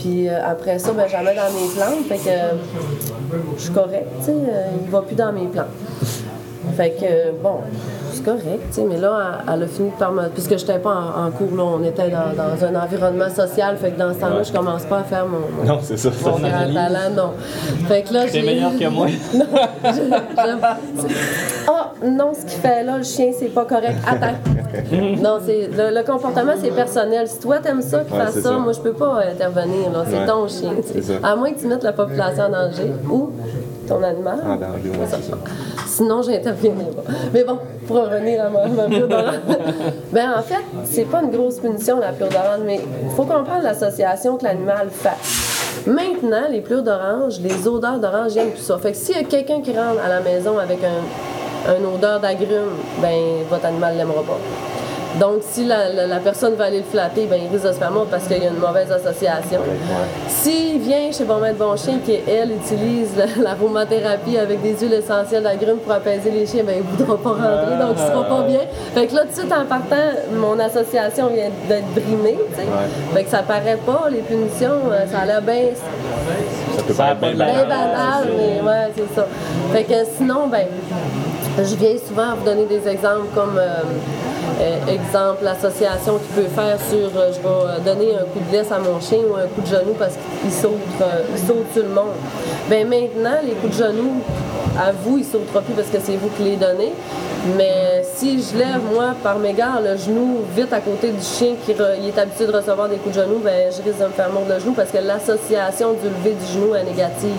Puis 0.00 0.28
euh, 0.28 0.38
après 0.46 0.78
ça, 0.78 0.92
ben, 0.92 1.06
mets 1.24 1.34
dans 1.34 1.52
mes 1.52 1.68
plantes. 1.74 2.06
Fait 2.08 2.18
que 2.18 2.28
euh, 2.28 2.52
je 3.56 3.62
suis 3.62 3.72
correcte, 3.72 4.06
tu 4.20 4.26
sais. 4.26 4.32
euh, 4.32 4.66
il 4.84 4.90
va 4.90 5.02
plus 5.02 5.16
dans 5.16 5.32
mes 5.32 5.46
plantes. 5.46 5.66
Fait 6.76 6.90
que, 6.90 7.32
bon, 7.42 7.56
c'est 8.18 8.24
correct. 8.24 8.80
Mais 8.88 8.98
là, 8.98 9.40
elle, 9.48 9.54
elle 9.54 9.62
a 9.62 9.66
fini 9.66 9.90
par 9.98 10.12
me. 10.12 10.28
Puisque 10.28 10.50
je 10.56 10.66
n'étais 10.66 10.78
pas 10.78 10.94
en, 10.94 11.26
en 11.26 11.30
cours, 11.30 11.54
là, 11.56 11.62
on 11.64 11.82
était 11.84 12.10
dans, 12.10 12.34
dans 12.36 12.64
un 12.64 12.82
environnement 12.84 13.28
social. 13.30 13.76
Fait 13.76 13.90
que 13.92 13.98
dans 13.98 14.12
ce 14.14 14.18
temps-là, 14.20 14.42
je 14.42 14.52
commence 14.52 14.82
pas 14.84 14.98
à 14.98 15.04
faire 15.04 15.26
mon. 15.26 15.38
mon 15.38 15.64
Non, 15.74 15.78
c'est 15.82 15.96
ça. 15.96 16.10
mon 16.24 16.38
grand 16.38 16.40
talent, 16.74 17.10
non. 17.16 17.32
Fait 17.88 18.02
que 18.02 18.12
là, 18.14 18.26
j'ai. 18.26 18.42
meilleur 18.42 18.72
que 18.78 18.88
moi. 18.88 19.06
Ah, 21.70 21.92
non, 22.04 22.32
ce 22.34 22.40
qu'il 22.46 22.60
fait 22.60 22.82
là, 22.84 22.96
le 22.98 23.02
chien, 23.04 23.30
c'est 23.38 23.46
pas 23.52 23.64
correct. 23.64 23.96
Attends. 24.06 24.36
non, 25.22 25.38
c'est 25.44 25.68
le, 25.76 25.94
le 25.94 26.02
comportement, 26.04 26.52
c'est 26.60 26.70
personnel. 26.74 27.28
Si 27.28 27.38
toi, 27.40 27.58
t'aimes 27.58 27.82
ça, 27.82 28.00
qu'il 28.04 28.14
Ouais, 28.14 28.20
fasse 28.24 28.34
ça, 28.34 28.42
ça. 28.42 28.52
moi, 28.58 28.72
je 28.72 28.80
peux 28.80 28.92
pas 28.92 29.22
intervenir. 29.30 29.90
là. 29.92 30.04
C'est 30.08 30.18
Ouais. 30.20 30.26
ton 30.26 30.48
chien. 30.48 30.72
ça. 31.02 31.12
À 31.22 31.36
moins 31.36 31.52
que 31.52 31.58
tu 31.60 31.66
mettes 31.66 31.82
la 31.82 31.92
population 31.92 32.44
en 32.44 32.50
danger 32.50 32.92
ou 33.10 33.30
ton 33.88 34.02
animal. 34.02 34.38
En 34.46 34.56
danger, 34.56 34.90
ouais, 34.90 35.06
c'est 35.06 35.22
ça. 35.22 35.36
Sinon, 35.86 36.22
j'interviendrai 36.22 36.90
pas. 36.90 37.02
Mais 37.32 37.44
bon, 37.44 37.58
pour 37.86 37.96
revenir 37.96 38.44
à 38.44 38.50
ma, 38.50 38.66
ma 38.66 38.86
d'orange. 38.86 39.34
ben, 40.12 40.34
en 40.36 40.42
fait, 40.42 40.64
c'est 40.84 41.04
pas 41.04 41.22
une 41.22 41.30
grosse 41.30 41.58
punition, 41.58 41.98
la 41.98 42.12
plure 42.12 42.28
d'orange, 42.28 42.60
mais 42.64 42.80
il 43.02 43.10
faut 43.10 43.24
comprendre 43.24 43.62
l'association 43.62 44.36
que 44.36 44.44
l'animal 44.44 44.88
fait. 44.90 45.90
Maintenant, 45.90 46.48
les 46.50 46.60
plures 46.60 46.82
d'orange, 46.82 47.40
les 47.40 47.66
odeurs 47.66 47.98
d'orange, 47.98 48.32
j'aime 48.32 48.50
tout 48.50 48.62
ça. 48.62 48.78
Fait 48.78 48.92
que 48.92 48.96
s'il 48.96 49.16
y 49.16 49.20
a 49.20 49.24
quelqu'un 49.24 49.60
qui 49.60 49.70
rentre 49.70 50.00
à 50.04 50.08
la 50.08 50.20
maison 50.20 50.58
avec 50.58 50.78
un, 50.84 51.74
une 51.74 51.86
odeur 51.86 52.20
d'agrumes, 52.20 52.76
ben 53.00 53.44
votre 53.48 53.64
animal 53.64 53.94
ne 53.94 53.98
l'aimera 53.98 54.22
pas. 54.22 54.38
Donc, 55.18 55.40
si 55.42 55.64
la, 55.64 55.88
la- 55.88 56.06
la 56.06 56.18
personne 56.18 56.54
va 56.54 56.64
aller 56.66 56.78
le 56.78 56.84
flatter, 56.84 57.26
ben, 57.26 57.40
il 57.42 57.50
risque 57.50 57.66
de 57.66 57.72
se 57.72 57.78
faire 57.78 57.90
mordre 57.90 58.08
parce 58.10 58.24
qu'il 58.28 58.42
y 58.42 58.46
a 58.46 58.50
une 58.50 58.58
mauvaise 58.58 58.90
association. 58.92 59.60
S'il 60.28 60.78
vient 60.80 61.10
chez 61.10 61.24
Bon 61.24 61.38
Maître 61.38 61.56
Bon 61.58 61.74
Chien, 61.76 61.98
qui, 62.04 62.12
elle, 62.28 62.52
utilise 62.52 63.10
la- 63.16 63.42
l'aromathérapie 63.42 64.38
avec 64.38 64.62
des 64.62 64.76
huiles 64.76 64.92
essentielles 64.94 65.42
d'agrumes 65.42 65.78
pour 65.78 65.92
apaiser 65.92 66.30
les 66.30 66.46
chiens, 66.46 66.62
ben, 66.64 66.76
il 66.78 66.84
ne 66.84 66.96
voudra 66.96 67.16
pas 67.16 67.30
rentrer, 67.30 67.76
donc 67.80 67.96
il 67.96 68.02
ne 68.04 68.08
sera 68.10 68.24
pas 68.28 68.42
bien. 68.46 68.60
Fait 68.94 69.06
que 69.06 69.14
là, 69.14 69.22
tout 69.22 69.28
de 69.28 69.34
suite, 69.34 69.52
en 69.52 69.64
partant, 69.64 69.96
mon 70.34 70.58
association 70.60 71.28
vient 71.28 71.50
d'être 71.68 71.88
brimée, 71.94 72.38
tu 72.50 72.56
sais. 72.60 72.66
Fait 73.14 73.24
que 73.24 73.30
ça 73.30 73.38
paraît 73.42 73.78
pas, 73.84 74.08
les 74.10 74.18
punitions, 74.20 74.78
euh, 74.92 75.06
ça 75.10 75.20
a 75.22 75.26
l'air 75.26 75.42
bien 75.42 75.70
Ça 76.76 76.82
peut 76.86 76.94
paraître 76.94 77.20
Bien 77.20 77.34
banal. 77.34 77.66
banal, 77.68 78.28
mais 78.36 78.60
ouais, 78.62 78.92
c'est 78.96 79.14
ça. 79.16 79.26
Fait 79.72 79.84
que 79.84 79.94
sinon, 80.16 80.46
ben, 80.46 80.66
je 81.58 81.74
viens 81.74 81.96
souvent 82.06 82.36
vous 82.38 82.44
donner 82.44 82.66
des 82.66 82.86
exemples 82.88 83.26
comme, 83.34 83.58
euh, 83.58 83.82
euh, 84.60 84.76
exemple, 84.88 85.44
l'association 85.44 86.18
qui 86.18 86.40
peut 86.40 86.48
faire 86.48 86.76
sur, 86.90 87.08
euh, 87.16 87.30
je 87.32 87.38
vais 87.40 87.46
euh, 87.48 87.78
donner 87.84 88.14
un 88.14 88.24
coup 88.24 88.40
de 88.50 88.56
laisse 88.56 88.70
à 88.72 88.78
mon 88.78 89.00
chien 89.00 89.18
ou 89.30 89.34
un 89.36 89.46
coup 89.46 89.60
de 89.60 89.66
genou 89.66 89.94
parce 89.98 90.14
qu'il 90.42 90.52
saute, 90.52 90.72
euh, 91.00 91.22
il 91.32 91.38
saute 91.38 91.66
sur 91.72 91.82
le 91.82 91.88
monde. 91.90 92.14
Ben 92.68 92.86
maintenant, 92.88 93.38
les 93.44 93.52
coups 93.52 93.76
de 93.78 93.84
genou, 93.84 94.20
à 94.78 94.92
vous, 94.92 95.18
il 95.18 95.24
sautera 95.24 95.60
plus 95.62 95.74
parce 95.74 95.88
que 95.88 95.98
c'est 96.02 96.16
vous 96.16 96.28
qui 96.36 96.42
les 96.44 96.56
donnez. 96.56 96.92
Mais 97.56 98.02
si 98.16 98.42
je 98.42 98.58
lève, 98.58 98.80
moi, 98.92 99.14
par 99.22 99.38
mégarde, 99.38 99.84
le 99.84 99.96
genou 99.96 100.38
vite 100.56 100.72
à 100.72 100.80
côté 100.80 101.10
du 101.10 101.22
chien 101.22 101.54
qui 101.64 101.72
re- 101.72 101.94
il 102.00 102.08
est 102.08 102.18
habitué 102.18 102.46
de 102.46 102.52
recevoir 102.52 102.88
des 102.88 102.96
coups 102.96 103.16
de 103.16 103.22
genou, 103.22 103.38
ben, 103.42 103.70
je 103.70 103.80
risque 103.82 104.00
de 104.00 104.04
me 104.06 104.10
faire 104.10 104.28
mordre 104.30 104.52
le 104.52 104.58
genou 104.60 104.72
parce 104.72 104.90
que 104.90 104.98
l'association 104.98 105.92
du 105.92 106.08
lever 106.08 106.34
du 106.36 106.52
genou 106.52 106.74
est 106.74 106.82
négative. 106.82 107.30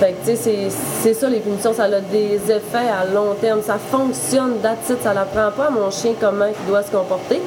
Fait 0.00 0.12
que, 0.12 0.30
tu 0.30 0.36
sais, 0.36 0.68
c'est- 1.02 1.14
ça, 1.14 1.28
les 1.28 1.38
punitions, 1.38 1.72
ça 1.72 1.84
a 1.84 2.00
des 2.00 2.34
effets 2.48 2.88
à 2.90 3.06
long 3.14 3.34
terme. 3.40 3.60
Ça 3.62 3.76
fonctionne, 3.78 4.54
it, 4.64 5.02
ça 5.02 5.14
n'apprend 5.14 5.50
pas 5.56 5.66
à 5.68 5.70
mon 5.70 5.90
chien 5.90 6.12
comment 6.32 6.46
il 6.46 6.68
doit 6.68 6.82
se 6.82 6.90
comporter. 6.90 7.40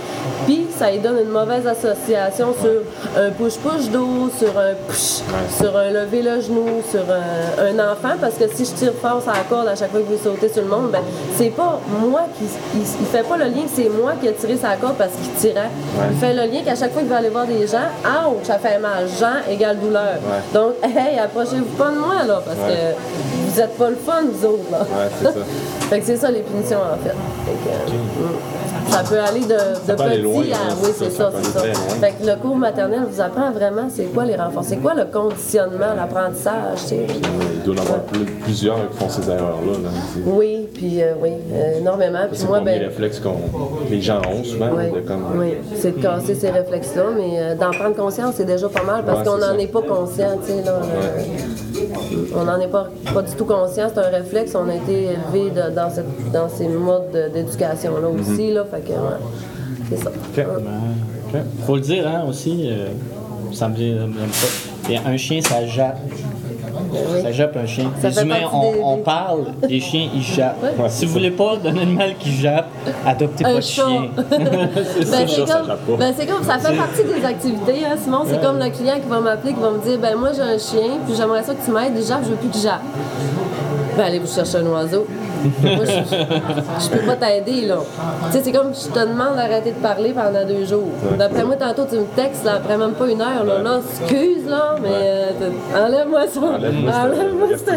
Puis, 0.45 0.67
ça 0.77 0.91
lui 0.91 0.99
donne 0.99 1.17
une 1.17 1.31
mauvaise 1.31 1.65
association 1.65 2.53
sur 2.61 3.21
un 3.21 3.31
push-push 3.31 3.89
d'eau, 3.89 4.29
sur 4.37 4.57
un 4.59 4.73
push, 4.87 5.21
sur 5.59 5.75
un 5.75 5.89
lever 5.89 6.21
le 6.21 6.41
genou, 6.41 6.81
sur 6.89 7.01
un, 7.01 7.65
un 7.65 7.91
enfant, 7.91 8.15
parce 8.19 8.35
que 8.35 8.45
si 8.53 8.65
je 8.65 8.71
tire 8.71 8.93
fort 9.01 9.21
sur 9.21 9.31
la 9.31 9.39
corde 9.49 9.67
à 9.67 9.75
chaque 9.75 9.91
fois 9.91 10.01
que 10.01 10.05
vous 10.05 10.23
sautez 10.23 10.49
sur 10.49 10.61
le 10.61 10.67
monde, 10.67 10.91
ben, 10.91 11.01
c'est 11.35 11.49
pas 11.49 11.79
moi 11.99 12.21
qui. 12.37 12.45
Il, 12.75 12.81
il 12.81 13.07
fait 13.07 13.23
pas 13.23 13.37
le 13.37 13.45
lien 13.45 13.63
que 13.63 13.71
c'est 13.73 13.89
moi 13.89 14.13
qui 14.21 14.27
ai 14.27 14.33
tiré 14.33 14.55
sa 14.57 14.75
corde 14.75 14.95
parce 14.97 15.11
qu'il 15.13 15.31
tirait. 15.33 15.69
Il 16.11 16.17
fait 16.17 16.33
le 16.33 16.51
lien 16.51 16.61
qu'à 16.63 16.75
chaque 16.75 16.91
fois 16.91 17.01
qu'il 17.01 17.09
va 17.09 17.17
aller 17.17 17.29
voir 17.29 17.47
des 17.47 17.65
gens, 17.65 17.87
ouch, 18.05 18.43
ça 18.43 18.59
fait 18.59 18.79
mal. 18.79 19.07
Jean 19.19 19.51
égale 19.51 19.79
douleur. 19.79 20.15
Donc, 20.53 20.73
hey, 20.83 21.17
approchez-vous 21.19 21.75
pas 21.77 21.89
de 21.89 21.97
moi, 21.97 22.23
là, 22.27 22.41
parce 22.45 22.57
que 22.57 22.95
vous 23.47 23.59
êtes 23.59 23.77
pas 23.77 23.89
le 23.89 23.95
fun, 23.95 24.21
vous 24.31 24.45
autres, 24.47 24.71
là. 24.71 24.79
Ouais, 24.79 25.09
c'est 25.17 25.25
ça. 25.25 25.31
fait 25.89 25.99
que 25.99 26.05
c'est 26.05 26.17
ça, 26.17 26.29
les 26.29 26.41
punitions, 26.41 26.79
en 26.79 26.97
fait. 27.03 27.15
Fait 27.45 27.53
que, 27.53 27.91
mm, 27.91 28.74
ça 28.95 29.03
peut 29.09 29.19
aller 29.19 29.41
de, 29.41 29.47
de 29.91 29.93
petit 29.95 30.21
loin, 30.21 30.41
à. 30.41 30.73
Oui, 30.83 30.89
c'est 30.97 31.09
ça, 31.11 31.31
c'est 31.41 31.51
ça. 31.51 31.59
Fait 31.99 32.13
que 32.19 32.25
le 32.25 32.35
cours 32.37 32.55
maternel 32.55 33.01
vous 33.09 33.21
apprend 33.21 33.51
vraiment 33.51 33.87
c'est 33.89 34.05
quoi 34.05 34.25
les 34.25 34.35
renforts, 34.35 34.63
c'est 34.63 34.77
quoi 34.77 34.93
le 34.93 35.05
conditionnement, 35.05 35.93
l'apprentissage. 35.95 36.79
Il 36.91 37.63
doit 37.63 37.75
y 37.75 37.79
en 37.79 37.81
avoir 37.81 37.99
plus- 38.03 38.25
plusieurs 38.43 38.89
qui 38.91 38.97
font 38.97 39.09
ces 39.09 39.29
erreurs-là. 39.29 39.71
Là. 39.83 39.89
Oui, 40.25 40.67
puis 40.73 41.01
euh, 41.01 41.13
oui, 41.21 41.31
euh, 41.53 41.79
énormément. 41.79 42.19
Puis 42.29 42.37
C'est 42.39 42.47
moi, 42.47 42.59
ben. 42.61 42.79
réflexe 42.79 43.19
qu'on 43.19 43.35
les 43.89 44.01
gens 44.01 44.21
ont 44.29 44.43
souvent. 44.43 44.69
Oui, 44.75 44.91
de 44.91 45.05
comme, 45.07 45.25
oui, 45.39 45.53
c'est 45.75 45.97
de 45.97 46.01
casser 46.01 46.35
ces 46.35 46.49
réflexes-là, 46.51 47.03
mais 47.15 47.39
euh, 47.39 47.55
d'en 47.55 47.71
prendre 47.71 47.95
conscience, 47.95 48.35
c'est 48.37 48.45
déjà 48.45 48.69
pas 48.69 48.83
mal 48.83 49.03
parce 49.05 49.19
Ouais, 49.19 49.25
qu'on 49.25 49.37
n'en 49.37 49.57
est 49.57 49.67
pas 49.67 49.81
conscient, 49.81 50.37
tu 50.45 50.51
sais, 50.53 50.63
là. 50.63 50.71
euh, 50.73 51.21
on 52.35 52.43
n'en 52.43 52.59
est 52.59 52.67
pas, 52.67 52.87
pas 53.13 53.21
du 53.21 53.33
tout 53.35 53.45
conscient, 53.45 53.87
c'est 53.93 53.99
un 53.99 54.09
réflexe, 54.09 54.55
on 54.55 54.69
a 54.69 54.75
été 54.75 55.09
élevé 55.33 55.51
dans, 55.75 55.89
cette, 55.89 56.31
dans 56.31 56.49
ces 56.49 56.67
modes 56.67 57.11
de- 57.13 57.29
d'éducation-là 57.33 58.07
Mhm. 58.09 58.19
aussi, 58.19 58.51
là, 58.51 58.63
fait 58.69 58.81
que, 58.85 58.91
ouais, 58.91 59.89
c'est 59.89 59.97
ça. 59.97 60.09
Ok. 60.09 60.45
Faut 61.65 61.75
le 61.75 61.81
dire, 61.81 62.07
hein, 62.07 62.23
aussi, 62.29 62.63
euh, 62.69 62.87
ça 63.51 63.67
me 63.67 63.75
vient 63.75 63.95
même 63.95 64.11
pas. 64.13 64.91
Et 64.93 64.97
un 64.97 65.17
chien, 65.17 65.41
ça 65.41 65.65
jappe. 65.65 65.97
oui. 66.07 67.21
Ça 67.21 67.31
jappe 67.31 67.57
un 67.57 67.65
chien. 67.65 67.91
Ça 68.01 68.09
les 68.09 68.21
humains, 68.21 68.35
on, 68.53 68.71
des- 68.71 68.79
on 68.81 68.95
des- 68.97 69.01
parle, 69.03 69.39
les 69.67 69.79
chiens, 69.79 70.07
ils 70.13 70.21
jappent. 70.21 70.61
Ouais. 70.63 70.85
si 70.89 71.05
vous 71.05 71.13
voulez 71.13 71.31
pas 71.31 71.57
d'un 71.57 71.75
animal 71.77 72.15
qui 72.19 72.31
jappe, 72.31 72.67
adoptez 73.05 73.43
pas 73.43 73.55
de 73.55 73.61
chien. 73.61 74.09
Ben, 74.17 74.69
c'est 74.97 75.05
ça, 75.05 75.27
ça 75.47 75.53
comme, 75.57 75.67
pas. 75.97 76.05
ben, 76.05 76.13
c'est 76.17 76.25
comme, 76.27 76.43
ça 76.43 76.59
fait 76.59 76.75
partie 76.75 77.03
des 77.03 77.25
activités, 77.25 77.85
hein, 77.85 77.95
Simon. 78.01 78.19
C'est 78.29 78.39
comme 78.41 78.59
le 78.59 78.69
client 78.69 78.95
qui 79.01 79.09
va 79.09 79.19
m'appeler, 79.19 79.53
qui 79.53 79.59
va 79.59 79.71
me 79.71 79.79
dire, 79.83 79.97
ben 79.99 80.15
moi 80.15 80.29
j'ai 80.33 80.41
un 80.41 80.57
chien, 80.57 80.99
puis 81.05 81.15
j'aimerais 81.17 81.43
ça 81.43 81.53
que 81.55 81.65
tu 81.65 81.71
m'aides, 81.71 81.95
déjà, 81.95 82.19
je 82.23 82.29
veux 82.29 82.35
plus 82.35 82.49
qu'il 82.49 82.61
jappe. 82.61 82.81
Ben 83.97 84.03
allez 84.05 84.19
vous 84.19 84.27
chercher 84.33 84.57
un 84.57 84.65
oiseau. 84.67 85.05
Moi, 85.61 85.85
je, 85.85 86.85
je 86.85 86.89
peux 86.89 87.05
pas 87.05 87.15
t'aider, 87.15 87.65
là. 87.67 87.77
Tu 88.27 88.31
sais, 88.37 88.43
c'est 88.43 88.51
comme 88.51 88.73
je 88.73 88.87
te 88.89 88.99
demande 88.99 89.35
d'arrêter 89.35 89.71
de 89.71 89.77
parler 89.77 90.13
pendant 90.13 90.45
deux 90.45 90.65
jours. 90.65 90.87
D'après 91.17 91.43
moi, 91.43 91.55
tantôt, 91.55 91.85
tu 91.89 91.97
me 91.97 92.05
textes, 92.15 92.43
là, 92.45 92.55
après 92.55 92.77
même 92.77 92.93
pas 92.93 93.07
une 93.07 93.21
heure, 93.21 93.43
là, 93.45 93.61
là 93.61 93.79
excuse, 93.99 94.47
là, 94.47 94.75
mais 94.81 94.89
euh, 94.91 95.85
enlève-moi 95.85 96.27
ça. 96.27 96.39
Enlève-moi 96.41 97.47
cette 97.57 97.69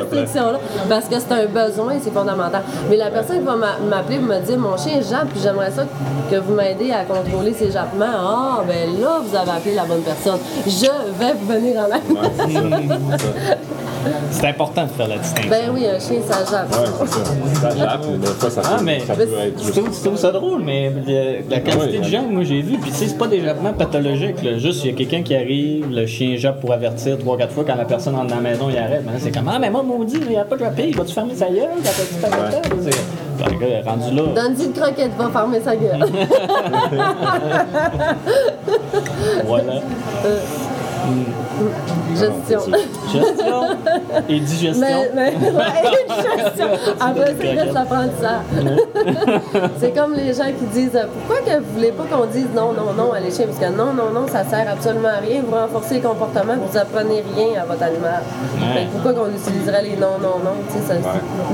restriction-là. 0.00 0.58
Parce 0.88 1.06
que 1.06 1.14
c'est 1.18 1.32
un 1.32 1.46
besoin, 1.46 1.94
c'est 2.02 2.12
fondamental. 2.12 2.62
Mais 2.88 2.96
la 2.96 3.10
personne 3.10 3.38
qui 3.40 3.44
va 3.44 3.56
m'a- 3.56 3.78
m'appeler 3.88 4.18
pour 4.18 4.28
me 4.28 4.38
dire 4.40 4.58
mon 4.58 4.76
chien 4.76 5.00
jappe, 5.00 5.28
puis 5.30 5.40
j'aimerais 5.42 5.70
ça 5.70 5.84
que 6.30 6.36
vous 6.36 6.54
m'aidez 6.54 6.92
à 6.92 7.04
contrôler 7.04 7.52
ses 7.52 7.70
jappements. 7.70 8.06
Ah, 8.06 8.62
ben 8.66 9.00
là, 9.00 9.20
vous 9.24 9.36
avez 9.36 9.50
appelé 9.50 9.74
la 9.74 9.84
bonne 9.84 10.02
personne. 10.02 10.38
Je 10.66 10.86
vais 11.18 11.32
vous 11.34 11.46
venir 11.46 11.80
en 11.80 11.86
aide. 11.96 12.98
Ouais, 14.04 14.12
c'est 14.30 14.46
important 14.46 14.84
de 14.84 14.88
faire 14.90 15.08
la 15.08 15.18
distinction. 15.18 15.50
Ben 15.50 15.70
oui, 15.74 15.86
un 15.86 15.98
chien, 15.98 16.20
ça 16.26 16.38
jappe. 16.50 16.70
Ouais, 16.72 16.86
c'est 17.06 17.12
ça. 17.60 17.70
Ça 17.70 17.76
jappe, 17.76 18.00
mais 18.10 18.16
des 18.18 18.26
fois, 18.28 18.50
ça 18.50 18.60
peut, 18.62 18.68
Ah, 18.72 18.80
mais 18.82 19.00
ça 19.00 19.14
peut 19.14 19.22
être 19.22 19.62
je 19.62 19.70
trouve, 19.72 19.90
je 19.94 20.00
trouve 20.04 20.16
ça 20.16 20.30
drôle, 20.32 20.62
mais 20.64 20.90
euh, 21.08 21.40
la 21.50 21.60
quantité 21.60 21.86
Oui, 21.92 21.98
de 21.98 22.04
gens 22.04 22.22
que 22.24 22.32
moi 22.32 22.42
j'ai 22.44 22.62
vu, 22.62 22.78
puis 22.78 22.90
tu 22.90 22.96
sais, 22.96 23.08
c'est 23.08 23.18
pas 23.18 23.26
des 23.26 23.42
jappements 23.42 23.72
pathologiques. 23.74 24.42
Là. 24.42 24.56
Juste, 24.56 24.84
il 24.84 24.90
y 24.90 24.94
a 24.94 24.96
quelqu'un 24.96 25.22
qui 25.22 25.34
arrive, 25.34 25.90
le 25.90 26.06
chien 26.06 26.36
jappe 26.36 26.60
pour 26.60 26.72
avertir 26.72 27.18
trois, 27.18 27.36
quatre 27.36 27.52
fois 27.52 27.64
quand 27.66 27.74
la 27.76 27.84
personne 27.84 28.14
entre 28.14 28.28
dans 28.28 28.36
la 28.36 28.40
maison, 28.40 28.68
il 28.70 28.78
arrête. 28.78 29.02
Mais 29.04 29.12
là, 29.12 29.18
c'est 29.20 29.30
comme 29.32 29.48
Ah, 29.52 29.58
mais 29.60 29.68
moi, 29.70 29.82
maudit, 29.82 30.20
il 30.30 30.36
a 30.36 30.44
pas 30.44 30.56
jappé, 30.56 30.88
il 30.88 30.96
va-tu 30.96 31.12
fermer 31.12 31.34
sa 31.34 31.48
gueule? 31.48 31.68
Quand 31.82 31.90
tu 31.90 32.30
t'arrêtes 32.30 32.72
C'est 32.82 32.96
Ben, 33.38 33.46
le 33.52 33.58
gars, 33.58 33.90
rendu 33.90 34.14
là. 34.14 34.22
Donne-y 34.34 34.64
une 34.64 34.72
croquette, 34.72 35.12
va 35.18 35.28
fermer 35.28 35.60
sa 35.60 35.76
gueule. 35.76 36.04
Voilà. 39.46 39.74
Gestion. 42.14 42.60
Gestion 43.12 43.62
et 44.28 44.40
digestion. 44.40 44.80
Mais, 44.80 45.10
mais, 45.14 45.50
ouais, 45.50 46.06
gestion. 46.08 46.66
Après, 47.00 47.34
c'est 47.40 47.54
l'apprentissage. 47.72 48.42
c'est 49.78 49.94
comme 49.94 50.14
les 50.14 50.32
gens 50.34 50.46
qui 50.58 50.64
disent 50.72 50.96
euh, 50.96 51.06
Pourquoi 51.26 51.44
que 51.44 51.58
vous 51.60 51.72
voulez 51.74 51.92
pas 51.92 52.04
qu'on 52.04 52.26
dise 52.26 52.48
non, 52.54 52.72
non, 52.72 52.92
non 52.96 53.12
à 53.12 53.20
l'échelle? 53.20 53.48
Parce 53.48 53.58
que 53.58 53.76
non, 53.76 53.92
non, 53.92 54.10
non, 54.12 54.26
ça 54.26 54.44
sert 54.44 54.66
absolument 54.70 55.08
à 55.08 55.20
rien. 55.20 55.42
Vous 55.46 55.54
renforcez 55.54 55.94
les 55.96 56.00
comportements, 56.00 56.54
vous 56.56 56.76
apprenez 56.78 57.22
rien 57.36 57.62
à 57.62 57.64
votre 57.64 57.82
animal. 57.82 58.22
Ouais. 58.56 58.86
Pourquoi 58.92 59.12
qu'on 59.14 59.30
utiliserait 59.30 59.82
les 59.82 59.96
non, 59.96 60.18
non, 60.20 60.38
non? 60.44 60.54
Tu 60.68 60.78
sais, 60.78 60.86
ça, 60.86 60.94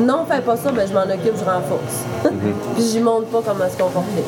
Non, 0.01 0.25
fais 0.29 0.41
pas 0.41 0.57
ça, 0.57 0.71
ben, 0.73 0.87
je 0.89 0.93
m'en 0.95 1.03
occupe, 1.03 1.35
je 1.39 1.45
renforce. 1.45 2.05
Puis 2.75 2.85
j'y 2.93 3.01
montre 3.01 3.27
pas 3.27 3.41
comment 3.45 3.69
se 3.71 3.77
comporter. 3.77 4.23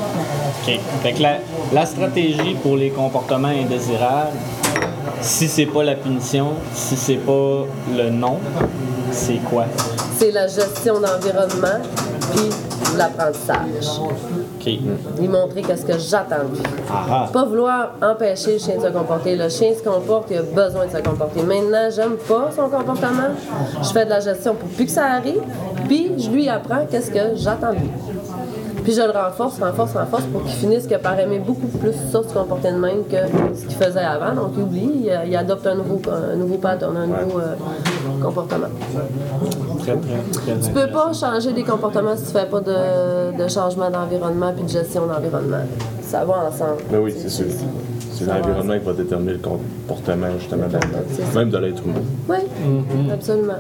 OK. 0.67 0.81
Fait 1.03 1.13
que 1.13 1.23
la, 1.23 1.37
la 1.73 1.87
stratégie 1.87 2.55
pour 2.63 2.77
les 2.77 2.91
comportements 2.91 3.49
indésirables, 3.49 4.37
si 5.21 5.49
c'est 5.49 5.67
pas 5.67 5.83
la 5.83 5.95
punition, 5.95 6.53
si 6.75 6.97
c'est 6.97 7.17
pas 7.17 7.65
le 7.97 8.11
non, 8.11 8.39
c'est 9.11 9.41
quoi? 9.51 9.65
C'est 10.19 10.31
la 10.31 10.47
gestion 10.47 11.01
d'environnement, 11.01 11.81
puis 12.33 12.51
l'apprentissage. 12.97 14.01
OK. 14.01 14.67
Lui 15.19 15.29
montrer 15.29 15.63
qu'est-ce 15.63 15.85
que 15.85 15.99
j'attends 15.99 16.45
de 16.51 16.57
lui. 16.57 16.63
Ah 16.91 17.05
ah. 17.11 17.31
Pas 17.33 17.45
vouloir 17.45 17.93
empêcher 18.03 18.55
le 18.55 18.59
chien 18.59 18.77
de 18.77 18.83
se 18.83 18.89
comporter. 18.89 19.37
Le 19.37 19.49
chien 19.49 19.73
se 19.77 19.83
comporte, 19.83 20.31
il 20.31 20.39
a 20.39 20.43
besoin 20.43 20.87
de 20.87 20.91
se 20.91 20.99
comporter. 20.99 21.43
Maintenant, 21.43 21.89
j'aime 21.95 22.17
pas 22.17 22.51
son 22.55 22.69
comportement. 22.69 23.31
Je 23.83 23.89
fais 23.89 24.05
de 24.05 24.11
la 24.11 24.21
gestion 24.21 24.55
pour 24.55 24.69
plus 24.71 24.87
que 24.87 24.91
ça 24.91 25.05
arrive. 25.05 25.43
Puis, 25.87 26.13
je 26.19 26.31
lui 26.31 26.49
apprends 26.49 26.87
qu'est-ce 26.91 27.11
que 27.11 27.37
j'attends 27.37 27.71
de 27.71 27.79
lui. 27.79 27.91
Puis, 28.89 28.97
je 28.97 29.03
le 29.03 29.11
renforce, 29.11 29.61
renforce, 29.61 29.93
renforce 29.93 30.23
pour 30.33 30.43
qu'il 30.45 30.55
finisse 30.55 30.87
que 30.87 30.95
par 30.95 31.21
aimer 31.21 31.41
beaucoup 31.41 31.67
plus 31.67 31.93
ça, 32.11 32.23
se 32.27 32.33
comporter 32.33 32.73
de 32.73 32.79
même 32.79 33.05
que 33.05 33.17
ce 33.55 33.67
qu'il 33.67 33.77
faisait 33.77 34.01
avant. 34.01 34.35
Donc, 34.35 34.53
il 34.57 34.63
oublie, 34.63 34.91
il, 35.05 35.21
il 35.29 35.37
adopte 35.37 35.67
un 35.67 35.75
nouveau, 35.75 36.01
un 36.11 36.37
nouveau 36.37 36.55
pattern, 36.57 36.97
un 36.97 37.07
nouveau 37.07 37.39
euh, 37.39 37.55
comportement. 38.23 38.69
Très, 39.81 39.95
très, 39.95 40.55
très 40.55 40.61
Tu 40.67 40.71
peux 40.71 40.91
pas 40.91 41.13
changer 41.13 41.53
des 41.53 41.65
comportements 41.65 42.17
si 42.17 42.33
tu 42.33 42.39
fais 42.39 42.47
pas 42.47 42.61
de, 42.61 43.37
de 43.37 43.49
changement 43.49 43.91
d'environnement 43.91 44.55
puis 44.55 44.65
de 44.65 44.71
gestion 44.71 45.07
d'environnement. 45.07 45.67
Ça 46.01 46.25
va 46.25 46.47
ensemble. 46.49 46.81
Mais 46.91 46.97
oui, 46.97 47.15
c'est 47.15 47.29
sûr. 47.29 47.45
C'est 48.15 48.25
l'environnement 48.25 48.79
qui 48.79 48.87
va 48.87 48.93
déterminer 48.95 49.33
le 49.33 49.39
comportement, 49.41 50.29
justement, 50.39 50.65
de- 50.67 51.37
même 51.39 51.51
de 51.51 51.59
l'être 51.59 51.83
humain. 51.85 52.01
Oui, 52.27 53.11
absolument. 53.13 53.53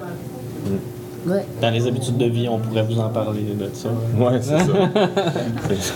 Dans 1.60 1.70
les 1.70 1.86
habitudes 1.86 2.16
de 2.16 2.26
vie, 2.26 2.48
on 2.48 2.58
pourrait 2.58 2.82
vous 2.82 2.98
en 3.00 3.08
parler 3.08 3.42
de 3.42 3.68
ça. 3.72 3.88
Ouais, 4.18 4.38
c'est 4.40 4.58
ça. 4.58 4.64
C'est 5.68 5.76
ça. 5.82 5.94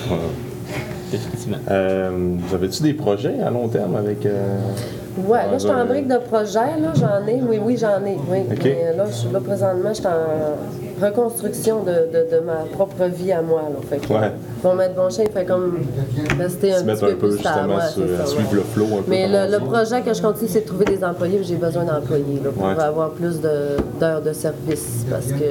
Effectivement. 1.14 1.58
Euh, 1.70 2.10
vous 2.38 2.54
avez-tu 2.54 2.82
des 2.82 2.94
projets 2.94 3.40
à 3.40 3.50
long 3.50 3.68
terme 3.68 3.96
avec. 3.96 4.24
euh, 4.24 4.58
Ouais, 5.26 5.40
là, 5.40 5.52
je 5.54 5.58
suis 5.58 5.68
en 5.70 5.80
euh, 5.80 5.84
brique 5.84 6.08
de 6.08 6.16
projet, 6.16 6.80
là, 6.80 6.92
j'en 6.94 7.26
ai. 7.26 7.40
Oui, 7.46 7.58
oui, 7.62 7.76
j'en 7.76 8.02
ai. 8.06 8.16
Oui. 8.30 8.38
Mais 8.64 8.94
là, 8.96 9.04
je 9.08 9.12
suis 9.12 9.30
là, 9.30 9.40
présentement, 9.40 9.90
je 9.90 9.94
suis 9.94 10.06
en 10.06 10.10
reconstruction 11.04 11.82
de, 11.82 11.90
de- 11.90 12.36
de 12.36 12.40
ma 12.40 12.64
propre 12.72 13.04
vie 13.04 13.32
à 13.32 13.42
moi. 13.42 13.62
Là. 13.62 13.76
Fait 13.88 13.98
que, 13.98 14.12
Ouais. 14.12 14.30
Mon 14.64 14.74
maître 14.74 14.94
bon 14.94 15.10
chien 15.10 15.24
fait 15.32 15.44
comme 15.44 15.78
rester 16.38 16.72
un 16.72 16.76
Se 16.78 16.80
petit 16.80 16.86
mettre 16.86 17.00
peu 17.00 17.06
un 17.06 17.14
peu 17.14 17.16
plus 17.28 17.32
justement 17.38 17.74
ouais, 17.76 17.88
sur, 17.92 18.02
c'est 18.06 18.16
ça, 18.16 18.22
à 18.22 18.24
ouais. 18.26 18.30
suivre 18.30 18.54
le 18.54 18.60
flow 18.62 18.84
un 18.84 19.02
peu. 19.02 19.04
Mais 19.08 19.26
le, 19.48 19.58
projet 19.58 20.02
que 20.02 20.14
je 20.14 20.22
continue, 20.22 20.48
c'est 20.48 20.60
de 20.62 20.66
trouver 20.66 20.84
des 20.84 21.02
employés. 21.04 21.40
J'ai 21.42 21.56
besoin 21.56 21.84
d'employés 21.84 22.40
là, 22.44 22.50
pour 22.50 22.66
avoir 22.68 23.10
plus 23.10 23.40
d'heures 23.40 24.20
de, 24.22 24.32
service 24.32 25.04
parce 25.10 25.26
que 25.26 25.44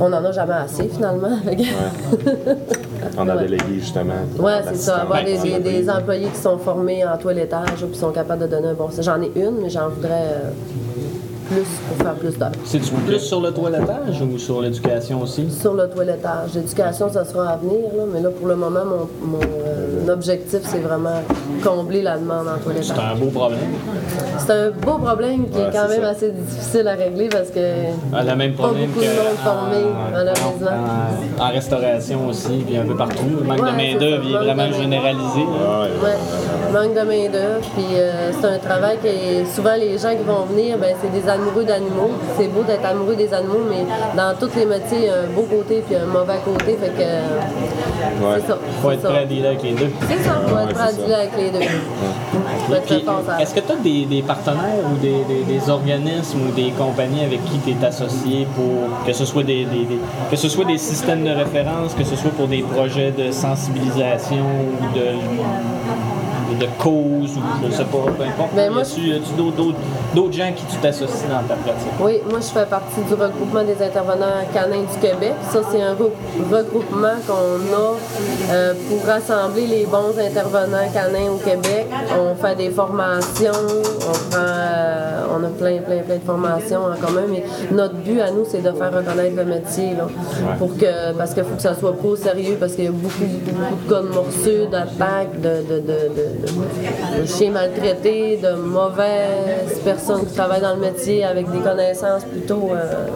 on 0.00 0.08
n'en 0.08 0.24
a 0.24 0.32
jamais 0.32 0.54
assez 0.54 0.88
finalement. 0.88 1.38
On 3.18 3.28
a 3.28 3.36
délégué 3.36 3.78
justement. 3.80 4.14
Ouais, 4.38 4.60
c'est 4.68 4.76
ça. 4.76 4.96
Avoir 5.02 5.24
des, 5.24 5.34
l'assistant. 5.34 5.58
des- 5.60 5.82
des 5.82 5.90
employés 5.90 6.28
qui 6.28 6.40
sont 6.40 6.58
formés 6.58 7.04
en 7.04 7.16
toilettage 7.16 7.84
puis 7.90 7.96
sont 7.98 8.10
capables 8.10 8.42
de 8.42 8.46
donner 8.48 8.68
un 8.68 8.74
bon. 8.74 8.88
J'en 9.00 9.20
ai 9.20 9.30
une, 9.36 9.60
mais 9.62 9.70
j'en 9.70 9.88
voudrais 9.88 10.10
euh, 10.12 10.50
plus 11.48 11.66
pour 11.88 11.96
faire 12.04 12.14
plus 12.14 12.36
d'heures. 12.38 12.52
C'est-tu 12.64 12.92
plus 13.06 13.18
sur 13.20 13.40
le 13.40 13.50
toilettage 13.52 14.20
ou 14.22 14.38
sur 14.38 14.60
l'éducation 14.60 15.22
aussi? 15.22 15.50
Sur 15.50 15.74
le 15.74 15.88
toilettage. 15.88 16.54
L'éducation, 16.54 17.10
ça 17.10 17.24
sera 17.24 17.50
à 17.50 17.56
venir, 17.56 17.80
là, 17.96 18.04
mais 18.12 18.20
là, 18.20 18.30
pour 18.30 18.48
le 18.48 18.56
moment, 18.56 18.80
mon, 18.84 19.26
mon, 19.26 19.40
euh, 19.40 20.12
objectif, 20.12 20.60
c'est 20.64 20.80
vraiment 20.80 21.22
combler 21.64 22.02
la 22.02 22.18
demande 22.18 22.48
en 22.48 22.56
C'est 22.58 22.64
toilettage. 22.64 22.98
un 22.98 23.16
beau 23.18 23.30
problème. 23.30 23.58
C'est 24.38 24.52
un 24.52 24.70
beau 24.70 24.98
problème 24.98 25.48
qui 25.48 25.58
Ouais, 25.58 25.64
est 25.68 25.70
quand 25.72 25.84
c'est 25.88 25.94
même 25.96 26.02
ça. 26.02 26.08
assez 26.10 26.30
difficile 26.32 26.88
à 26.88 26.94
régler 26.94 27.28
parce 27.28 27.50
que 27.50 27.58
Elle 27.60 27.94
a 28.14 28.24
le 28.32 28.36
même 28.36 28.52
Pas 28.54 28.64
problème 28.64 28.86
beaucoup 28.90 29.00
que 29.00 29.04
de 29.04 29.10
monde 29.10 29.38
formé, 29.44 29.76
en- 29.84 30.10
malheureusement. 30.12 30.86
En, 31.38 31.44
en 31.44 31.48
restauration 31.52 32.28
aussi, 32.28 32.64
puis 32.66 32.76
un 32.76 32.84
peu 32.84 32.96
partout. 32.96 33.24
Le 33.40 33.44
manque 33.46 33.60
Ouais, 33.62 33.70
de 33.70 33.70
c'est 33.70 33.76
main-d'œuvre 33.94 34.28
est 34.28 34.32
manque 34.32 34.42
vraiment 34.42 34.68
de 34.68 34.72
généralisé. 34.74 35.40
ouais. 35.40 35.90
Ouais, 36.02 36.72
manque 36.72 36.94
de 36.94 37.00
main-d'œuvre. 37.06 37.60
Puis 37.74 37.84
euh, 37.94 38.32
c'est 38.40 38.46
un 38.46 38.58
travail 38.58 38.96
que 39.02 39.08
souvent 39.54 39.74
les 39.78 39.96
gens 39.98 40.10
qui 40.10 40.24
vont 40.26 40.44
venir, 40.50 40.78
ben, 40.78 40.94
c'est 41.00 41.12
des 41.12 41.28
amoureux 41.32 41.64
d'animaux. 41.64 42.10
C'est 42.38 42.48
beau 42.48 42.62
d'être 42.62 42.84
amoureux 42.84 43.16
des 43.16 43.32
animaux, 43.34 43.60
mais 43.68 43.84
dans 44.16 44.34
tous 44.38 44.54
les 44.56 44.66
métiers, 44.66 44.98
il 44.98 45.04
y 45.04 45.08
a 45.08 45.14
un 45.22 45.26
beau 45.34 45.42
côté 45.42 45.82
puis 45.86 45.96
un 45.96 46.06
mauvais 46.06 46.38
côté. 46.44 46.76
Fait 46.80 46.88
que 46.90 47.02
euh, 47.02 47.20
Ouais. 48.22 48.38
c'est 48.40 48.46
ça. 48.48 48.58
Faut 48.82 48.90
être 48.90 49.02
ça. 49.02 49.08
prêt 49.08 49.22
à 49.22 49.24
dealer 49.26 49.46
avec 49.48 49.62
les 49.62 49.72
deux. 49.72 49.90
C'est 50.08 50.22
ça, 50.22 50.32
faut 50.46 50.54
Ouais, 50.54 50.62
être 50.64 50.74
prêt 50.74 50.82
à 50.84 50.86
c'est 50.88 50.96
ça. 50.96 51.02
dealer 51.02 51.14
avec 51.18 51.36
les 51.38 51.50
deux. 51.50 51.64
Est-ce 53.40 53.54
que 53.54 53.60
tu 53.60 53.72
as 53.72 53.76
des, 53.76 54.04
des 54.06 54.22
partenaires 54.22 54.84
ou 54.92 54.96
des, 54.98 55.24
des- 55.28 55.44
des 55.58 55.70
organismes 55.70 56.40
ou 56.48 56.52
des 56.52 56.70
compagnies 56.70 57.24
avec 57.24 57.44
qui 57.44 57.58
tu 57.58 57.70
es 57.70 57.84
associé 57.86 58.46
pour 58.54 59.04
que 59.06 59.12
ce 59.12 59.24
soit 59.24 59.42
des, 59.42 59.64
des- 59.64 59.84
des- 59.84 59.98
que 60.30 60.36
ce 60.36 60.48
soit 60.48 60.64
des 60.64 60.78
systèmes 60.78 61.24
de 61.24 61.30
référence, 61.30 61.94
que 61.94 62.04
ce 62.04 62.16
soit 62.16 62.30
pour 62.30 62.46
des 62.48 62.62
projets 62.62 63.10
de 63.12 63.30
sensibilisation 63.32 64.36
ou 64.36 64.94
de, 64.98 65.04
de 66.54 66.66
cause 66.78 67.36
ou 67.36 67.66
je 67.66 67.72
sais 67.72 67.84
pas, 67.84 67.98
peu 68.16 68.22
importe. 68.24 68.54
Ben, 68.54 68.70
moi, 68.72 68.82
y 68.82 69.12
a-tu 69.12 69.32
d'autres- 69.36 70.32
gens 70.32 70.52
qui 70.54 70.64
tu 70.66 70.76
t'associes 70.78 71.28
dans 71.28 71.42
ta 71.48 71.54
pratique? 71.54 71.88
Oui, 72.00 72.20
moi 72.30 72.40
je 72.40 72.46
fais 72.58 72.66
partie 72.66 73.00
du 73.06 73.14
regroupement 73.14 73.64
des 73.64 73.82
intervenants 73.84 74.42
canins 74.52 74.82
du 74.82 74.98
Québec. 75.00 75.34
Ça, 75.50 75.60
c'est 75.70 75.82
un 75.82 75.94
re- 75.94 76.10
regroupement 76.50 77.16
qu'on 77.26 77.74
a 77.74 78.52
euh, 78.54 78.74
pour 78.88 79.06
rassembler 79.06 79.66
les 79.66 79.86
bons 79.86 80.14
intervenants 80.18 80.88
canins 80.92 81.30
au 81.34 81.38
Québec. 81.38 81.86
On 82.18 82.34
fait 82.34 82.56
des 82.56 82.70
formations, 82.70 83.52
on 83.52 84.30
prend, 84.30 84.38
euh, 84.42 85.24
on 85.38 85.44
a 85.44 85.48
plein, 85.48 85.78
plein, 85.78 85.98
plein 86.02 86.16
de 86.16 86.24
formations 86.24 86.80
en 86.84 86.96
commun, 87.04 87.22
mais 87.30 87.42
notre 87.70 87.94
but 87.94 88.20
à 88.20 88.30
nous, 88.30 88.44
c'est 88.48 88.62
de 88.62 88.70
faire 88.72 88.92
reconnaître 88.92 89.36
le 89.36 89.44
métier. 89.44 89.90
Là, 89.96 90.06
pour 90.58 90.76
que, 90.76 91.12
parce 91.16 91.34
qu'il 91.34 91.44
faut 91.44 91.56
que 91.56 91.62
ça 91.62 91.74
soit 91.74 91.94
au 92.04 92.16
sérieux, 92.16 92.56
parce 92.58 92.72
qu'il 92.74 92.84
y 92.84 92.88
a 92.88 92.90
beaucoup, 92.90 93.24
beaucoup 93.24 93.76
de 93.84 93.90
cas 93.90 94.00
de 94.02 94.08
morsures, 94.08 94.68
d'attaques, 94.70 95.40
de, 95.40 95.62
de, 95.68 95.80
de, 95.80 95.86
de- 95.86 96.41
de- 96.46 97.26
chiens 97.26 97.50
maltraités, 97.50 98.38
de 98.42 98.52
mauvaises 98.56 99.78
personnes 99.84 100.26
qui 100.26 100.34
travaillent 100.34 100.60
dans 100.60 100.74
le 100.74 100.80
métier 100.80 101.24
avec 101.24 101.50
des 101.50 101.58
connaissances 101.58 102.24
plutôt 102.24 102.70
euh, 102.72 103.06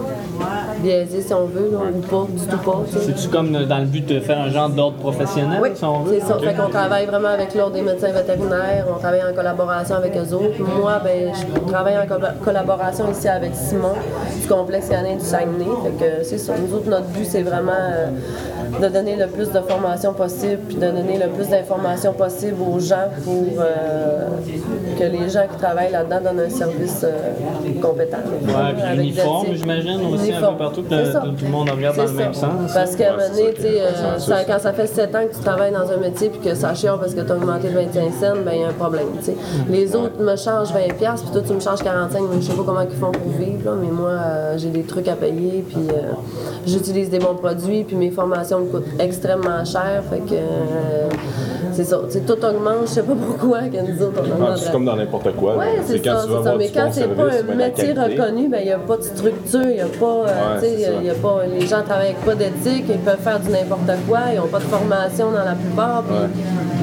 biaisées, 0.79 1.21
si 1.21 1.33
on 1.33 1.45
veut, 1.45 1.69
là, 1.71 1.79
ou 1.93 1.99
pas, 2.01 2.25
du 2.29 2.45
tout 2.45 2.57
pas. 2.57 2.83
C'est-tu 2.99 3.27
comme 3.29 3.51
dans 3.51 3.79
le 3.79 3.85
but 3.85 4.05
de 4.05 4.19
faire 4.19 4.39
un 4.39 4.49
genre 4.49 4.69
d'ordre 4.69 4.97
professionnel, 4.97 5.59
Oui, 5.61 5.69
si 5.73 5.83
on 5.83 6.03
veut? 6.03 6.19
c'est 6.19 6.27
ça. 6.27 6.37
Fait 6.39 6.53
qu'on 6.53 6.69
travaille 6.69 7.05
vraiment 7.05 7.29
avec 7.29 7.53
l'Ordre 7.55 7.73
des 7.75 7.81
médecins 7.81 8.11
vétérinaires, 8.11 8.85
on 8.95 8.99
travaille 8.99 9.21
en 9.29 9.33
collaboration 9.33 9.95
avec 9.95 10.15
eux 10.15 10.33
autres. 10.33 10.59
Moi, 10.79 10.99
ben, 11.03 11.31
je 11.33 11.71
travaille 11.71 11.97
en 11.97 12.07
co- 12.07 12.21
collaboration 12.43 13.05
ici 13.11 13.27
avec 13.27 13.51
Simon 13.55 13.93
du 14.41 14.47
complexe 14.47 14.89
canin 14.89 15.15
du 15.15 15.25
Saguenay. 15.25 15.65
Fait 15.83 16.05
que 16.05 16.23
c'est 16.23 16.37
ça. 16.37 16.53
Nous 16.57 16.75
autres, 16.75 16.89
notre 16.89 17.05
but, 17.07 17.25
c'est 17.25 17.41
vraiment 17.43 17.71
euh, 17.71 18.07
de 18.81 18.87
donner 18.87 19.15
le 19.15 19.27
plus 19.27 19.51
de 19.51 19.59
formation 19.59 20.13
possible, 20.13 20.59
puis 20.67 20.75
de 20.75 20.81
donner 20.81 21.17
le 21.17 21.29
plus 21.29 21.47
d'informations 21.49 22.13
possible 22.13 22.57
aux 22.61 22.79
gens 22.79 23.07
pour 23.23 23.43
euh, 23.59 24.27
que 24.99 25.03
les 25.03 25.29
gens 25.29 25.43
qui 25.51 25.57
travaillent 25.57 25.91
là-dedans 25.91 26.21
donnent 26.31 26.45
un 26.45 26.49
service 26.49 27.01
euh, 27.03 27.31
compétent. 27.81 28.17
Ouais, 28.43 28.73
puis 29.45 29.57
j'imagine, 29.57 29.99
aussi, 30.13 30.23
un 30.23 30.35
Uniforme. 30.35 30.57
peu 30.57 30.63
partout, 30.63 30.83
que 30.83 30.93
le- 30.93 31.35
tout, 31.37 31.45
le 31.45 31.51
monde 31.51 31.69
regarde 31.69 31.97
dans 31.97 32.05
le 32.05 32.11
même 32.11 32.33
sens. 32.33 32.73
Parce 32.73 32.95
qu'à 32.95 33.09
un 33.13 33.17
moment 33.17 33.29
donné, 33.29 33.53
euh, 33.65 34.43
quand 34.47 34.59
ça 34.59 34.73
fait 34.73 34.87
7 34.87 35.15
ans 35.15 35.19
que 35.29 35.35
tu 35.35 35.41
travailles 35.43 35.71
dans 35.73 35.91
un 35.91 35.97
métier 35.97 36.29
puis 36.29 36.39
que 36.39 36.55
ça 36.55 36.73
chiant 36.73 36.97
parce 36.97 37.13
que 37.13 37.21
tu 37.21 37.31
as 37.31 37.35
augmenté 37.35 37.69
de 37.69 37.73
25 37.73 38.13
cents, 38.13 38.33
ben 38.45 38.51
il 38.53 38.61
y 38.61 38.63
a 38.63 38.67
un 38.69 38.73
problème. 38.73 39.07
tu 39.19 39.25
sais. 39.25 39.35
Les 39.69 39.95
autres 39.95 40.19
me 40.21 40.35
chargent 40.35 40.71
20 40.73 40.93
pièces 40.97 41.21
puis 41.21 41.31
toi 41.31 41.41
tu 41.45 41.53
me 41.53 41.59
charges 41.59 41.83
45, 41.83 42.21
mais 42.29 42.41
je 42.41 42.47
sais 42.47 42.53
pas 42.53 42.63
comment 42.65 42.81
ils 42.81 42.95
font 42.97 43.11
pour 43.11 43.31
vivre, 43.31 43.65
là, 43.65 43.71
mais 43.79 43.91
moi 43.91 44.09
euh, 44.09 44.57
j'ai 44.57 44.69
des 44.69 44.83
trucs 44.83 45.07
à 45.07 45.13
payer 45.15 45.63
puis 45.67 45.87
j'utilise 46.65 47.09
des 47.09 47.19
bons 47.19 47.35
produits 47.35 47.83
puis 47.83 47.95
mes 47.95 48.11
formations 48.11 48.56
me 48.59 48.65
coûtent 48.71 48.99
extrêmement 48.99 49.63
cher, 49.65 50.03
fait 50.09 50.19
que 50.19 50.33
euh, 50.33 51.09
c'est 51.73 51.83
ça. 51.83 51.97
Tout 52.25 52.33
augmente, 52.45 52.81
je 52.83 52.87
sais 52.87 53.03
pas 53.03 53.13
pourquoi 53.13 53.59
que 53.61 53.77
nous 53.91 54.01
autres 54.03 54.21
on 54.21 54.31
Ah, 54.31 54.35
augmente. 54.43 54.57
c'est 54.57 54.71
comme 54.71 54.85
dans 54.85 54.95
n'importe 54.95 55.31
quoi. 55.35 55.55
Oui, 55.59 55.65
c'est 55.85 56.03
ça, 56.03 56.23
c'est 56.27 56.43
ça. 56.43 56.55
Mais 56.57 56.69
quand 56.69 56.89
c'est 56.91 57.07
pas 57.07 57.23
un 57.23 57.55
métier 57.55 57.93
reconnu, 57.93 58.47
ben, 58.49 58.59
il 58.61 58.65
n'y 58.67 58.71
a 58.71 58.79
pas 58.79 58.97
de 58.97 59.03
structure, 59.03 59.61
il 59.69 59.79
a 59.81 59.85
pas, 59.85 60.05
euh, 60.27 60.59
Ouais, 60.61 61.03
y 61.03 61.09
a 61.09 61.13
pas, 61.13 61.41
les 61.51 61.65
gens 61.67 61.81
travaillent 61.83 62.07
avec 62.11 62.25
pas 62.25 62.35
d'éthique, 62.35 62.85
ils 62.89 62.97
peuvent 62.99 63.19
faire 63.19 63.39
du 63.39 63.49
n'importe 63.49 63.81
quoi, 64.07 64.19
ils 64.33 64.37
n'ont 64.37 64.47
pas 64.47 64.59
de 64.59 64.63
formation 64.63 65.31
dans 65.31 65.45
la 65.45 65.55
plupart, 65.55 66.03
puis 66.03 66.15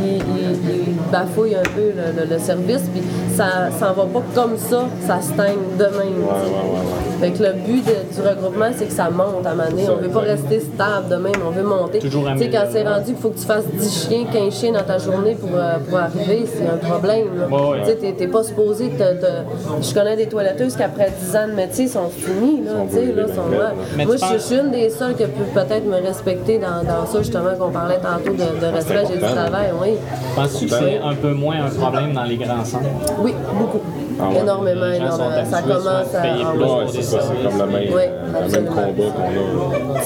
ils, 0.05 0.17
ils- 0.17 0.87
ils 0.89 0.94
bafouillent 1.19 1.55
un 1.55 1.63
peu 1.63 1.93
le, 1.95 2.21
le- 2.25 2.35
le 2.35 2.39
service, 2.41 2.83
puis 2.93 3.03
ça 3.37 3.71
s'en 3.79 3.93
va 3.93 4.05
pas 4.13 4.23
comme 4.35 4.57
ça, 4.57 4.83
ça 5.07 5.21
se 5.23 5.31
teigne 5.33 5.65
de 5.79 5.85
même. 5.85 6.19
Ouais, 6.25 6.35
tu 6.41 6.47
sais. 6.47 6.51
ouais, 6.51 6.71
ouais, 6.73 6.79
ouais. 6.79 7.21
Fait 7.21 7.31
que 7.31 7.43
le 7.45 7.53
but 7.65 7.85
de- 7.87 8.15
du 8.15 8.29
regroupement, 8.29 8.71
c'est 8.77 8.87
que 8.87 8.93
ça 8.93 9.09
monte 9.11 9.47
à 9.47 9.51
un 9.51 9.55
moment 9.55 9.71
donné. 9.71 9.85
On 9.89 9.97
veut 10.03 10.09
pas 10.09 10.21
rester 10.21 10.61
stable 10.61 11.09
de 11.11 11.17
même, 11.17 11.33
on 11.47 11.51
veut 11.51 11.63
monter. 11.63 11.99
Toujours 12.01 12.27
Tu 12.33 12.39
sais, 12.39 12.51
quand 12.51 12.65
c'est 12.71 12.83
rendu 12.83 13.05
qu'il 13.07 13.17
faut 13.17 13.29
que 13.31 13.39
tu 13.39 13.47
fasses 13.47 13.67
10 13.73 14.07
chiens, 14.09 14.25
15 14.33 14.53
chiens 14.55 14.73
dans 14.73 14.83
ta 14.83 14.99
journée 14.99 15.35
pour, 15.35 15.51
euh, 15.55 15.75
pour 15.89 15.99
arriver, 15.99 16.45
c'est 16.53 16.67
un 16.67 16.77
problème. 16.91 17.29
là. 17.39 17.47
Ouais, 17.49 17.71
ouais. 17.71 17.79
Tu 17.85 18.07
sais, 18.07 18.13
t'es- 18.13 18.27
pas 18.27 18.43
supposé 18.43 18.89
te, 18.89 18.99
te- 19.21 19.83
Je 19.89 19.95
connais 19.95 20.17
des 20.17 20.27
toiletteuses 20.27 20.75
qui, 20.77 20.83
après 20.83 21.13
10 21.21 21.37
ans 21.37 21.47
de 21.49 21.53
métier, 21.53 21.87
sont 21.87 22.09
finies. 22.09 22.63
Là, 22.65 22.73
là, 22.73 23.27
sont 23.29 23.49
là. 23.57 23.73
Moi, 24.05 24.17
je 24.33 24.39
suis 24.39 24.57
une 24.57 24.71
des 24.73 24.91
seules 24.91 25.15
qui 25.15 25.23
peut 25.25 25.45
peut-être 25.55 25.85
me 25.87 25.97
respecter 26.05 26.59
dans, 26.59 26.83
dans 26.83 27.07
ça, 27.07 27.19
justement, 27.19 27.55
qu'on 27.59 27.71
parlait 27.71 27.99
tantôt 28.03 28.33
de, 28.33 28.67
de 28.67 28.73
respect 28.75 29.05
et 29.13 29.17
du 29.17 29.21
travail. 29.21 29.69
Oui, 29.81 29.91
Penses-tu 30.35 30.67
que 30.67 30.73
c'est 30.73 30.99
un 31.09 31.15
peu 31.15 31.33
moins 31.35 31.57
un 31.67 31.71
problème 31.71 32.13
dans 32.13 32.25
les 32.25 32.37
grands 32.37 32.65
centres? 32.65 32.85
oui 33.21 33.33
beaucoup. 33.59 33.81
Ah 34.21 34.29
ouais. 34.29 34.39
Énormément, 34.43 34.87
énormément. 34.87 35.45
Ça 35.51 35.61
commence 35.63 36.15
à. 36.15 36.21
payer 36.21 36.45
plus. 36.45 36.59
ouais. 36.63 36.71
Ouais, 36.71 36.85
c'est 36.93 37.03
ça, 37.03 37.19
c'est 37.21 37.43
comme 37.43 37.59
le 37.59 37.67
même, 37.67 37.83
Oui, 37.93 38.03
euh, 38.05 38.27
le 38.27 38.33
même 38.33 38.43
absolument. 38.45 38.71
combat 38.71 39.11
qu'on 39.17 39.23
a. 39.23 39.25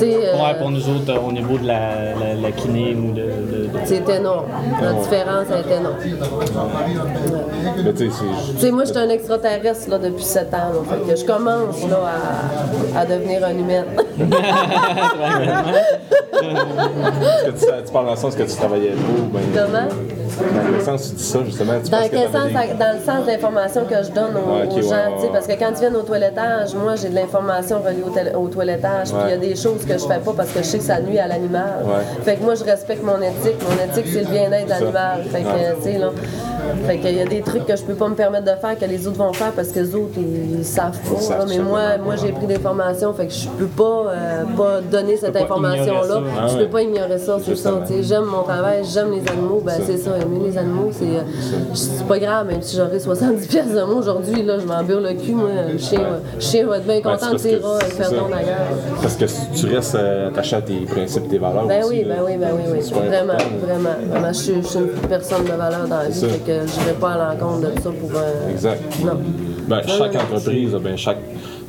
Euh, 0.03 0.39
Ouais, 0.39 0.55
pour 0.59 0.71
nous 0.71 0.89
autres, 0.89 1.11
euh, 1.13 1.19
au 1.29 1.33
niveau 1.33 1.59
de 1.59 1.67
la, 1.67 2.15
la, 2.15 2.35
la 2.41 2.51
kiné 2.53 2.95
ou 2.95 3.13
de. 3.13 3.21
de- 3.21 3.67
de- 3.67 3.71
c'est 3.85 4.09
énorme. 4.09 4.47
La 4.81 4.93
ouais. 4.95 5.01
différence 5.03 5.51
est 5.51 5.71
énorme. 5.77 5.97
Mais 7.85 7.93
tu 7.93 7.99
sais, 8.11 8.17
c'est. 8.19 8.31
Tu 8.55 8.59
sais, 8.61 8.71
moi, 8.71 8.85
je 8.87 8.91
suis 8.93 8.99
un 8.99 9.11
extraterrestre 9.11 9.91
là, 9.91 9.99
depuis 9.99 10.25
7 10.25 10.55
ans. 10.55 10.57
là. 10.57 10.81
fait 10.89 11.01
que 11.13 11.17
je 11.21 11.25
commence 11.27 11.83
là, 11.91 11.99
à, 12.97 13.01
à 13.01 13.03
devenir 13.05 13.45
un 13.45 13.59
humain. 13.59 13.85
Tu, 16.39 17.67
tu 17.87 17.93
parles 17.93 18.07
dans 18.07 18.11
le 18.13 18.17
sens 18.17 18.35
que 18.35 18.43
tu 18.43 18.55
travaillais 18.57 18.93
trop 18.93 19.25
ben, 19.33 19.41
Comment? 19.55 19.89
Dans 20.39 20.73
quel 20.73 20.83
sens 20.85 21.09
tu 21.11 21.15
dis 21.17 21.23
ça, 21.25 21.39
justement? 21.45 21.73
Tu 21.85 21.91
Dans 21.91 21.99
que 21.99 22.09
quel 22.11 22.31
sens? 22.31 22.47
des- 22.47 22.53
Dans 22.79 22.93
le 22.99 23.05
sens 23.05 23.27
de 23.27 23.31
l'information 23.31 23.85
que 23.85 23.95
je 24.03 24.11
donne 24.11 24.35
aux, 24.37 24.55
Ah, 24.55 24.81
gens. 24.81 25.23
ouais. 25.23 25.29
Parce 25.33 25.47
que 25.47 25.53
quand 25.53 25.71
ils 25.75 25.81
viennent 25.81 25.97
au 25.97 26.03
toilettage, 26.03 26.75
moi, 26.75 26.95
j'ai 26.97 27.09
de 27.09 27.15
l'information 27.15 27.79
reliée 27.83 28.03
au, 28.07 28.11
toile- 28.11 28.33
au 28.37 28.49
toilettage. 28.49 29.09
Puis 29.09 29.19
il 29.27 29.31
y 29.31 29.33
a 29.33 29.37
des 29.37 29.57
choses 29.57 29.85
que 29.85 29.95
je 29.95 30.07
fais 30.07 30.19
pas 30.21 30.33
parce 30.37 30.51
que 30.51 30.59
je 30.61 30.65
sais 30.65 30.79
que 30.79 30.85
ça 30.85 31.01
nuit 31.01 31.19
à 31.19 31.27
l'animal. 31.27 31.83
Ouais. 31.85 32.23
Fait 32.25 32.37
que 32.37 32.45
moi, 32.45 32.55
je 32.55 32.65
respecte 32.65 33.03
mon 33.03 33.19
éthique. 33.21 33.57
Mon 33.69 33.85
éthique, 33.85 34.07
c'est 34.13 34.21
le 34.23 34.27
bien-être 34.31 34.67
de 34.67 34.71
l'animal. 34.71 35.23
Fait 35.31 35.41
que, 35.43 35.47
Ouais. 35.47 35.75
tu 35.83 35.83
sais, 35.93 35.99
là. 35.99 36.11
Fait 36.87 36.99
qu'il 36.99 37.17
y 37.17 37.21
a 37.21 37.25
des 37.25 37.41
trucs 37.41 37.65
que 37.67 37.77
je 37.77 37.83
peux 37.83 37.95
pas 37.95 38.09
me 38.09 38.15
permettre 38.15 38.45
de 38.45 38.61
faire 38.61 38.79
que 38.79 38.85
les 38.85 39.07
autres 39.07 39.17
vont 39.19 39.33
faire 39.33 39.53
parce 39.53 39.69
que 39.69 39.81
les 39.81 39.95
autres, 39.95 40.13
ils, 40.19 40.59
ils 40.59 40.65
savent 40.65 40.91
pas. 40.99 41.15
Ils 41.17 41.23
savent 41.23 41.39
là. 41.39 41.45
Mais 41.49 41.59
moi, 41.59 41.81
moi 42.05 42.15
j'ai 42.17 42.33
pris 42.33 42.47
des 42.47 42.59
formations. 42.59 43.15
Fait 43.15 43.27
que 43.27 43.33
je 43.33 43.49
peux 43.49 43.67
pas, 43.67 44.05
euh, 44.11 44.43
pas 44.57 44.81
donner 44.83 45.17
cette 45.17 45.37
information-là. 45.37 46.21
Ah 46.39 46.47
Je 46.49 46.59
peux 46.59 46.67
pas 46.69 46.83
ignorer 46.83 47.19
ça, 47.19 47.37
c'est 47.39 47.45
ça. 47.45 47.51
Justement. 47.51 47.81
tu 47.87 47.95
sais. 47.95 48.03
J'aime 48.03 48.25
mon 48.25 48.43
travail, 48.43 48.83
j'aime 48.85 49.13
les 49.13 49.27
animaux. 49.31 49.63
Ben, 49.65 49.75
c'est 49.87 49.97
ça, 49.97 50.11
aimer 50.37 50.49
les 50.51 50.59
animaux, 50.59 50.91
c'est. 50.93 51.05
euh, 51.05 51.75
C'est 51.75 52.07
pas 52.07 52.19
grave, 52.19 52.47
même 52.47 52.63
si 52.63 52.77
j'aurais 52.77 52.99
70 52.99 53.47
pièces 53.47 53.73
de 53.75 53.81
aujourd'hui, 53.81 54.43
là, 54.43 54.59
je 54.59 54.67
m'en 54.67 54.83
bure 54.83 55.01
le 55.01 55.13
cul, 55.15 55.33
moi. 55.35 55.49
Le 55.71 55.79
chien, 55.79 56.01
va- 56.01 56.21
le 56.35 56.41
chien 56.41 56.67
va 56.67 56.77
être 56.79 56.85
bien 56.85 56.97
Ouais, 56.97 57.03
content 57.03 57.33
de 57.33 57.39
ses 57.39 57.57
rats, 57.57 57.79
don 58.11 58.29
d'ailleurs. 58.31 58.69
Parce 59.01 59.17
que 59.17 59.25
tu 59.57 59.67
restes 59.75 59.95
euh, 59.95 60.29
attaché 60.29 60.57
à 60.57 60.63
tes 60.63 60.81
principes, 60.81 61.29
tes 61.29 61.39
valeurs. 61.39 61.67
Ben 61.67 61.83
oui, 61.89 62.05
ben 62.07 62.17
oui, 62.25 62.37
ben 62.39 62.51
oui, 62.55 62.63
oui. 62.73 62.91
Vraiment, 62.93 63.33
vraiment. 63.63 63.91
vraiment. 64.11 64.29
Je, 64.33 64.39
suis, 64.39 64.53
une 64.53 65.09
personne 65.09 65.45
de 65.45 65.53
valeur 65.53 65.87
dans 65.89 65.99
la 65.99 66.09
vie, 66.09 66.21
fait 66.21 66.39
que 66.39 66.53
je 66.67 66.85
vais 66.87 66.99
pas 67.01 67.13
à 67.13 67.35
l'encontre 67.35 67.61
de 67.71 67.81
ça 67.81 67.91
pour. 67.91 68.11
euh, 68.17 68.51
Exact. 68.51 68.83
Non. 69.05 69.13
Ben, 69.69 69.81
chaque 69.87 70.15
entreprise 70.15 70.73
ben, 70.83 70.97
chaque 70.97 71.19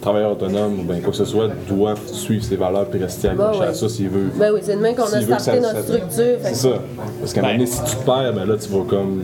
travailleur 0.01 0.31
autonome 0.31 0.79
ou 0.79 0.83
bien 0.83 0.99
quoi 0.99 1.11
que 1.11 1.17
ce 1.17 1.25
soit 1.25 1.47
doit 1.67 1.93
suivre 2.07 2.43
ses 2.43 2.55
valeurs 2.55 2.85
puis 2.85 3.01
rester 3.03 3.29
accroché 3.29 3.59
Bah 3.59 3.65
à 3.65 3.69
ouais. 3.69 3.73
ça 3.75 3.89
s'il 3.89 4.09
veut. 4.09 4.29
Ben 4.37 4.51
oui, 4.53 4.59
c'est 4.63 4.75
demain 4.75 4.93
qu'on 4.93 5.03
a 5.03 5.07
starté 5.21 5.43
ça- 5.43 5.55
notre 5.59 5.73
ça- 5.75 5.81
structure. 5.83 6.37
C'est 6.43 6.55
ça. 6.55 6.69
Parce 7.19 7.33
qu'à 7.33 7.39
un 7.39 7.43
moment 7.43 7.53
donné, 7.55 7.65
si 7.65 7.83
tu 7.83 7.95
te 7.97 8.03
perds, 8.05 8.33
ben 8.33 8.45
là, 8.45 8.55
tu 8.57 8.69
vas 8.69 8.83
comme. 8.89 9.21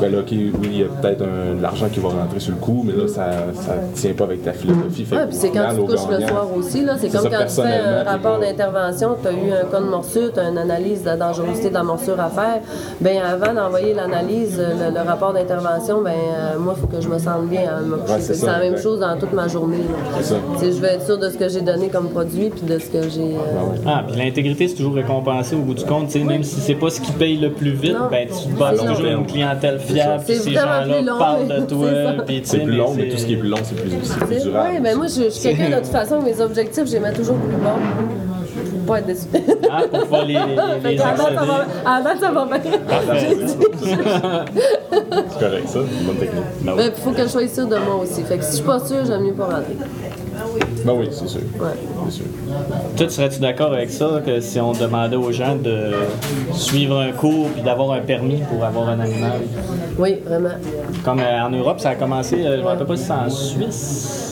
Ben 0.00 0.12
là, 0.12 0.18
ok, 0.20 0.26
oui, 0.30 0.50
il 0.64 0.78
y 0.78 0.82
a 0.82 0.86
peut-être 0.86 1.22
un- 1.22 1.56
de 1.56 1.62
l'argent 1.62 1.86
qui 1.92 2.00
va 2.00 2.08
rentrer 2.08 2.40
sur 2.40 2.52
le 2.54 2.58
coup, 2.58 2.82
mais 2.86 2.92
là, 2.92 3.06
ça 3.08 3.26
ne 3.26 3.94
tient 3.94 4.12
pas 4.14 4.24
avec 4.24 4.42
ta 4.44 4.52
philosophie. 4.52 5.04
Fait 5.04 5.16
Ouais, 5.16 5.22
qu'au 5.22 5.28
puis 5.28 5.36
c'est 5.36 5.50
quand 5.50 5.68
tu 5.74 5.80
couches 5.82 6.08
le 6.10 6.26
soir 6.26 6.46
aussi. 6.56 6.84
là. 6.84 6.94
C'est 6.98 7.08
comme 7.10 7.22
ça, 7.22 7.30
quand 7.30 7.44
tu 7.46 7.54
fais 7.54 7.78
un 7.78 8.02
rapport 8.04 8.38
d'intervention, 8.38 9.16
tu 9.20 9.28
as 9.28 9.32
eu 9.32 9.52
un 9.52 9.64
cas 9.70 9.80
de 9.80 9.86
morsure, 9.86 10.32
tu 10.32 10.40
as 10.40 10.48
une 10.48 10.58
analyse 10.58 11.02
de 11.04 11.16
dangerosité 11.16 11.68
de 11.68 11.74
la 11.74 11.82
morsure 11.82 12.18
à 12.20 12.28
faire. 12.30 12.60
Ben 13.00 13.18
avant 13.22 13.52
d'envoyer 13.54 13.94
l'analyse, 13.94 14.58
le, 14.58 14.94
le 14.94 15.06
rapport 15.08 15.32
d'intervention, 15.32 16.02
ben 16.02 16.10
euh, 16.12 16.58
moi, 16.58 16.74
il 16.76 16.80
faut 16.80 16.86
que 16.86 17.00
je 17.00 17.08
me 17.08 17.18
sente 17.18 17.46
bien 17.48 17.62
à. 17.68 17.82
Ouais, 18.12 18.20
c'est 18.20 18.46
la 18.46 18.58
même 18.58 18.76
chose 18.78 19.00
dans 19.00 19.16
toute 19.18 19.32
ma 19.32 19.48
journée. 19.48 19.78
là. 19.78 19.97
C'est 20.58 20.72
Je 20.72 20.80
vais 20.80 20.94
être 20.94 21.06
sûr 21.06 21.18
de 21.18 21.28
ce 21.30 21.36
que 21.36 21.48
j'ai 21.48 21.60
donné 21.60 21.88
comme 21.88 22.08
produit 22.10 22.50
puis 22.50 22.62
de 22.62 22.78
ce 22.78 22.86
que 22.86 23.08
j'ai. 23.08 23.20
euh, 23.20 23.70
ouais. 23.70 23.78
Ah, 23.86 24.04
puis 24.08 24.16
l'intégrité, 24.18 24.68
c'est 24.68 24.74
toujours 24.76 24.94
récompensé 24.94 25.54
au 25.56 25.60
bout 25.60 25.74
du 25.74 25.84
compte. 25.84 26.06
tu 26.06 26.18
sais, 26.18 26.24
Même 26.24 26.42
si 26.42 26.60
c'est 26.60 26.74
pas 26.74 26.90
ce 26.90 27.00
qui 27.00 27.12
paye 27.12 27.36
le 27.38 27.50
plus 27.52 27.72
vite, 27.72 27.92
Non. 27.94 28.08
ben 28.10 28.26
tu 28.28 28.48
te 28.52 28.58
bâtis 28.58 28.78
C'est 28.80 28.86
toujours 28.88 29.04
long. 29.04 29.18
une 29.20 29.26
clientèle 29.26 29.78
fiable. 29.78 30.22
C'est 30.26 30.32
Puis 30.34 30.42
ces 30.42 30.52
gens-là 30.52 31.02
parlent 31.18 31.46
mais 31.48 31.60
de 31.60 31.66
toi. 31.66 31.88
c'est 32.44 32.58
plus 32.64 32.76
long, 32.76 32.94
mais 32.94 33.08
tout 33.08 33.16
ce 33.18 33.26
qui 33.26 33.34
est 33.34 33.36
plus 33.36 33.48
long, 33.48 33.58
c'est 33.62 33.74
plus, 33.76 34.42
durable. 34.42 34.68
Oui, 34.74 34.80
ben 34.82 34.96
moi, 34.96 35.06
je, 35.06 35.28
suis 35.30 35.42
quelqu'un 35.42 35.70
de 35.70 35.82
toute 35.82 35.86
façon, 35.92 36.20
mes 36.22 36.40
objectifs, 36.40 36.84
je 36.86 36.92
les 36.92 37.00
mets 37.00 37.12
toujours 37.12 37.36
plus 37.36 37.56
bas 37.56 37.76
pour 37.76 38.37
pas 38.88 38.98
être 39.00 39.06
déçu. 39.06 39.26
Ah, 39.70 39.82
pour 39.90 40.00
pouvoir 40.00 40.24
les, 40.24 40.34
les, 40.34 40.90
les 40.90 40.96
qu'à 40.96 41.04
date, 41.14 41.34
ça 41.34 41.44
va- 41.44 41.66
à 41.86 42.02
date, 42.02 42.18
ça 42.20 42.30
va 42.30 42.44
bien. 42.46 42.60
J'ai 43.20 43.34
dit- 43.36 43.56
C'est 43.82 45.38
correct, 45.40 45.68
ça. 45.68 45.78
C'est 45.88 46.00
une 46.00 46.06
bonne 46.06 46.16
technique. 46.16 46.42
Ben. 46.62 46.76
Ben, 46.76 46.92
il 46.96 47.02
faut 47.02 47.10
que 47.12 47.22
je 47.22 47.28
sois 47.28 47.48
sûre 47.48 47.66
de 47.66 47.76
moi 47.76 47.96
aussi. 48.02 48.22
Fait 48.22 48.38
que 48.38 48.44
si 48.44 48.50
je 48.52 48.56
suis 48.56 48.64
pas 48.64 48.78
sûre, 48.80 49.04
j'aime 49.06 49.22
mieux 49.22 49.32
pas 49.34 49.44
rentrer. 49.44 49.76
Ben 50.84 50.92
oui, 50.96 51.08
c'est 51.10 51.28
sûr. 51.28 51.40
Ouais. 51.60 51.68
C'est 52.08 52.14
sûr. 52.16 52.24
Toi, 52.96 53.08
serais-tu 53.08 53.40
d'accord 53.40 53.72
avec 53.72 53.90
ça, 53.90 54.22
que 54.24 54.40
si 54.40 54.60
on 54.60 54.72
demandait 54.72 55.16
aux 55.16 55.32
gens 55.32 55.56
de 55.56 55.90
suivre 56.52 56.98
un 57.00 57.10
cours 57.12 57.48
puis 57.50 57.62
d'avoir 57.62 57.92
un 57.92 58.00
permis 58.00 58.42
pour 58.50 58.64
avoir 58.64 58.88
un 58.88 59.00
animal? 59.00 59.32
Oui, 59.98 60.16
vraiment. 60.24 60.50
Comme 61.04 61.18
euh, 61.20 61.42
en 61.42 61.50
Europe, 61.50 61.80
ça 61.80 61.90
a 61.90 61.94
commencé, 61.96 62.36
euh, 62.36 62.52
je 62.52 62.56
ne 62.58 62.62
me 62.62 62.68
rappelle 62.68 62.86
pas 62.86 62.96
si 62.96 63.04
c'est 63.04 63.12
en 63.12 63.28
Suisse, 63.28 64.27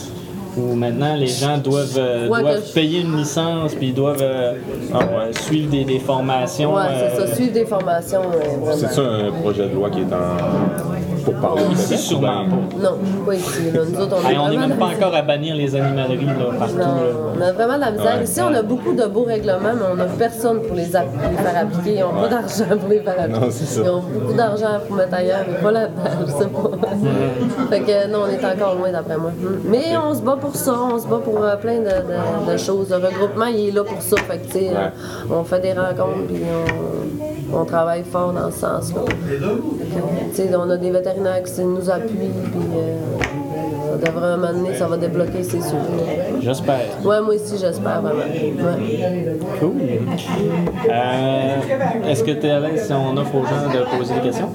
où 0.57 0.75
maintenant 0.75 1.15
les 1.15 1.27
gens 1.27 1.57
doivent, 1.57 1.97
euh, 1.97 2.27
Ouais, 2.27 2.41
doivent 2.41 2.61
que 2.61 2.67
je- 2.67 2.73
payer 2.73 3.01
une 3.01 3.15
licence 3.17 3.75
puis 3.75 3.87
ils 3.87 3.93
doivent 3.93 4.21
euh, 4.21 4.53
euh, 4.93 5.31
suivre 5.33 5.69
des, 5.69 5.83
des 5.85 5.99
formations. 5.99 6.73
Ouais, 6.75 6.81
c'est 6.89 7.21
euh, 7.21 7.27
ça. 7.27 7.35
Suivre 7.35 7.53
des 7.53 7.65
formations. 7.65 8.21
C'est 8.73 8.89
ça 8.91 9.01
un 9.01 9.31
projet 9.41 9.67
de 9.69 9.73
loi 9.75 9.89
qui 9.89 9.99
est 9.99 10.13
en. 10.13 11.16
Pour 11.31 11.41
parler 11.41 11.63
au 11.69 11.73
Ici, 11.73 11.97
sûrement 11.97 12.45
pas. 12.45 12.55
Non, 12.89 12.97
pas 13.25 13.33
ici. 13.35 13.71
Là. 13.73 13.81
Nous 13.91 13.99
autres, 14.01 14.15
on 14.23 14.29
est 14.29 14.31
Hey, 14.31 14.37
on 14.39 14.49
n'est 14.49 14.55
vraiment 14.55 14.67
même 14.69 14.77
pas 14.77 14.85
encore 14.85 15.13
à 15.15 15.21
bannir 15.21 15.55
les 15.55 15.75
animaleries 15.75 16.25
là, 16.25 16.33
partout. 16.57 16.75
Non, 16.77 16.85
là. 16.85 17.01
on 17.37 17.41
a 17.41 17.51
vraiment 17.51 17.75
de 17.75 17.79
la 17.81 17.91
misère. 17.91 18.17
Ouais. 18.17 18.23
Ici, 18.23 18.39
on 18.41 18.53
a 18.53 18.61
beaucoup 18.61 18.93
de 18.93 19.05
beaux 19.05 19.23
règlements, 19.23 19.73
mais 19.75 19.85
on 19.91 19.95
n'a 19.95 20.05
personne 20.05 20.61
pour 20.61 20.75
les, 20.75 20.95
app- 20.95 21.07
les 21.29 21.37
faire 21.37 21.61
appliquer. 21.61 21.95
Ils 21.97 22.01
n'ont 22.01 22.21
pas 22.21 22.29
d'argent 22.29 22.77
pour 22.79 22.89
les 22.89 22.99
faire 23.01 23.19
appliquer. 23.19 23.39
Non, 23.39 23.51
ça. 23.51 23.81
Ils 23.83 23.89
ont 23.89 24.01
beaucoup 24.01 24.33
d'argent 24.33 24.79
pour 24.87 24.95
mettre 24.95 25.13
ailleurs, 25.13 25.45
mais 25.49 25.57
pas 25.61 25.71
là-dedans, 25.71 26.01
je 26.25 26.31
sais 26.31 26.47
pas. 26.47 27.69
fait 27.69 27.79
que 27.81 28.07
non, 28.11 28.19
on 28.25 28.27
est 28.27 28.45
encore 28.55 28.75
loin 28.75 28.91
d'après 28.91 29.17
moi. 29.17 29.31
Mm. 29.31 29.45
Mais 29.69 29.83
on 29.97 30.13
se 30.15 30.21
bat 30.21 30.37
pour 30.39 30.55
ça, 30.55 30.73
on 30.93 30.97
se 30.99 31.07
bat 31.07 31.19
pour 31.23 31.43
euh, 31.43 31.55
plein 31.57 31.79
de, 31.79 31.85
de- 31.85 32.51
de 32.53 32.57
choses. 32.57 32.89
Le 32.89 32.95
regroupement, 33.05 33.45
il 33.47 33.69
est 33.69 33.71
là 33.71 33.83
pour 33.83 34.01
ça. 34.01 34.15
Fait 34.17 34.37
que, 34.37 34.45
tu 34.45 34.51
sais, 34.53 34.69
Ouais. 34.69 34.91
on 35.31 35.43
fait 35.43 35.59
des 35.59 35.73
rencontres, 35.73 36.27
puis 36.27 36.41
on, 37.51 37.57
on 37.59 37.65
travaille 37.65 38.03
fort 38.03 38.31
dans 38.33 38.51
ce 38.51 38.59
sens-là. 38.59 39.01
On 40.59 40.69
a 40.69 40.77
des 40.77 40.91
qui 41.43 41.61
nous 41.61 41.89
appuient, 41.89 42.15
puis 42.51 42.61
euh, 42.75 42.97
ça 43.99 44.11
devrait 44.11 44.27
un 44.27 44.37
moment 44.37 44.53
donné, 44.53 44.75
ça 44.75 44.87
va 44.87 44.97
débloquer, 44.97 45.43
c'est 45.43 45.61
sûr. 45.61 45.77
J'espère. 46.41 46.79
Ouais, 47.03 47.21
moi 47.21 47.35
aussi, 47.35 47.57
j'espère 47.59 48.01
vraiment. 48.01 48.19
Ouais. 48.19 49.35
Cool. 49.59 49.71
Euh, 50.89 51.55
Est-ce 52.07 52.23
que 52.23 52.31
tu 52.31 52.47
es 52.47 52.51
à 52.51 52.59
l'aise 52.59 52.85
si 52.85 52.93
on 52.93 53.17
offre 53.17 53.35
aux 53.35 53.43
gens 53.45 53.67
de 53.73 53.97
poser 53.97 54.13
des 54.15 54.21
questions? 54.21 54.49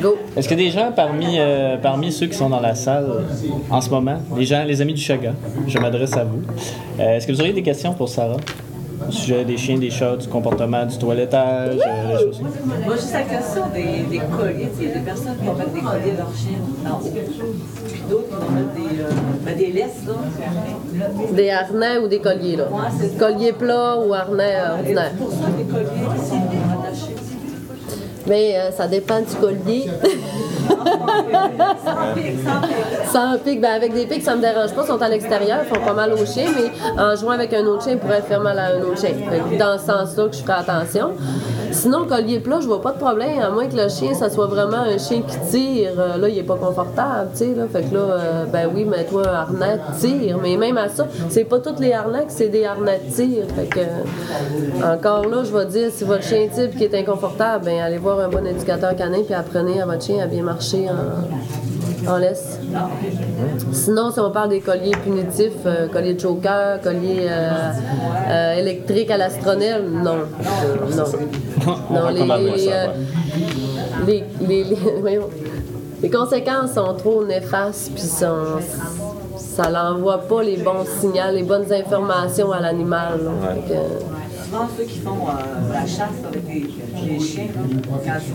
Go! 0.00 0.16
Est-ce 0.36 0.52
a 0.52 0.56
des 0.56 0.70
gens 0.70 0.92
parmi, 0.94 1.36
euh, 1.38 1.76
parmi 1.78 2.12
ceux 2.12 2.26
qui 2.26 2.36
sont 2.36 2.50
dans 2.50 2.60
la 2.60 2.74
salle 2.74 3.06
en 3.70 3.80
ce 3.80 3.88
moment, 3.90 4.18
les 4.36 4.44
gens, 4.44 4.62
les 4.64 4.80
amis 4.82 4.94
du 4.94 5.00
Chaga, 5.00 5.32
je 5.66 5.78
m'adresse 5.78 6.14
à 6.16 6.24
vous. 6.24 6.42
Est-ce 6.98 7.26
que 7.26 7.32
vous 7.32 7.40
auriez 7.40 7.54
des 7.54 7.62
questions 7.62 7.94
pour 7.94 8.08
Sarah? 8.08 8.36
Au 9.08 9.10
sujet 9.12 9.44
des 9.44 9.56
chiens, 9.56 9.78
des 9.78 9.90
chats, 9.90 10.16
du 10.16 10.28
comportement, 10.28 10.84
du 10.84 10.98
toilettage, 10.98 11.78
euh, 11.86 12.08
les 12.08 12.24
choses 12.24 12.40
Moi, 12.40 12.96
juste 12.96 13.12
la 13.12 13.22
question 13.22 13.62
des, 13.72 14.02
des 14.10 14.18
colliers. 14.18 14.68
Tu 14.72 14.78
sais, 14.78 14.82
il 14.82 14.88
y 14.88 14.92
a 14.92 14.94
des 14.94 15.00
personnes 15.00 15.36
qui 15.38 15.44
vont 15.44 15.54
mettre 15.54 15.72
des 15.72 15.80
colliers 15.80 16.10
à 16.12 16.16
leurs 16.16 16.34
chiens 16.34 16.90
en 16.90 16.98
haut. 16.98 17.10
Puis 17.88 18.02
d'autres 18.08 18.28
qui 18.28 18.34
vont 18.34 18.50
mettre 18.50 18.74
des, 18.74 19.00
euh, 19.00 19.10
ben, 19.44 19.56
des 19.56 19.72
laisses, 19.72 20.06
là. 20.06 20.14
Des 21.32 21.50
harnais 21.50 21.98
ou 21.98 22.08
des 22.08 22.20
colliers, 22.20 22.56
là. 22.56 22.68
Collier 23.18 23.52
plat 23.52 23.96
ou 23.98 24.12
harnais 24.14 24.56
euh, 24.56 24.74
ordinaire. 24.74 25.12
Pour 25.18 25.30
ça, 25.30 25.46
des 25.56 25.64
colliers 25.64 25.88
qui 26.18 26.26
sont 26.26 26.36
attachés. 26.36 27.16
Mais 28.26 28.56
euh, 28.56 28.70
ça 28.72 28.88
dépend 28.88 29.20
du 29.20 29.34
collier. 29.36 29.86
Sans 30.86 32.14
pic, 32.14 32.36
sans 33.12 33.38
pic. 33.38 33.60
Ben 33.60 33.72
avec 33.72 33.92
des 33.92 34.06
pics, 34.06 34.22
ça 34.22 34.36
me 34.36 34.40
dérange 34.40 34.72
pas. 34.72 34.82
Ils 34.82 34.86
sont 34.86 35.02
à 35.02 35.08
l'extérieur, 35.08 35.58
ils 35.64 35.74
font 35.74 35.84
pas 35.84 35.94
mal 35.94 36.12
au 36.12 36.24
chien, 36.24 36.46
mais 36.56 36.70
en 37.00 37.16
jouant 37.16 37.32
avec 37.32 37.52
un 37.54 37.64
autre 37.66 37.84
chien, 37.84 37.92
ils 37.94 37.98
pourraient 37.98 38.22
faire 38.22 38.40
mal 38.40 38.58
à 38.58 38.66
un 38.66 38.80
autre 38.80 39.00
chien. 39.00 39.10
Dans 39.58 39.78
ce 39.78 39.86
sens-là 39.86 40.28
que 40.28 40.36
je 40.36 40.42
ferai 40.42 40.60
attention. 40.60 41.12
Sinon, 41.76 42.00
le 42.00 42.06
collier 42.06 42.40
plat, 42.40 42.58
je 42.60 42.66
vois 42.66 42.80
pas 42.80 42.92
de 42.92 42.98
problème, 42.98 43.38
à 43.38 43.50
moins 43.50 43.66
que 43.66 43.76
le 43.76 43.88
chien, 43.90 44.14
ça 44.14 44.30
soit 44.30 44.46
vraiment 44.46 44.78
un 44.78 44.96
chien 44.96 45.20
qui 45.20 45.36
tire. 45.50 45.92
Euh, 45.98 46.16
Là, 46.16 46.28
il 46.30 46.38
est 46.38 46.42
pas 46.42 46.56
confortable, 46.56 47.28
tu 47.32 47.38
sais. 47.38 47.54
Là. 47.54 47.66
Fait 47.70 47.82
que 47.82 47.94
là, 47.94 48.00
euh, 48.00 48.44
ben 48.46 48.70
oui, 48.74 48.86
mets-toi 48.86 49.28
un 49.28 49.34
harnais 49.34 49.76
de 49.76 50.00
tir. 50.00 50.38
Mais 50.42 50.56
même 50.56 50.78
à 50.78 50.88
ça, 50.88 51.06
c'est 51.28 51.44
pas 51.44 51.58
tous 51.58 51.78
les 51.78 51.92
harnais 51.92 52.24
c'est 52.28 52.48
des 52.48 52.64
harnais 52.64 52.98
de 53.06 53.12
tir. 53.12 53.44
Fait 53.54 53.66
que, 53.66 53.80
euh, 53.80 54.94
encore 54.94 55.28
là, 55.28 55.44
je 55.44 55.52
vais 55.52 55.66
dire, 55.66 55.90
si 55.92 56.04
votre 56.04 56.22
chien 56.22 56.48
type 56.48 56.76
qui 56.76 56.84
est 56.84 56.94
inconfortable, 56.94 57.66
ben 57.66 57.80
allez 57.80 57.98
voir 57.98 58.20
un 58.20 58.28
bon 58.28 58.46
éducateur 58.46 58.96
canin 58.96 59.22
puis 59.22 59.34
apprenez 59.34 59.82
à 59.82 59.86
votre 59.86 60.02
chien 60.02 60.22
à 60.22 60.26
bien 60.26 60.42
marcher 60.42 60.88
en, 60.88 61.75
en 62.08 62.16
laisse. 62.18 62.58
Sinon, 63.72 64.10
si 64.10 64.20
on 64.20 64.30
parle 64.30 64.50
des 64.50 64.60
colliers 64.60 64.96
punitifs, 65.02 65.52
euh, 65.66 65.88
collier 65.88 66.14
de 66.14 66.20
choker, 66.20 66.80
collier 66.80 67.26
euh, 67.28 67.50
euh, 68.28 68.54
électrique 68.60 69.10
à 69.10 69.16
l'astronelle, 69.16 69.84
non. 69.90 70.16
Non. 70.96 71.04
On 71.90 71.94
Non, 71.94 72.08
les, 72.08 72.24
les, 72.56 72.68
euh, 72.70 72.86
les, 74.06 74.24
les- 74.46 74.64
les- 76.02 76.10
conséquences 76.10 76.72
sont 76.74 76.94
trop 76.94 77.24
néfastes, 77.24 77.90
puis 77.92 78.02
sont- 78.02 78.60
ça 79.36 79.70
n'envoie 79.70 80.18
pas 80.18 80.42
les 80.42 80.56
bons 80.58 80.84
signaux, 81.00 81.32
les 81.32 81.42
bonnes 81.42 81.72
informations 81.72 82.52
à 82.52 82.60
l'animal. 82.60 83.18
Ouais. 83.22 83.76
Souvent, 84.56 84.68
ceux 84.78 84.84
qui 84.84 84.98
font 85.00 85.10
euh, 85.28 85.72
la 85.72 85.80
chasse 85.82 86.16
avec 86.26 86.42
les, 86.48 86.64
les 87.06 87.20
chiens, 87.20 87.44
quand 87.54 87.62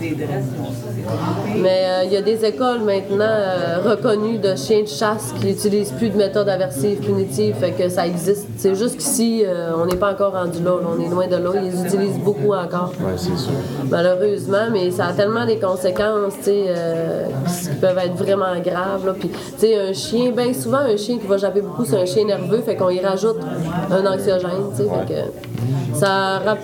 les 0.00 0.14
dressent, 0.14 0.44
ils 0.52 0.64
font 0.64 0.70
ça, 0.70 0.86
c'est 0.94 1.02
compliqué. 1.02 1.60
Mais 1.60 1.84
euh, 1.84 2.04
il 2.04 2.12
y 2.12 2.16
a 2.16 2.22
des 2.22 2.44
écoles 2.44 2.80
maintenant 2.82 3.24
euh, 3.28 3.78
reconnues 3.84 4.38
de 4.38 4.54
chiens 4.54 4.82
de 4.82 4.86
chasse 4.86 5.34
qui 5.40 5.46
n'utilisent 5.46 5.90
plus 5.90 6.10
de 6.10 6.16
méthodes 6.16 6.48
aversives 6.48 7.00
punitives, 7.00 7.56
fait 7.56 7.72
que 7.72 7.88
ça 7.88 8.06
existe. 8.06 8.46
C'est 8.56 8.76
juste 8.76 8.98
qu'ici, 8.98 9.42
euh, 9.44 9.72
on 9.76 9.86
n'est 9.86 9.96
pas 9.96 10.12
encore 10.12 10.34
rendu 10.34 10.62
là, 10.62 10.70
là. 10.80 10.88
on 10.96 11.00
est 11.02 11.08
loin 11.08 11.26
de 11.26 11.36
là. 11.36 11.50
Ils 11.56 11.70
les 11.72 11.84
utilisent 11.86 12.18
beaucoup 12.20 12.52
encore, 12.52 12.92
Ouais, 13.00 13.14
c'est 13.16 13.36
sûr. 13.36 13.52
malheureusement, 13.90 14.68
mais 14.70 14.92
ça 14.92 15.06
a 15.06 15.12
tellement 15.14 15.44
des 15.44 15.58
conséquences, 15.58 16.34
tu 16.38 16.44
sais, 16.44 16.64
euh, 16.68 17.24
qui 17.48 17.76
peuvent 17.80 17.98
être 17.98 18.14
vraiment 18.14 18.54
graves. 18.64 19.06
Là. 19.06 19.14
Puis, 19.18 19.28
tu 19.28 19.38
sais, 19.58 19.76
un 19.76 19.92
chien, 19.92 20.30
bien 20.30 20.52
souvent, 20.54 20.78
un 20.78 20.96
chien 20.96 21.18
qui 21.18 21.26
va 21.26 21.36
japper 21.36 21.62
beaucoup, 21.62 21.84
c'est 21.84 22.00
un 22.00 22.06
chien 22.06 22.24
nerveux, 22.24 22.62
fait 22.64 22.76
qu'on 22.76 22.90
y 22.90 23.00
rajoute 23.00 23.38
un 23.90 24.06
anxiogène, 24.06 24.70
tu 24.76 24.84
sais, 24.84 24.88
fait 24.88 25.14
que 25.14 25.20
ça, 25.94 26.11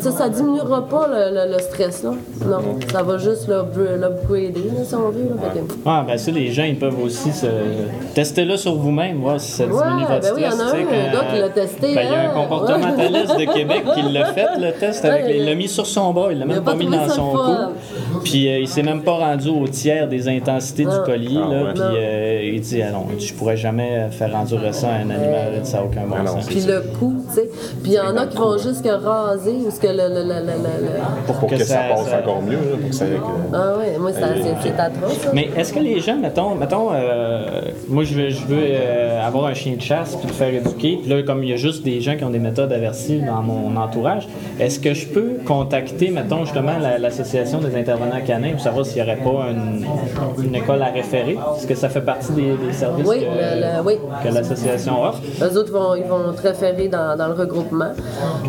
ça, 0.00 0.10
ça 0.10 0.28
diminuera 0.28 0.86
pas 0.86 1.06
le, 1.08 1.34
le- 1.34 1.52
le 1.52 1.58
stress, 1.60 2.02
là. 2.02 2.10
Non, 2.46 2.58
ça 2.90 3.02
va 3.02 3.18
juste 3.18 3.48
l'upgra- 3.48 3.96
l'upgrader, 3.96 4.70
là, 4.76 4.84
si 4.84 4.94
on 4.94 5.08
veut. 5.10 5.28
Là, 5.30 5.48
que- 5.54 5.72
Ah, 5.86 6.04
ben 6.06 6.16
ça, 6.18 6.30
les 6.30 6.50
gens, 6.52 6.64
ils 6.64 6.78
peuvent 6.78 7.00
aussi 7.02 7.32
se... 7.32 7.46
tester-le 8.14 8.56
sur 8.56 8.74
vous-même, 8.74 9.18
voir 9.20 9.40
si 9.40 9.52
ça 9.52 9.64
diminue 9.64 9.80
Ouais, 9.80 10.06
votre 10.08 10.20
ben 10.22 10.32
oui, 10.34 10.40
il 10.40 10.44
y 10.44 10.46
en 10.46 10.50
stress. 10.50 10.72
a 10.72 10.76
un, 10.76 10.80
un 10.80 10.84
quand- 10.84 11.12
gars 11.18 11.24
qui 11.34 11.40
l'a 11.40 11.48
testé, 11.48 11.94
Ben, 11.94 12.02
il 12.06 12.12
y 12.12 12.14
a 12.14 12.20
un 12.20 12.24
hein. 12.26 12.30
comportementaliste 12.34 13.38
de 13.38 13.52
Québec 13.52 13.82
qui 13.94 14.12
l'a 14.12 14.24
fait, 14.32 14.46
le 14.58 14.72
test. 14.72 15.04
Avec 15.04 15.24
il 15.36 15.44
l'a 15.44 15.54
mis 15.54 15.68
sur 15.68 15.86
son 15.86 16.12
bras, 16.12 16.28
il 16.32 16.38
l'a 16.38 16.44
même 16.46 16.62
pas 16.62 16.72
pas 16.72 16.76
mis 16.76 16.86
dans 16.86 17.08
son 17.08 17.30
cou. 17.32 17.52
Puis 18.24 18.48
euh, 18.48 18.58
il 18.60 18.68
s'est 18.68 18.82
même 18.82 19.02
pas 19.02 19.12
rendu 19.12 19.48
au 19.48 19.66
tiers 19.68 20.08
des 20.08 20.28
intensités 20.28 20.84
du 20.84 20.90
collier. 21.04 21.38
Ah 21.42 21.52
là, 21.52 21.62
ouais. 21.64 21.72
Puis 21.74 21.82
euh, 21.96 22.50
il 22.54 22.60
dit, 22.60 22.82
ah 22.82 22.90
non, 22.92 23.06
je 23.18 23.32
pourrais 23.34 23.56
jamais 23.56 24.06
faire 24.10 24.34
endurer 24.34 24.72
ça 24.72 24.88
à 24.88 24.92
un 24.96 25.10
animal, 25.10 25.60
ça 25.64 25.78
n'a 25.78 25.84
aucun 25.84 26.02
bon 26.06 26.16
Ah 26.22 26.26
sens. 26.26 26.46
Puis 26.46 26.60
le 26.66 26.80
coup, 26.98 27.14
tu 27.28 27.34
sais. 27.34 27.48
Puis 27.82 27.92
il 27.92 27.94
y 27.94 28.00
en 28.00 28.16
a 28.16 28.26
qui 28.26 28.36
vont 28.36 28.56
juste 28.58 28.82
que 28.82 28.88
raser 28.90 29.52
ou 29.66 29.70
ce 29.70 29.80
que 29.80 29.86
le. 29.86 29.94
le, 29.96 30.22
le, 30.22 30.40
le, 30.40 30.86
le- 30.86 31.26
Pour, 31.26 31.46
que 31.48 31.56
que, 31.56 31.64
ça, 31.64 31.64
ça- 31.74 31.80
passe 31.94 32.08
ça- 32.08 32.18
encore 32.20 32.42
mieux, 32.42 32.52
là, 32.56 32.76
pour 32.80 32.88
que 32.90 32.94
ça. 32.94 33.04
que- 33.06 33.10
Ah 33.54 33.78
ouais, 33.78 33.98
moi, 33.98 34.10
c'est 34.12 34.78
atroce, 34.78 35.18
ça. 35.22 35.30
Mais 35.34 35.48
est-ce 35.56 35.72
que 35.72 35.80
les 35.80 36.00
gens, 36.00 36.16
mettons, 36.16 36.54
mettons 36.54 36.88
euh, 36.92 37.62
moi 37.88 38.04
je 38.04 38.14
veux, 38.14 38.30
je 38.30 38.44
veux 38.46 38.58
euh, 38.62 39.26
avoir 39.26 39.46
un 39.46 39.54
chien 39.54 39.74
de 39.76 39.80
chasse 39.82 40.14
puis 40.16 40.28
le 40.28 40.32
faire 40.32 40.52
éduquer, 40.54 40.98
puis 41.02 41.08
là, 41.10 41.22
comme 41.22 41.42
il 41.42 41.50
y 41.50 41.52
a 41.52 41.56
juste 41.56 41.84
des 41.84 42.00
gens 42.00 42.16
qui 42.16 42.24
ont 42.24 42.30
des 42.30 42.38
méthodes 42.38 42.72
aversives 42.72 43.24
dans 43.24 43.42
mon 43.42 43.76
entourage, 43.76 44.28
est-ce 44.60 44.78
que 44.80 44.94
je 44.94 45.06
peux 45.06 45.32
contacter, 45.46 46.10
mettons, 46.10 46.44
justement, 46.44 46.78
la- 46.80 46.98
l'association 46.98 47.58
des 47.58 47.74
intervenants 47.76 47.97
intervenant 47.98 48.16
à 48.16 48.20
Canin 48.20 48.50
pour 48.52 48.60
savoir 48.60 48.86
s'il 48.86 48.96
n'y 48.96 49.02
aurait 49.02 49.16
pas 49.22 49.46
une, 49.50 50.44
une 50.44 50.54
école 50.54 50.82
à 50.82 50.86
référer. 50.86 51.36
Est-ce 51.56 51.66
que 51.66 51.74
ça 51.74 51.88
fait 51.88 52.00
partie 52.00 52.32
des, 52.32 52.56
des 52.56 52.72
services 52.72 53.06
Oui, 53.06 53.20
que, 53.20 53.24
le- 53.24 53.60
le- 53.60 53.82
oui. 53.86 53.94
que 54.22 54.32
l'association 54.34 55.02
offre? 55.02 55.20
Eux 55.42 55.56
autres 55.58 55.72
vont, 55.72 55.94
ils 55.94 56.04
vont 56.04 56.32
te 56.32 56.42
référer 56.46 56.88
dans, 56.88 57.16
dans 57.16 57.28
le 57.28 57.34
regroupement. 57.34 57.92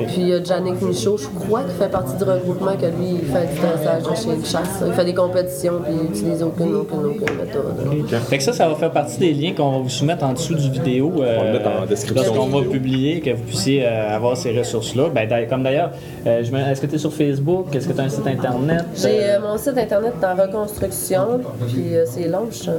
Puis 0.08 0.32
euh, 0.32 0.40
Yannick 0.46 0.82
Michaud, 0.82 1.18
je 1.18 1.28
crois 1.28 1.62
qu'il 1.64 1.72
fait 1.74 1.90
partie 1.92 2.16
du 2.18 2.24
regroupement, 2.24 2.74
que 2.76 2.86
lui, 2.86 3.20
il 3.22 3.26
fait 3.28 3.48
du 3.54 3.60
dressage 3.60 4.04
de 4.04 4.46
chasse. 4.46 4.84
Il 4.86 4.94
fait 4.94 5.06
des 5.06 5.14
compétitions, 5.14 5.74
puis 5.84 5.94
il 6.02 6.10
utilise 6.10 6.44
aucune, 6.44 6.76
aucune, 6.76 7.06
aucune 7.06 7.38
méthode. 7.38 8.10
Fait 8.30 8.38
que 8.38 8.44
ça, 8.44 8.54
ça 8.54 8.68
va 8.68 8.76
faire 8.76 8.92
partie 8.92 9.18
des 9.20 9.34
liens 9.34 9.54
qu'on 9.56 9.72
va 9.72 9.78
vous 9.80 9.90
soumettre 9.90 10.24
en 10.24 10.34
dessous 10.34 10.56
du 10.56 10.70
vidéo. 10.70 11.12
euh, 11.22 11.38
On 11.38 11.42
va 11.42 11.46
le 11.48 11.54
mettre 11.60 11.70
en 11.82 11.86
description. 11.86 12.34
Lorsqu'on 12.36 12.58
va 12.60 12.66
publier, 12.70 13.20
que 13.22 13.32
vous 13.32 13.44
puissiez 13.44 13.86
euh, 13.86 14.16
avoir 14.16 14.38
ces 14.38 14.58
ressources-là. 14.58 15.06
Ben, 15.14 15.28
comme 15.50 15.64
d'ailleurs, 15.64 15.92
euh, 16.28 16.44
je 16.44 16.52
me- 16.52 16.60
est-ce 16.60 16.82
que 16.82 16.88
tu 16.88 16.96
es 16.96 16.98
sur 16.98 17.14
Facebook? 17.14 17.74
Est-ce 17.76 17.88
que 17.88 17.94
tu 17.94 18.00
as 18.02 18.04
un 18.04 18.10
site 18.10 18.28
internet? 18.28 18.86
J'ai 18.96 19.38
euh, 19.44 19.48
mon 19.52 19.58
site 19.58 19.78
internet 19.78 20.14
en 20.24 20.36
reconstruction, 20.42 21.42
puis 21.68 21.96
euh, 21.96 22.06
c'est 22.06 22.28
long, 22.28 22.48
je, 22.52 22.72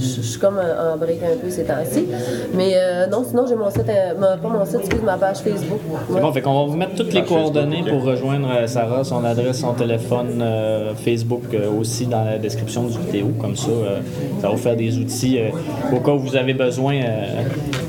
je- 0.00 0.04
je 0.16 0.20
suis 0.22 0.38
comme 0.40 0.58
en 0.58 0.92
en 0.94 0.96
break 0.96 1.20
un 1.22 1.36
peu 1.42 1.50
ces 1.50 1.64
temps-ci. 1.64 2.06
Mais 2.54 2.72
euh, 2.74 3.06
non, 3.06 3.24
sinon 3.28 3.44
j'ai 3.48 3.56
mon 3.56 3.70
site, 3.70 3.88
euh, 3.88 4.14
ma- 4.18 4.36
pas 4.36 4.48
mon 4.48 4.64
site, 4.64 4.80
excuse, 4.80 5.02
ma 5.02 5.16
page 5.16 5.38
Facebook. 5.38 5.80
C'est 6.12 6.20
bon, 6.20 6.32
fait 6.32 6.42
qu'on 6.42 6.64
va 6.64 6.70
vous 6.70 6.76
mettre 6.76 6.94
toutes 6.94 7.12
les 7.12 7.20
Facebook, 7.20 7.38
coordonnées 7.38 7.84
pour 7.88 8.02
rejoindre 8.04 8.48
euh, 8.52 8.66
Sarah, 8.66 9.04
son 9.04 9.24
adresse, 9.24 9.60
son 9.60 9.72
téléphone, 9.72 10.40
euh, 10.40 10.94
Facebook 10.94 11.42
euh, 11.54 11.70
aussi 11.80 12.06
dans 12.06 12.24
la 12.24 12.38
description 12.38 12.84
du 12.84 12.98
vidéo. 12.98 13.28
Comme 13.40 13.56
ça, 13.56 13.70
euh, 13.70 14.00
ça 14.40 14.48
va 14.48 14.54
vous 14.54 14.60
faire 14.60 14.76
des 14.76 14.98
outils 14.98 15.38
euh, 15.38 15.48
au 15.94 16.00
cas 16.00 16.12
où 16.12 16.18
vous 16.18 16.36
avez 16.36 16.54
besoin 16.54 16.94
euh, 16.94 17.42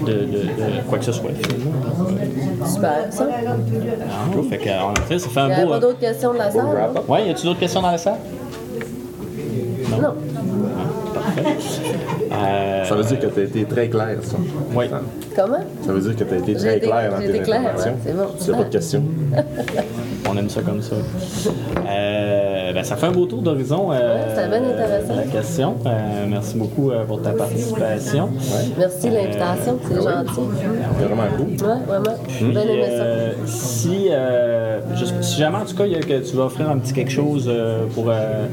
de, 0.06 0.12
de- 0.12 0.16
de 0.24 0.88
quoi 0.90 0.98
que 1.00 1.06
ce 1.06 1.12
soit. 1.12 1.32
Super, 2.66 3.08
ça. 3.10 3.28
Ah, 3.30 4.42
fait 4.50 4.58
que, 4.58 4.70
euh, 4.70 4.82
en 4.82 4.96
fait, 5.08 5.20
ça 5.20 5.30
fait 5.30 5.40
Il 5.42 5.46
n'y 5.48 5.52
un 5.52 5.56
avait 5.56 5.64
beau. 5.66 5.70
pas 5.72 5.80
d'autres 5.80 6.00
questions 6.00 6.34
de 6.34 6.38
la 6.38 6.50
salle? 6.52 6.64
non? 6.66 7.14
Ouais, 7.14 7.28
y 7.28 7.30
a-tu 7.30 7.46
d'autres 7.46 7.60
questions 7.60 7.73
dans 7.82 7.92
la 7.92 7.98
salle? 7.98 8.16
Non. 10.02 10.14
Euh, 12.32 12.84
Ça 12.86 12.96
veut 12.96 13.04
dire 13.04 13.20
que 13.20 13.26
tu 13.28 13.40
as 13.40 13.44
été 13.44 13.64
très 13.66 13.88
clair, 13.90 14.18
ça. 14.24 14.38
Oui. 14.74 14.86
Comment? 15.36 15.58
Ça 15.86 15.92
veut 15.94 16.02
dire 16.02 16.16
que 16.16 16.24
tu 16.24 16.34
as 16.34 16.38
été 16.38 16.54
très 16.56 16.78
été- 16.78 16.88
clair 16.88 17.12
dans 17.12 17.18
tes 17.20 17.32
ouais, 17.32 17.44
c'est 18.04 18.14
bon. 18.16 18.54
A 18.54 18.58
pas 18.58 18.64
de 18.66 18.70
questions. 18.70 19.04
On 20.30 20.38
aime 20.38 20.50
ça 20.50 20.62
comme 20.62 20.82
ça. 20.82 20.96
Euh, 21.88 22.43
ben, 22.74 22.84
ça 22.84 22.96
fait 22.96 23.08
un 23.08 23.12
beau 23.12 23.26
tour 23.26 23.42
d'horizon. 23.42 23.92
euh, 23.92 24.16
Ouais, 24.16 24.22
c'était 24.36 24.48
bien 24.48 24.70
intéressant. 24.70 25.16
La 25.16 25.24
question. 25.24 25.76
Euh, 25.86 26.26
merci 26.28 26.58
beaucoup 26.58 26.92
euh, 26.92 27.04
pour 27.06 27.22
ta 27.22 27.32
participation. 27.32 28.30
Merci 28.78 29.10
de 29.10 29.16
l'invitation, 29.16 29.80
c'est 29.88 29.96
gentil. 29.96 30.42
C'est 31.00 31.06
vraiment 31.06 31.24
cool. 31.38 31.48
Ouais, 31.68 31.76
vraiment. 31.88 32.18
Puis, 32.28 32.54
ça. 32.54 32.60
euh, 32.60 33.32
si, 33.46 34.08
euh, 34.12 34.80
je- 34.96 35.06
si 35.24 35.40
jamais, 35.40 35.58
en 35.58 35.66
tout 35.66 35.76
cas, 35.76 35.86
il 35.86 35.92
y 35.94 35.96
a 35.96 36.00
que 36.00 36.20
tu 36.28 36.36
vas 36.36 36.44
offrir 36.46 36.70
un 36.70 36.78
petit 36.78 36.94
quelque 36.94 37.12
chose 37.12 37.46
euh, 37.48 37.86
pour 37.94 38.06
euh, 38.10 38.46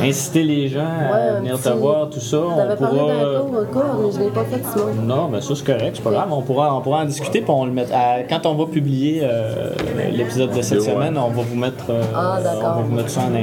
inciter 0.00 0.42
les 0.42 0.68
gens 0.68 0.80
Ouais, 0.80 1.28
à 1.30 1.32
venir 1.40 1.60
te 1.60 1.68
voir, 1.70 2.08
tout 2.10 2.20
ça, 2.20 2.38
on 2.38 2.56
parlé 2.56 2.76
pourra. 2.76 2.90
d'un 2.90 3.40
cours, 3.40 3.58
un 3.60 3.64
cours, 3.64 4.00
mais 4.04 4.12
je 4.12 4.18
ne 4.18 4.24
l'ai 4.24 4.30
pas 4.30 4.44
fait, 4.44 4.62
Simon. 4.72 5.02
Non, 5.04 5.28
mais 5.28 5.40
ça 5.40 5.54
c'est 5.54 5.64
correct, 5.66 5.92
c'est 5.96 6.02
pas 6.02 6.10
grave. 6.10 6.28
On 6.32 6.42
pourra, 6.42 6.74
on 6.76 6.80
pourra 6.80 7.00
en 7.02 7.04
discuter 7.04 7.40
puis 7.40 7.50
on 7.50 7.64
le 7.66 7.72
met. 7.72 7.86
à- 7.92 8.22
quand 8.28 8.46
on 8.46 8.54
va 8.54 8.66
publier 8.66 9.20
euh, 9.22 9.70
l'épisode 10.12 10.50
de 10.50 10.62
cette 10.62 10.82
semaine, 10.82 11.16
on 11.18 11.28
va 11.30 11.42
vous 11.42 11.56
mettre, 11.56 11.84
euh, 11.90 12.02
Ah, 12.14 12.38
on 12.40 12.60
va 12.60 12.82
vous 12.82 12.94
mettre 12.94 13.10
ça 13.10 13.20
en 13.22 13.34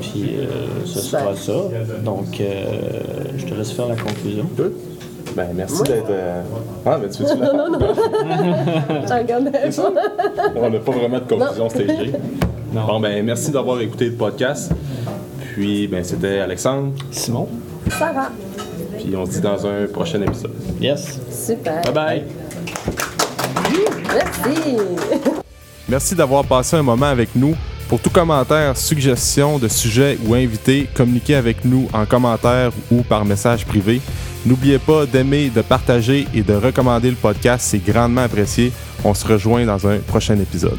Puis 0.00 0.36
euh, 0.38 0.46
ce 0.86 1.00
sera 1.00 1.34
ça. 1.34 1.52
Donc, 2.04 2.40
euh, 2.40 2.64
je 3.36 3.44
te 3.46 3.54
laisse 3.54 3.72
faire 3.72 3.86
la 3.88 3.96
conclusion. 3.96 4.44
Good. 4.56 4.72
Ben, 5.36 5.48
merci 5.54 5.82
d'être. 5.82 6.06
euh, 6.10 6.42
Ah, 6.86 6.98
mais 7.00 7.08
tu 7.10 7.22
veux-tu 7.22 7.38
la 7.38 7.52
Non, 7.52 7.70
non, 7.70 7.78
non. 7.78 7.86
Je 7.94 9.12
regardais 9.14 9.50
pas. 9.50 9.92
On 10.56 10.70
n'a 10.70 10.78
pas 10.78 10.92
vraiment 10.92 11.18
de 11.18 11.24
conclusion 11.34 11.68
stagée. 11.68 12.12
Non. 12.72 12.86
Bon, 12.86 13.00
ben, 13.00 13.24
merci 13.24 13.50
d'avoir 13.50 13.80
écouté 13.80 14.06
le 14.06 14.12
podcast. 14.14 14.72
Puis, 15.52 15.86
ben, 15.88 16.02
c'était 16.04 16.38
Alexandre. 16.40 16.92
Simon? 17.10 17.48
Sarah. 17.98 18.30
Puis, 18.98 19.14
on 19.16 19.26
se 19.26 19.32
dit 19.32 19.40
dans 19.40 19.66
un 19.66 19.86
prochain 19.92 20.20
épisode. 20.22 20.52
Yes. 20.80 21.18
Super. 21.30 21.82
Bye 21.82 21.92
bye. 21.94 22.22
Merci. 24.14 24.76
Merci 25.88 26.14
d'avoir 26.14 26.44
passé 26.44 26.76
un 26.76 26.82
moment 26.82 27.06
avec 27.06 27.30
nous. 27.34 27.54
Pour 27.88 28.00
tout 28.00 28.10
commentaire, 28.10 28.76
suggestion 28.76 29.58
de 29.58 29.66
sujet 29.66 30.18
ou 30.26 30.34
invité, 30.34 30.86
communiquez 30.92 31.34
avec 31.34 31.64
nous 31.64 31.88
en 31.94 32.04
commentaire 32.04 32.70
ou 32.90 33.02
par 33.02 33.24
message 33.24 33.64
privé. 33.64 34.02
N'oubliez 34.44 34.78
pas 34.78 35.06
d'aimer, 35.06 35.48
de 35.48 35.62
partager 35.62 36.28
et 36.34 36.42
de 36.42 36.52
recommander 36.52 37.08
le 37.08 37.16
podcast, 37.16 37.66
c'est 37.70 37.82
grandement 37.82 38.20
apprécié. 38.20 38.72
On 39.04 39.14
se 39.14 39.26
rejoint 39.26 39.64
dans 39.64 39.88
un 39.88 40.00
prochain 40.00 40.38
épisode. 40.38 40.78